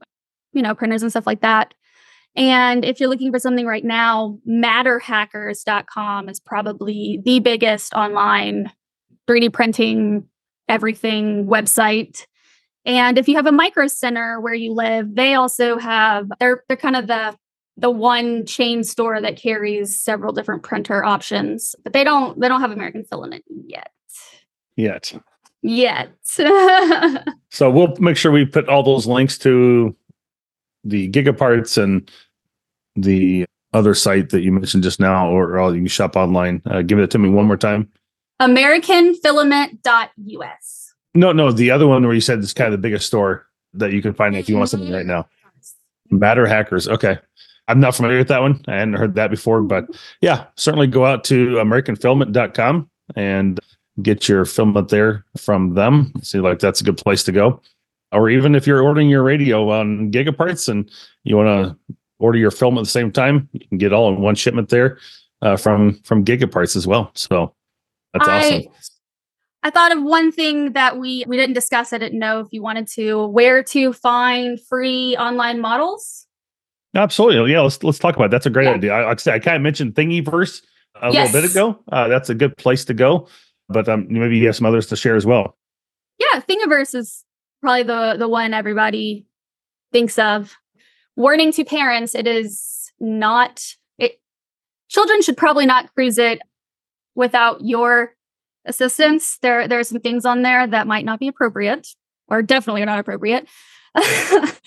you 0.53 0.62
know, 0.62 0.73
printers 0.75 1.01
and 1.01 1.12
stuff 1.12 1.27
like 1.27 1.41
that. 1.41 1.73
And 2.36 2.84
if 2.84 2.99
you're 2.99 3.10
looking 3.10 3.32
for 3.32 3.39
something 3.39 3.65
right 3.65 3.84
now, 3.84 4.39
matterhackers.com 4.49 6.29
is 6.29 6.39
probably 6.39 7.21
the 7.23 7.39
biggest 7.39 7.93
online 7.93 8.71
3D 9.28 9.52
printing 9.54 10.28
everything 10.68 11.46
website. 11.46 12.26
And 12.86 13.18
if 13.18 13.28
you 13.28 13.36
have 13.36 13.48
a 13.48 13.52
micro 13.52 13.88
center 13.88 14.40
where 14.42 14.54
you 14.54 14.74
live, 14.74 15.16
they 15.16 15.36
also 15.36 15.78
have 15.78 16.30
they're 16.40 16.64
they're 16.68 16.78
kind 16.78 16.96
of 16.96 17.08
the 17.08 17.36
the 17.78 17.90
one 17.90 18.46
chain 18.46 18.84
store 18.84 19.20
that 19.22 19.38
carries 19.38 20.00
several 20.00 20.34
different 20.34 20.64
printer 20.64 21.04
options, 21.04 21.76
but 21.84 21.94
they 21.94 22.04
don't 22.04 22.40
they 22.40 22.48
don't 22.48 22.62
have 22.62 22.72
American 22.72 23.04
filament 23.04 23.44
yet. 23.68 23.92
yet. 24.76 25.14
Yet. 25.62 26.12
So 27.50 27.70
we'll 27.70 27.96
make 28.00 28.18
sure 28.18 28.32
we 28.32 28.48
put 28.48 28.68
all 28.68 28.82
those 28.82 29.06
links 29.06 29.38
to 29.38 29.96
the 30.84 31.08
gigaparts 31.12 31.82
and 31.82 32.10
the 32.96 33.46
other 33.74 33.94
site 33.94 34.32
that 34.32 34.42
you 34.42 34.52
mentioned 34.52 34.82
just 34.82 35.00
now, 35.00 35.30
or, 35.30 35.60
or 35.60 35.70
you 35.70 35.82
can 35.82 35.88
shop 35.88 36.16
online. 36.16 36.64
Uh, 36.66 36.82
give 36.82 36.98
it 36.98 37.12
to 37.12 37.20
me 37.20 37.30
one 37.30 37.46
more 37.46 37.58
time. 37.58 37.88
AmericanFilament.us. 38.43 40.93
No, 41.15 41.32
no, 41.32 41.51
the 41.51 41.71
other 41.71 41.88
one 41.88 42.03
where 42.03 42.13
you 42.13 42.21
said 42.21 42.39
it's 42.39 42.53
kind 42.53 42.67
of 42.67 42.73
the 42.73 42.82
biggest 42.82 43.08
store 43.08 43.47
that 43.73 43.91
you 43.91 44.01
can 44.01 44.13
find 44.13 44.36
if 44.36 44.49
you 44.49 44.58
want 44.58 44.69
something 44.69 44.91
right 44.91 45.06
now. 45.06 45.27
Matter 46.10 46.45
Hackers. 46.45 46.88
Okay. 46.88 47.17
I'm 47.67 47.79
not 47.79 47.95
familiar 47.95 48.17
with 48.17 48.27
that 48.27 48.41
one. 48.41 48.62
I 48.67 48.73
hadn't 48.73 48.95
heard 48.95 49.15
that 49.15 49.32
before, 49.32 49.62
but 49.62 49.86
yeah, 50.21 50.45
certainly 50.58 50.88
go 50.88 51.06
out 51.06 51.23
to 51.25 51.56
AmericanFilament.com 51.56 52.89
and 53.15 53.60
get 54.01 54.27
your 54.27 54.45
filament 54.45 54.89
there 54.89 55.25
from 55.38 55.75
them. 55.75 56.12
See, 56.21 56.39
like 56.39 56.60
that's 56.60 56.82
a 56.82 56.84
good 56.84 56.97
place 56.97 57.23
to 57.23 57.32
go. 57.32 57.62
Or 58.12 58.29
even 58.29 58.53
if 58.53 58.67
you're 58.67 58.84
ordering 58.84 59.10
your 59.10 59.23
radio 59.23 59.71
on 59.71 60.12
Gigaparts 60.12 60.67
and 60.67 60.91
you 61.23 61.38
want 61.38 61.47
to 61.47 61.95
order 62.19 62.38
your 62.38 62.51
film 62.51 62.77
at 62.77 62.84
the 62.84 62.89
same 62.89 63.12
time, 63.12 63.47
you 63.53 63.65
can 63.67 63.77
get 63.77 63.93
all 63.93 64.13
in 64.13 64.21
one 64.21 64.36
shipment 64.36 64.69
there 64.69 64.97
uh, 65.41 65.56
from 65.56 65.93
from 66.03 66.25
Gigaparts 66.25 66.75
as 66.75 66.86
well. 66.86 67.12
So 67.15 67.53
that's 68.13 68.28
I- 68.28 68.47
awesome. 68.58 68.71
I 69.65 69.69
thought 69.69 69.95
of 69.95 70.04
one 70.04 70.32
thing 70.34 70.73
that 70.73 70.97
we 70.99 71.23
we 71.26 71.38
didn't 71.38 71.54
discuss. 71.54 71.93
I 71.93 71.97
didn't 71.97 72.19
know 72.19 72.41
if 72.41 72.47
you 72.52 72.62
wanted 72.62 72.86
to 72.95 73.28
where 73.28 73.63
to 73.63 73.93
find 73.93 74.60
free 74.60 75.15
online 75.17 75.62
models. 75.62 76.28
Absolutely. 76.95 77.54
Yeah, 77.54 77.62
let's 77.62 77.82
let's 77.82 77.97
talk 77.97 78.15
about 78.15 78.26
it. 78.26 78.32
That's 78.32 78.45
a 78.45 78.49
great 78.49 78.65
Yeah. 78.65 78.73
idea. 78.73 78.93
I, 78.93 79.06
like 79.06 79.19
I 79.19 79.21
said, 79.21 79.34
I 79.36 79.39
kind 79.39 79.56
of 79.56 79.62
mentioned 79.62 79.95
Thingiverse 79.95 80.62
a 81.02 81.12
Yes. 81.13 81.34
little 81.34 81.41
bit 81.47 81.52
ago. 81.52 81.80
Uh, 81.91 82.08
that's 82.10 82.30
a 82.30 82.36
good 82.36 82.58
place 82.58 82.84
to 82.86 82.93
go, 82.93 83.28
but 83.69 83.88
um, 83.88 84.06
maybe 84.10 84.38
you 84.38 84.45
have 84.47 84.56
some 84.58 84.65
others 84.65 84.88
to 84.88 84.95
share 84.97 85.15
as 85.15 85.26
well. 85.26 85.58
Yeah, 86.19 86.41
Thingiverse 86.41 86.93
is 86.93 87.23
probably 87.62 87.84
the 87.84 88.15
the 88.19 88.28
one 88.28 88.54
everybody 88.54 89.26
thinks 89.93 90.19
of. 90.19 90.54
Warning 91.15 91.54
to 91.54 91.63
parents: 91.63 92.15
it 92.15 92.28
is 92.28 92.91
not. 92.99 93.63
It 93.97 94.19
children 94.89 95.21
should 95.21 95.38
probably 95.38 95.65
not 95.65 95.93
cruise 95.95 96.17
it 96.17 96.41
without 97.15 97.62
your 97.62 98.15
assistance. 98.65 99.38
There 99.41 99.67
there 99.67 99.80
are 99.80 99.84
some 99.84 99.99
things 99.99 100.26
on 100.26 100.41
there 100.41 100.65
that 100.67 100.88
might 100.88 101.06
not 101.06 101.19
be 101.19 101.28
appropriate, 101.28 101.88
or 102.28 102.41
definitely 102.41 102.82
are 102.82 102.88
not 102.88 102.99
appropriate. 102.99 103.47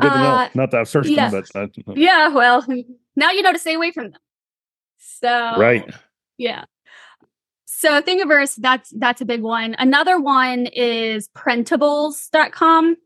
Good 0.00 0.12
to 0.12 0.18
know. 0.18 0.30
Uh, 0.30 0.48
Not 0.54 0.70
that 0.70 0.80
I've 0.80 0.88
searched 0.88 1.08
yeah. 1.10 1.30
them, 1.30 1.44
but 1.52 1.60
uh, 1.88 1.92
yeah, 1.96 2.28
well, 2.28 2.64
now 3.16 3.30
you 3.30 3.42
know 3.42 3.52
to 3.52 3.58
stay 3.58 3.74
away 3.74 3.90
from 3.90 4.10
them. 4.10 4.20
So 4.98 5.28
right. 5.58 5.92
yeah. 6.38 6.64
So 7.66 8.00
Thingiverse, 8.00 8.56
that's 8.56 8.92
that's 8.96 9.20
a 9.20 9.24
big 9.24 9.42
one. 9.42 9.74
Another 9.78 10.20
one 10.20 10.66
is 10.66 11.28
printables.com. 11.36 12.96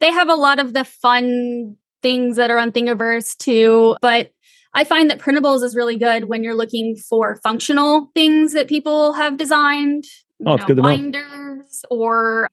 They 0.00 0.10
have 0.10 0.28
a 0.28 0.34
lot 0.34 0.58
of 0.58 0.72
the 0.72 0.84
fun 0.84 1.76
things 2.02 2.36
that 2.36 2.50
are 2.50 2.58
on 2.58 2.72
Thingiverse 2.72 3.36
too, 3.36 3.96
but 4.02 4.32
I 4.74 4.84
find 4.84 5.10
that 5.10 5.18
printables 5.18 5.62
is 5.62 5.76
really 5.76 5.96
good 5.98 6.24
when 6.24 6.42
you're 6.42 6.54
looking 6.54 6.96
for 6.96 7.36
functional 7.42 8.10
things 8.14 8.52
that 8.54 8.68
people 8.68 9.12
have 9.12 9.36
designed. 9.36 10.04
Oh, 10.46 10.54
it's 10.54 10.64
good 10.64 10.76
to 10.76 10.82
know. 10.82 10.88
binders 10.88 11.84
or 11.90 12.48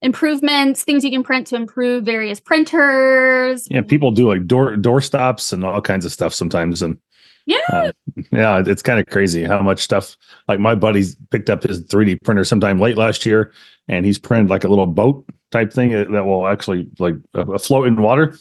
improvements, 0.00 0.84
things 0.84 1.04
you 1.04 1.10
can 1.10 1.22
print 1.22 1.46
to 1.48 1.56
improve 1.56 2.04
various 2.04 2.40
printers. 2.40 3.66
Yeah, 3.70 3.82
people 3.82 4.10
do 4.10 4.28
like 4.28 4.46
door 4.46 4.76
door 4.76 5.00
stops 5.00 5.52
and 5.52 5.64
all 5.64 5.80
kinds 5.80 6.04
of 6.04 6.12
stuff 6.12 6.32
sometimes, 6.32 6.82
and 6.82 6.98
Yeah. 7.46 7.58
uh, 7.72 7.92
yeah, 8.32 8.62
it's 8.66 8.82
kind 8.82 9.00
of 9.00 9.06
crazy 9.06 9.44
how 9.44 9.60
much 9.60 9.80
stuff. 9.80 10.16
Like 10.48 10.60
my 10.60 10.74
buddy's 10.74 11.16
picked 11.30 11.50
up 11.50 11.62
his 11.64 11.82
3D 11.84 12.22
printer 12.24 12.44
sometime 12.44 12.80
late 12.80 12.96
last 12.96 13.26
year, 13.26 13.52
and 13.88 14.06
he's 14.06 14.18
printed 14.18 14.50
like 14.50 14.64
a 14.64 14.68
little 14.68 14.86
boat 14.86 15.24
type 15.50 15.72
thing 15.72 15.90
that 15.92 16.10
that 16.12 16.24
will 16.24 16.46
actually 16.46 16.88
like 16.98 17.14
uh, 17.34 17.58
float 17.58 17.86
in 17.88 18.00
water. 18.00 18.38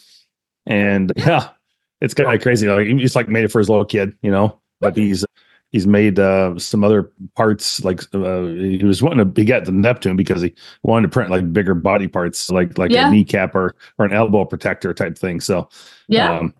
And 0.65 1.11
yeah, 1.17 1.49
it's 2.01 2.13
kind 2.13 2.33
of 2.33 2.41
crazy. 2.41 2.67
Like 2.67 2.87
he's 2.87 3.15
like 3.15 3.29
made 3.29 3.43
it 3.45 3.51
for 3.51 3.59
his 3.59 3.69
little 3.69 3.85
kid, 3.85 4.15
you 4.21 4.31
know. 4.31 4.59
But 4.79 4.95
he's 4.95 5.25
he's 5.71 5.87
made 5.87 6.19
uh, 6.19 6.57
some 6.59 6.83
other 6.83 7.11
parts. 7.35 7.83
Like 7.83 8.01
uh, 8.13 8.43
he 8.45 8.83
was 8.83 9.01
wanting 9.01 9.33
to. 9.33 9.41
He 9.41 9.45
got 9.45 9.65
the 9.65 9.71
Neptune 9.71 10.15
because 10.15 10.41
he 10.41 10.53
wanted 10.83 11.07
to 11.07 11.13
print 11.13 11.31
like 11.31 11.51
bigger 11.51 11.73
body 11.73 12.07
parts, 12.07 12.49
like 12.51 12.77
like 12.77 12.91
Yeah. 12.91 13.07
a 13.07 13.11
kneecap 13.11 13.55
or 13.55 13.75
or 13.97 14.05
an 14.05 14.13
elbow 14.13 14.45
protector 14.45 14.93
type 14.93 15.17
thing. 15.17 15.39
So 15.41 15.69
Yeah. 16.07 16.37
um, 16.37 16.53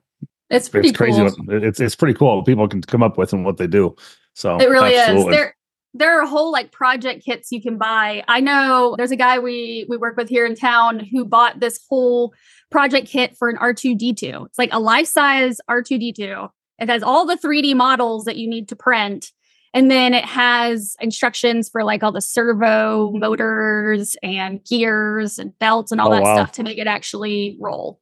it's 0.50 0.70
pretty 0.70 0.90
it's 0.90 0.98
crazy. 0.98 1.20
cool. 1.22 1.34
It's 1.64 1.80
it's 1.80 1.96
pretty 1.96 2.14
cool 2.18 2.38
what 2.38 2.46
people 2.46 2.68
can 2.68 2.82
come 2.82 3.04
up 3.04 3.18
with 3.18 3.34
and 3.34 3.46
what 3.46 3.58
they 3.58 3.68
do. 3.68 3.96
So 4.34 4.58
It 4.60 4.70
really 4.70 4.94
is. 4.94 5.00
absolutely. 5.10 5.36
There 5.36 5.56
there 5.94 6.22
are 6.22 6.28
whole 6.28 6.52
like 6.52 6.72
project 6.72 7.24
kits 7.26 7.52
you 7.52 7.62
can 7.62 7.78
buy. 7.78 8.24
I 8.28 8.40
know 8.40 8.96
there's 8.98 9.12
a 9.12 9.16
guy 9.16 9.40
we 9.40 9.86
we 9.90 9.98
work 9.98 10.16
with 10.18 10.30
here 10.30 10.46
in 10.46 10.56
town 10.56 11.00
who 11.00 11.26
bought 11.26 11.60
this 11.60 11.80
whole 11.90 12.34
project 12.70 13.08
kit 13.08 13.36
for 13.38 13.50
an 13.50 13.58
R2D2. 13.58 14.46
It's 14.48 14.58
like 14.58 14.70
a 14.74 14.80
life-size 14.80 15.60
R2D2. 15.70 16.50
It 16.80 16.90
has 16.90 17.02
all 17.04 17.26
the 17.26 17.36
3D 17.38 17.76
models 17.76 18.26
that 18.26 18.38
you 18.38 18.48
need 18.48 18.70
to 18.70 18.76
print. 18.76 19.32
And 19.74 19.92
then 19.92 20.14
it 20.14 20.26
has 20.26 20.96
instructions 21.02 21.70
for 21.70 21.84
like 21.84 22.04
all 22.04 22.12
the 22.12 22.22
servo 22.22 23.12
motors 23.12 24.16
and 24.24 24.64
gears 24.64 25.40
and 25.40 25.58
belts 25.60 25.92
and 25.92 26.00
all 26.02 26.08
Oh, 26.08 26.12
that 26.16 26.24
wow. 26.24 26.36
stuff 26.36 26.52
to 26.54 26.64
make 26.64 26.78
it 26.78 26.88
actually 26.88 27.58
roll. 27.60 28.00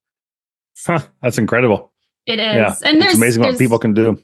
Huh, 0.85 0.99
that's 1.21 1.37
incredible. 1.37 1.91
It 2.25 2.39
is. 2.39 2.55
Yeah, 2.55 2.75
and 2.83 3.01
there's 3.01 3.13
it's 3.13 3.17
amazing 3.17 3.43
what 3.43 3.57
people 3.57 3.79
can 3.79 3.93
do. 3.93 4.21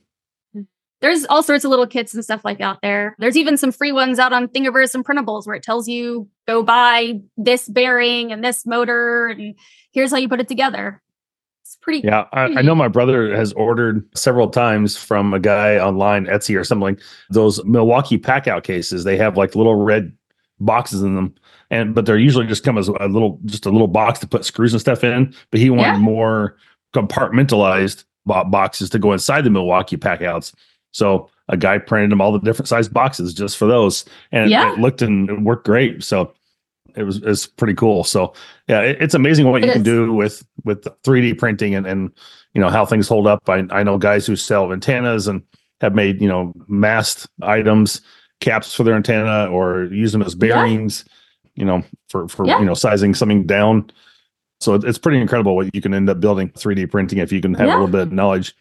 There's 1.02 1.26
all 1.26 1.44
sorts 1.44 1.64
of 1.66 1.70
little 1.72 1.88
kits 1.88 2.14
and 2.14 2.24
stuff 2.24 2.46
like 2.46 2.62
out 2.62 2.80
there. 2.82 3.16
There's 3.20 3.38
even 3.38 3.58
some 3.58 3.72
free 3.72 3.92
ones 3.92 4.20
out 4.20 4.34
on 4.34 4.48
Thingiverse 4.48 4.94
and 4.96 5.04
printables 5.06 5.46
where 5.48 5.56
it 5.56 5.64
tells 5.64 5.88
you 5.88 6.28
go 6.48 6.64
buy 6.64 7.20
this 7.38 7.68
bearing 7.68 8.32
and 8.32 8.44
this 8.44 8.66
motor 8.66 9.28
and 9.28 9.56
here's 9.92 10.12
how 10.12 10.18
you 10.18 10.30
put 10.30 10.40
it 10.40 10.48
together. 10.48 11.02
It's 11.64 11.76
pretty 11.82 12.00
Yeah, 12.00 12.26
I, 12.34 12.44
I 12.44 12.62
know 12.62 12.76
my 12.76 12.88
brother 12.88 13.36
has 13.36 13.52
ordered 13.54 14.08
several 14.16 14.50
times 14.50 14.96
from 14.98 15.34
a 15.34 15.40
guy 15.40 15.78
online, 15.80 16.26
Etsy 16.26 16.60
or 16.60 16.64
something. 16.64 16.98
Those 17.30 17.64
Milwaukee 17.66 18.18
pack 18.18 18.48
out 18.48 18.64
cases, 18.64 19.04
they 19.04 19.18
have 19.18 19.38
like 19.38 19.56
little 19.56 19.76
red 19.76 20.16
boxes 20.60 21.02
in 21.02 21.16
them, 21.16 21.34
and 21.72 21.96
but 21.96 22.06
they're 22.06 22.18
usually 22.20 22.46
just 22.46 22.64
come 22.64 22.78
as 22.78 22.88
a 22.88 23.08
little, 23.08 23.40
just 23.46 23.66
a 23.66 23.72
little 23.72 23.88
box 23.88 24.20
to 24.20 24.28
put 24.28 24.46
screws 24.46 24.74
and 24.74 24.82
stuff 24.82 25.04
in. 25.04 25.34
But 25.50 25.60
he 25.60 25.70
wanted 25.70 25.94
Yeah. 25.94 25.98
more 26.00 26.58
compartmentalized 26.94 28.04
boxes 28.26 28.90
to 28.92 29.00
go 29.00 29.14
inside 29.14 29.44
the 29.44 29.50
Milwaukee 29.50 29.98
pack 29.98 30.22
outs. 30.22 30.54
So 30.92 31.30
a 31.48 31.58
guy 31.58 31.78
printed 31.78 32.12
them 32.12 32.22
all 32.22 32.32
the 32.32 32.40
different 32.40 32.68
size 32.70 32.88
boxes 32.90 33.34
just 33.34 33.58
for 33.58 33.66
those, 33.68 34.06
and 34.32 34.46
it- 34.46 34.52
Yeah. 34.52 34.74
it 34.74 34.80
looked 34.80 35.02
and 35.02 35.30
it 35.30 35.42
worked 35.42 35.66
great. 35.66 36.04
So 36.04 36.34
it 36.96 37.04
was 37.04 37.18
it's 37.24 37.46
pretty 37.48 37.74
cool. 37.74 38.04
So 38.04 38.34
yeah, 38.68 38.82
it, 38.82 38.98
it's 39.02 39.14
amazing 39.14 39.48
what 39.50 39.64
It 39.64 39.68
you 39.68 39.74
can 39.74 39.84
do 39.84 40.14
with 40.14 40.46
with 40.66 40.84
3D 41.04 41.38
printing 41.38 41.76
and 41.76 41.86
and 41.88 42.12
you 42.54 42.60
know 42.62 42.70
how 42.70 42.86
things 42.86 43.08
hold 43.08 43.28
up. 43.28 43.50
I 43.50 43.66
I 43.72 43.84
know 43.84 43.98
guys 43.98 44.26
who 44.26 44.36
sell 44.36 44.72
antennas 44.74 45.28
and 45.28 45.42
have 45.80 45.96
made 45.96 46.22
you 46.22 46.28
know 46.28 46.54
mast 46.68 47.28
items, 47.42 48.02
caps 48.42 48.74
for 48.76 48.84
their 48.84 48.96
antenna, 48.96 49.48
or 49.50 49.86
use 49.86 50.12
them 50.12 50.22
as 50.22 50.34
Yeah. 50.34 50.40
bearings. 50.40 51.06
You 51.56 51.66
know 51.66 51.84
for 52.10 52.28
for 52.28 52.46
Yeah. 52.46 52.60
you 52.60 52.66
know 52.66 52.74
sizing 52.74 53.14
something 53.14 53.46
down. 53.46 53.90
So 54.60 54.74
it's 54.76 54.98
pretty 55.00 55.20
incredible 55.20 55.56
what 55.56 55.74
you 55.74 55.82
can 55.82 55.94
end 55.94 56.10
up 56.10 56.20
building 56.20 56.50
3D 56.50 56.86
printing 56.92 57.18
if 57.20 57.32
you 57.32 57.42
can 57.42 57.54
have 57.56 57.68
a 57.68 57.72
little 57.72 57.88
bit 57.88 58.02
of 58.02 58.12
knowledge. 58.12 58.54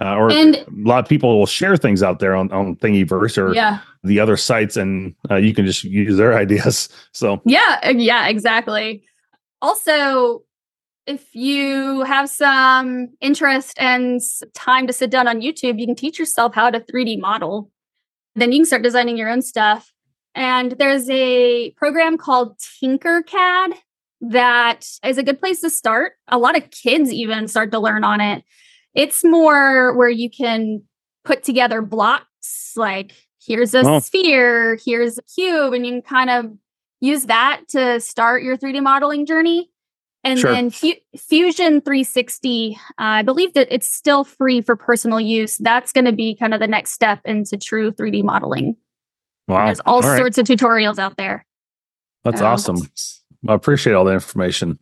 Uh, 0.00 0.14
or 0.16 0.32
And- 0.32 0.56
a 0.56 0.66
lot 0.88 1.00
of 1.04 1.08
people 1.08 1.38
will 1.38 1.46
share 1.46 1.76
things 1.76 2.02
out 2.02 2.20
there 2.20 2.34
on, 2.34 2.50
on 2.52 2.76
Thingiverse 2.76 3.36
or 3.36 3.54
Yeah. 3.54 3.80
the 4.02 4.18
other 4.20 4.36
sites, 4.36 4.76
and 4.76 5.14
uh, 5.30 5.36
you 5.36 5.52
can 5.54 5.66
just 5.66 5.84
use 5.84 6.16
their 6.16 6.36
ideas. 6.44 6.88
So 7.12 7.40
Yeah, 7.44 7.90
yeah, 7.90 8.28
exactly. 8.28 9.04
Also, 9.60 10.42
if 11.06 11.34
you 11.34 12.02
have 12.04 12.28
some 12.30 13.08
interest 13.20 13.74
and 13.78 14.20
time 14.54 14.86
to 14.86 14.92
sit 14.92 15.10
down 15.10 15.26
on 15.28 15.40
YouTube, 15.40 15.78
you 15.78 15.86
can 15.86 15.94
teach 15.96 16.18
yourself 16.18 16.54
how 16.54 16.70
to 16.70 16.80
3D 16.80 17.18
model. 17.20 17.70
Then 18.36 18.52
you 18.52 18.58
can 18.60 18.66
start 18.66 18.82
designing 18.82 19.16
your 19.18 19.28
own 19.28 19.42
stuff. 19.42 19.92
And 20.34 20.72
there's 20.78 21.10
a 21.10 21.72
program 21.72 22.16
called 22.16 22.56
Tinkercad 22.58 23.72
that 24.20 24.86
is 25.04 25.18
a 25.18 25.22
good 25.22 25.40
place 25.40 25.60
to 25.62 25.70
start. 25.70 26.12
A 26.28 26.38
lot 26.38 26.56
of 26.56 26.70
kids 26.70 27.12
even 27.12 27.48
start 27.48 27.72
to 27.72 27.78
learn 27.80 28.04
on 28.04 28.20
it. 28.20 28.44
It's 28.94 29.24
more 29.24 29.96
where 29.96 30.08
you 30.08 30.28
can 30.30 30.82
put 31.24 31.42
together 31.44 31.82
blocks 31.82 32.72
like 32.76 33.12
here's 33.44 33.74
a 33.74 33.80
Oh. 33.86 33.98
sphere, 34.00 34.78
here's 34.84 35.18
a 35.18 35.22
cube, 35.22 35.72
and 35.72 35.84
you 35.86 35.92
can 35.92 36.02
kind 36.02 36.30
of 36.30 36.52
use 37.00 37.24
that 37.26 37.62
to 37.70 38.00
start 38.00 38.42
your 38.42 38.56
3D 38.56 38.80
modeling 38.82 39.24
journey. 39.26 39.70
And 40.22 40.38
Sure. 40.38 40.52
then 40.52 40.68
Fu- 40.68 40.92
Fusion 41.16 41.80
360, 41.80 42.76
uh, 42.90 42.92
I 42.98 43.22
believe 43.22 43.54
that 43.54 43.68
it's 43.70 43.86
still 43.90 44.22
free 44.24 44.60
for 44.60 44.76
personal 44.76 45.18
use. 45.18 45.56
That's 45.56 45.92
going 45.92 46.04
to 46.04 46.12
be 46.12 46.34
kind 46.36 46.52
of 46.52 46.60
the 46.60 46.66
next 46.66 46.90
step 46.92 47.20
into 47.24 47.56
true 47.56 47.90
3D 47.90 48.22
modeling. 48.22 48.76
wow, 49.48 49.64
There's 49.66 49.80
all, 49.80 50.02
right. 50.02 50.18
sorts 50.18 50.36
of 50.38 50.46
tutorials 50.46 50.98
out 50.98 51.16
there. 51.16 51.46
That's 52.24 52.40
Um, 52.42 52.46
awesome. 52.48 52.76
I 53.48 53.54
appreciate 53.54 53.94
all 53.94 54.04
the 54.04 54.12
information. 54.12 54.78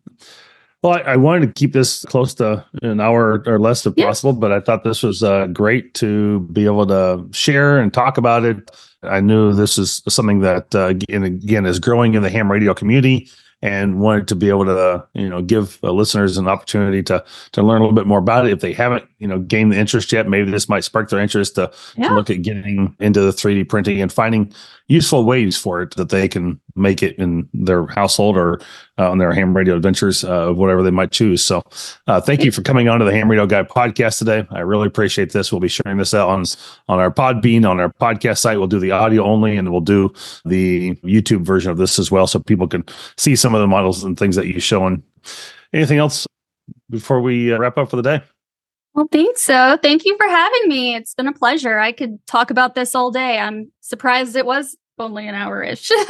Well, 0.83 0.93
I, 0.95 1.13
I 1.13 1.17
wanted 1.17 1.47
to 1.47 1.53
keep 1.53 1.73
this 1.73 2.05
close 2.05 2.35
to 2.35 2.65
an 2.83 3.01
hour 3.01 3.43
or 3.47 3.59
less 3.59 3.85
if 3.85 3.95
Yeah. 3.97 4.07
possible, 4.07 4.33
but 4.33 4.53
I 4.53 4.61
thought 4.61 4.85
this 4.85 5.03
was 5.03 5.23
uh, 5.25 5.47
great 5.49 5.95
to 5.95 6.41
be 6.53 6.67
able 6.67 6.87
to 6.87 7.27
share 7.33 7.79
and 7.81 7.93
talk 7.93 8.17
about 8.17 8.45
it. 8.45 8.71
I 9.03 9.21
knew 9.21 9.53
this 9.53 9.77
is 9.77 10.03
something 10.09 10.41
that, 10.41 10.73
uh, 10.75 10.87
again, 10.87 11.25
again, 11.25 11.67
is 11.67 11.81
growing 11.81 12.15
in 12.15 12.23
the 12.23 12.31
ham 12.31 12.51
radio 12.51 12.75
community 12.75 13.29
and 13.61 13.99
wanted 13.99 14.29
to 14.29 14.37
be 14.37 14.49
able 14.49 14.67
to, 14.67 15.05
you 15.15 15.29
know, 15.29 15.43
give 15.43 15.81
uh, 15.83 15.91
listeners 15.91 16.37
an 16.39 16.47
opportunity 16.47 17.03
to 17.03 17.25
to 17.53 17.63
learn 17.63 17.81
a 17.81 17.85
little 17.85 17.95
bit 17.95 18.07
more 18.07 18.21
about 18.21 18.47
it. 18.47 18.53
If 18.53 18.61
they 18.61 18.73
haven't, 18.73 19.05
you 19.19 19.27
know, 19.27 19.41
gained 19.41 19.73
the 19.73 19.77
interest 19.77 20.13
yet, 20.13 20.29
maybe 20.29 20.49
this 20.53 20.69
might 20.69 20.85
spark 20.85 21.11
their 21.11 21.19
interest 21.19 21.57
to, 21.57 21.73
Yeah. 21.97 22.09
to 22.11 22.15
look 22.15 22.31
at 22.31 22.43
getting 22.43 22.95
into 23.01 23.21
the 23.21 23.33
3D 23.33 23.65
printing 23.69 24.01
and 24.01 24.13
finding 24.13 24.53
useful 24.87 25.25
ways 25.25 25.57
for 25.57 25.83
it 25.83 25.97
that 25.97 26.11
they 26.11 26.29
can 26.29 26.61
make 26.79 27.03
it 27.03 27.17
in 27.19 27.49
their 27.53 27.87
household 27.87 28.37
or 28.37 28.61
uh, 28.99 29.11
on 29.11 29.19
their 29.19 29.33
ham 29.33 29.57
radio 29.57 29.77
adventures, 29.77 30.25
uh, 30.25 30.51
whatever 30.53 30.83
they 30.83 30.91
might 30.91 31.11
choose. 31.11 31.43
So, 31.43 31.63
uh, 32.07 32.21
thank 32.21 32.45
you 32.45 32.51
for 32.51 32.63
coming 32.63 32.89
on 32.89 32.99
to 32.99 33.05
the 33.05 33.13
Ham 33.13 33.31
Radio 33.31 33.47
Guy 33.47 33.63
podcast 33.63 34.19
today. 34.19 34.47
I 34.51 34.61
really 34.61 34.87
appreciate 34.87 35.33
this. 35.33 35.53
We'll 35.53 35.61
be 35.61 35.69
sharing 35.69 35.99
this 35.99 36.15
out 36.15 36.29
on 36.29 36.45
on 36.89 36.99
our 36.99 37.11
Podbean 37.11 37.69
on 37.69 37.81
our 37.81 37.93
podcast 37.93 38.39
site. 38.39 38.59
We'll 38.59 38.67
do 38.67 38.81
the 38.81 38.93
audio 38.93 39.25
only, 39.25 39.57
and 39.57 39.71
we'll 39.71 39.81
do 39.81 40.13
the 40.45 40.95
YouTube 40.97 41.43
version 41.43 41.71
of 41.71 41.79
this 41.79 41.99
as 41.99 42.11
well, 42.11 42.27
so 42.27 42.39
people 42.39 42.69
can 42.69 42.85
see 43.17 43.37
some 43.37 43.55
of 43.55 43.61
the 43.61 43.67
models 43.67 44.05
and 44.05 44.19
things 44.19 44.37
that 44.37 44.47
you 44.47 44.61
show. 44.61 44.87
And 44.87 45.03
anything 45.73 45.99
else 45.99 46.27
before 46.91 47.21
we 47.21 47.53
uh, 47.53 47.59
wrap 47.59 47.79
up 47.79 47.91
for 47.91 47.97
the 47.97 48.03
day? 48.03 48.23
Well, 48.95 49.09
think 49.13 49.39
so. 49.39 49.79
Thank 49.81 50.05
you 50.05 50.17
for 50.17 50.27
having 50.27 50.69
me. 50.69 50.97
It's 50.97 51.15
been 51.15 51.29
a 51.29 51.33
pleasure. 51.33 51.79
I 51.79 51.93
could 51.93 52.19
talk 52.27 52.51
about 52.51 52.75
this 52.75 52.95
all 52.95 53.11
day. 53.11 53.39
I'm 53.39 53.71
surprised 53.81 54.35
it 54.35 54.47
was 54.47 54.77
only 54.99 55.27
an 55.27 55.35
hour 55.35 55.63
ish. 55.63 55.91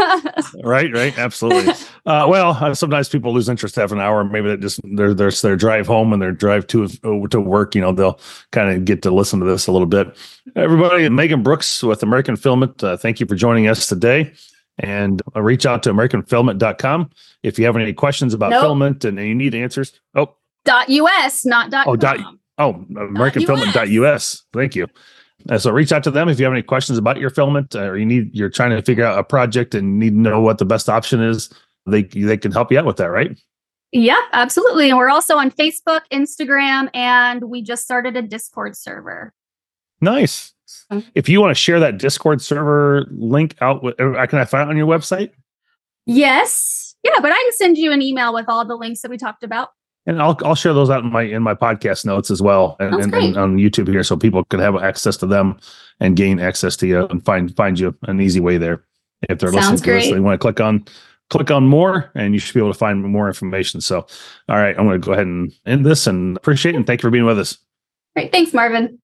Right, 0.65 0.93
right, 0.93 1.17
absolutely. 1.19 1.73
uh, 2.07 2.27
well, 2.29 2.51
uh, 2.61 2.75
sometimes 2.75 3.09
people 3.09 3.33
lose 3.33 3.49
interest 3.49 3.79
after 3.79 3.95
an 3.95 4.01
hour. 4.01 4.25
Maybe 4.25 4.49
that 4.49 4.61
just 4.61 4.81
their 4.85 5.15
their 5.15 5.31
their 5.31 5.57
drive 5.57 5.87
home 5.87 6.13
and 6.13 6.21
their 6.21 6.33
drive 6.33 6.67
to 6.69 6.85
uh, 6.85 7.29
to 7.29 7.41
work. 7.41 7.75
You 7.75 7.81
know, 7.81 7.93
they'll 7.93 8.19
kind 8.53 8.71
of 8.71 8.85
get 8.85 9.03
to 9.03 9.11
listen 9.11 9.41
to 9.41 9.47
this 9.47 9.67
a 9.67 9.73
little 9.73 9.87
bit. 9.87 10.17
Everybody, 10.57 11.09
Megan 11.09 11.43
Brooks 11.43 11.83
with 11.83 12.03
American 12.03 12.37
Filament. 12.37 12.83
Uh, 12.83 12.97
thank 12.97 13.21
you 13.21 13.27
for 13.27 13.35
joining 13.35 13.69
us 13.69 13.87
today. 13.87 14.33
And 14.81 15.21
uh, 15.35 15.43
reach 15.43 15.67
out 15.67 15.83
to 15.85 15.93
AmericanFilament.com 15.93 17.11
if 17.43 17.59
you 17.59 17.65
have 17.67 17.77
any 17.77 17.93
questions 17.93 18.33
about 18.33 18.51
Nope. 18.51 18.63
filament 18.63 19.05
and 19.05 19.19
you 19.19 19.35
need 19.35 19.55
answers. 19.55 19.93
Oh, 20.15 20.35
dot 20.65 20.89
US, 20.89 21.45
not 21.45 21.71
dot 21.71 21.87
Oh, 21.89 21.97
dot-. 21.97 22.21
Oh, 22.59 22.85
AmericanFilament.us. 22.93 24.45
Thank 24.53 24.77
you. 24.77 24.87
Uh, 25.49 25.59
so 25.59 25.71
reach 25.71 25.93
out 25.93 26.05
to 26.05 26.11
them 26.11 26.29
if 26.29 26.39
you 26.39 26.45
have 26.45 26.53
any 26.53 26.63
questions 26.63 26.99
about 26.99 27.19
your 27.19 27.31
filament 27.31 27.75
uh, 27.75 27.83
or 27.83 27.97
you 27.97 28.05
need 28.05 28.31
you're 28.35 28.51
trying 28.51 28.71
to 28.71 28.83
figure 28.83 29.05
out 29.05 29.19
a 29.19 29.25
project 29.25 29.75
and 29.75 29.99
need 29.99 30.11
to 30.11 30.19
know 30.19 30.41
what 30.41 30.59
the 30.59 30.65
best 30.65 30.89
option 30.89 31.23
is. 31.23 31.51
They 31.87 32.03
they 32.03 32.37
can 32.37 32.53
help 32.53 32.71
you 32.71 32.79
out 32.79 32.85
with 32.85 32.99
that, 32.99 33.11
right? 33.11 33.39
Yeah, 33.93 34.21
absolutely. 34.33 34.91
And 34.91 34.99
we're 34.99 35.09
also 35.09 35.37
on 35.37 35.51
Facebook, 35.51 36.01
Instagram, 36.13 36.91
and 36.93 37.45
we 37.45 37.63
just 37.63 37.83
started 37.83 38.17
a 38.17 38.23
Discord 38.23 38.77
server. 38.77 39.33
Nice. 40.01 40.53
Mm. 40.93 41.05
If 41.15 41.29
you 41.29 41.41
want 41.41 41.51
to 41.51 41.61
share 41.61 41.81
that 41.81 41.99
Discord 41.99 42.43
server 42.43 43.07
link 43.11 43.57
out, 43.63 43.83
with, 43.83 43.99
uh, 43.99 44.27
can 44.27 44.39
I 44.39 44.45
find 44.45 44.69
it 44.69 44.71
on 44.71 44.77
your 44.77 44.87
website? 44.87 45.31
Yes. 46.05 46.95
Yeah, 47.03 47.21
but 47.21 47.33
I 47.33 47.37
can 47.37 47.53
send 47.53 47.79
you 47.79 47.93
an 47.93 48.03
email 48.03 48.35
with 48.35 48.47
all 48.49 48.65
the 48.67 48.77
links 48.77 49.01
that 49.01 49.11
we 49.11 49.17
talked 49.17 49.43
about. 49.43 49.71
And 50.09 50.23
I'll 50.23 50.39
I'll 50.43 50.55
share 50.55 50.73
those 50.73 50.89
out 50.89 51.05
in 51.05 51.13
my 51.13 51.23
in 51.23 51.43
my 51.43 51.55
podcast 51.55 52.07
notes 52.07 52.31
as 52.31 52.41
well, 52.41 52.77
and, 52.81 52.95
and, 52.95 53.15
and 53.15 53.37
on 53.37 53.57
YouTube 53.59 53.89
here, 53.89 54.03
so 54.03 54.17
people 54.17 54.43
can 54.45 54.59
have 54.59 54.75
access 54.77 55.19
to 55.19 55.27
them 55.27 55.61
and 56.01 56.17
gain 56.17 56.41
access 56.41 56.77
to 56.77 56.87
you 56.87 57.07
and 57.09 57.23
find 57.23 57.55
find 57.55 57.79
you 57.79 57.95
an 58.05 58.19
easy 58.19 58.41
way 58.41 58.57
there. 58.57 58.85
If 59.29 59.39
they're 59.39 59.53
Sounds 59.53 59.71
listening 59.71 59.79
to 59.79 59.91
this, 59.93 60.05
great. 60.07 60.15
they 60.15 60.21
want 60.21 60.41
to 60.41 60.43
click 60.43 60.61
on 60.61 60.87
click 61.29 61.51
on 61.51 61.67
more, 61.67 62.11
and 62.15 62.33
you 62.33 62.41
should 62.41 62.55
be 62.55 62.61
able 62.61 62.73
to 62.73 62.79
find 62.79 63.05
more 63.05 63.29
information. 63.29 63.83
So, 63.83 64.07
all 64.49 64.57
right, 64.57 64.75
I'm 64.79 64.87
going 64.87 64.99
to 64.99 65.07
go 65.07 65.13
ahead 65.13 65.27
and 65.27 65.53
end 65.67 65.85
this, 65.85 66.07
and 66.07 66.39
appreciate 66.39 66.75
it, 66.75 66.79
and 66.79 66.87
thank 66.87 67.03
you 67.03 67.07
for 67.07 67.11
being 67.11 67.27
with 67.27 67.39
us. 67.39 67.59
Great. 68.17 68.33
Thanks, 68.33 68.55
Marvin. 68.55 68.99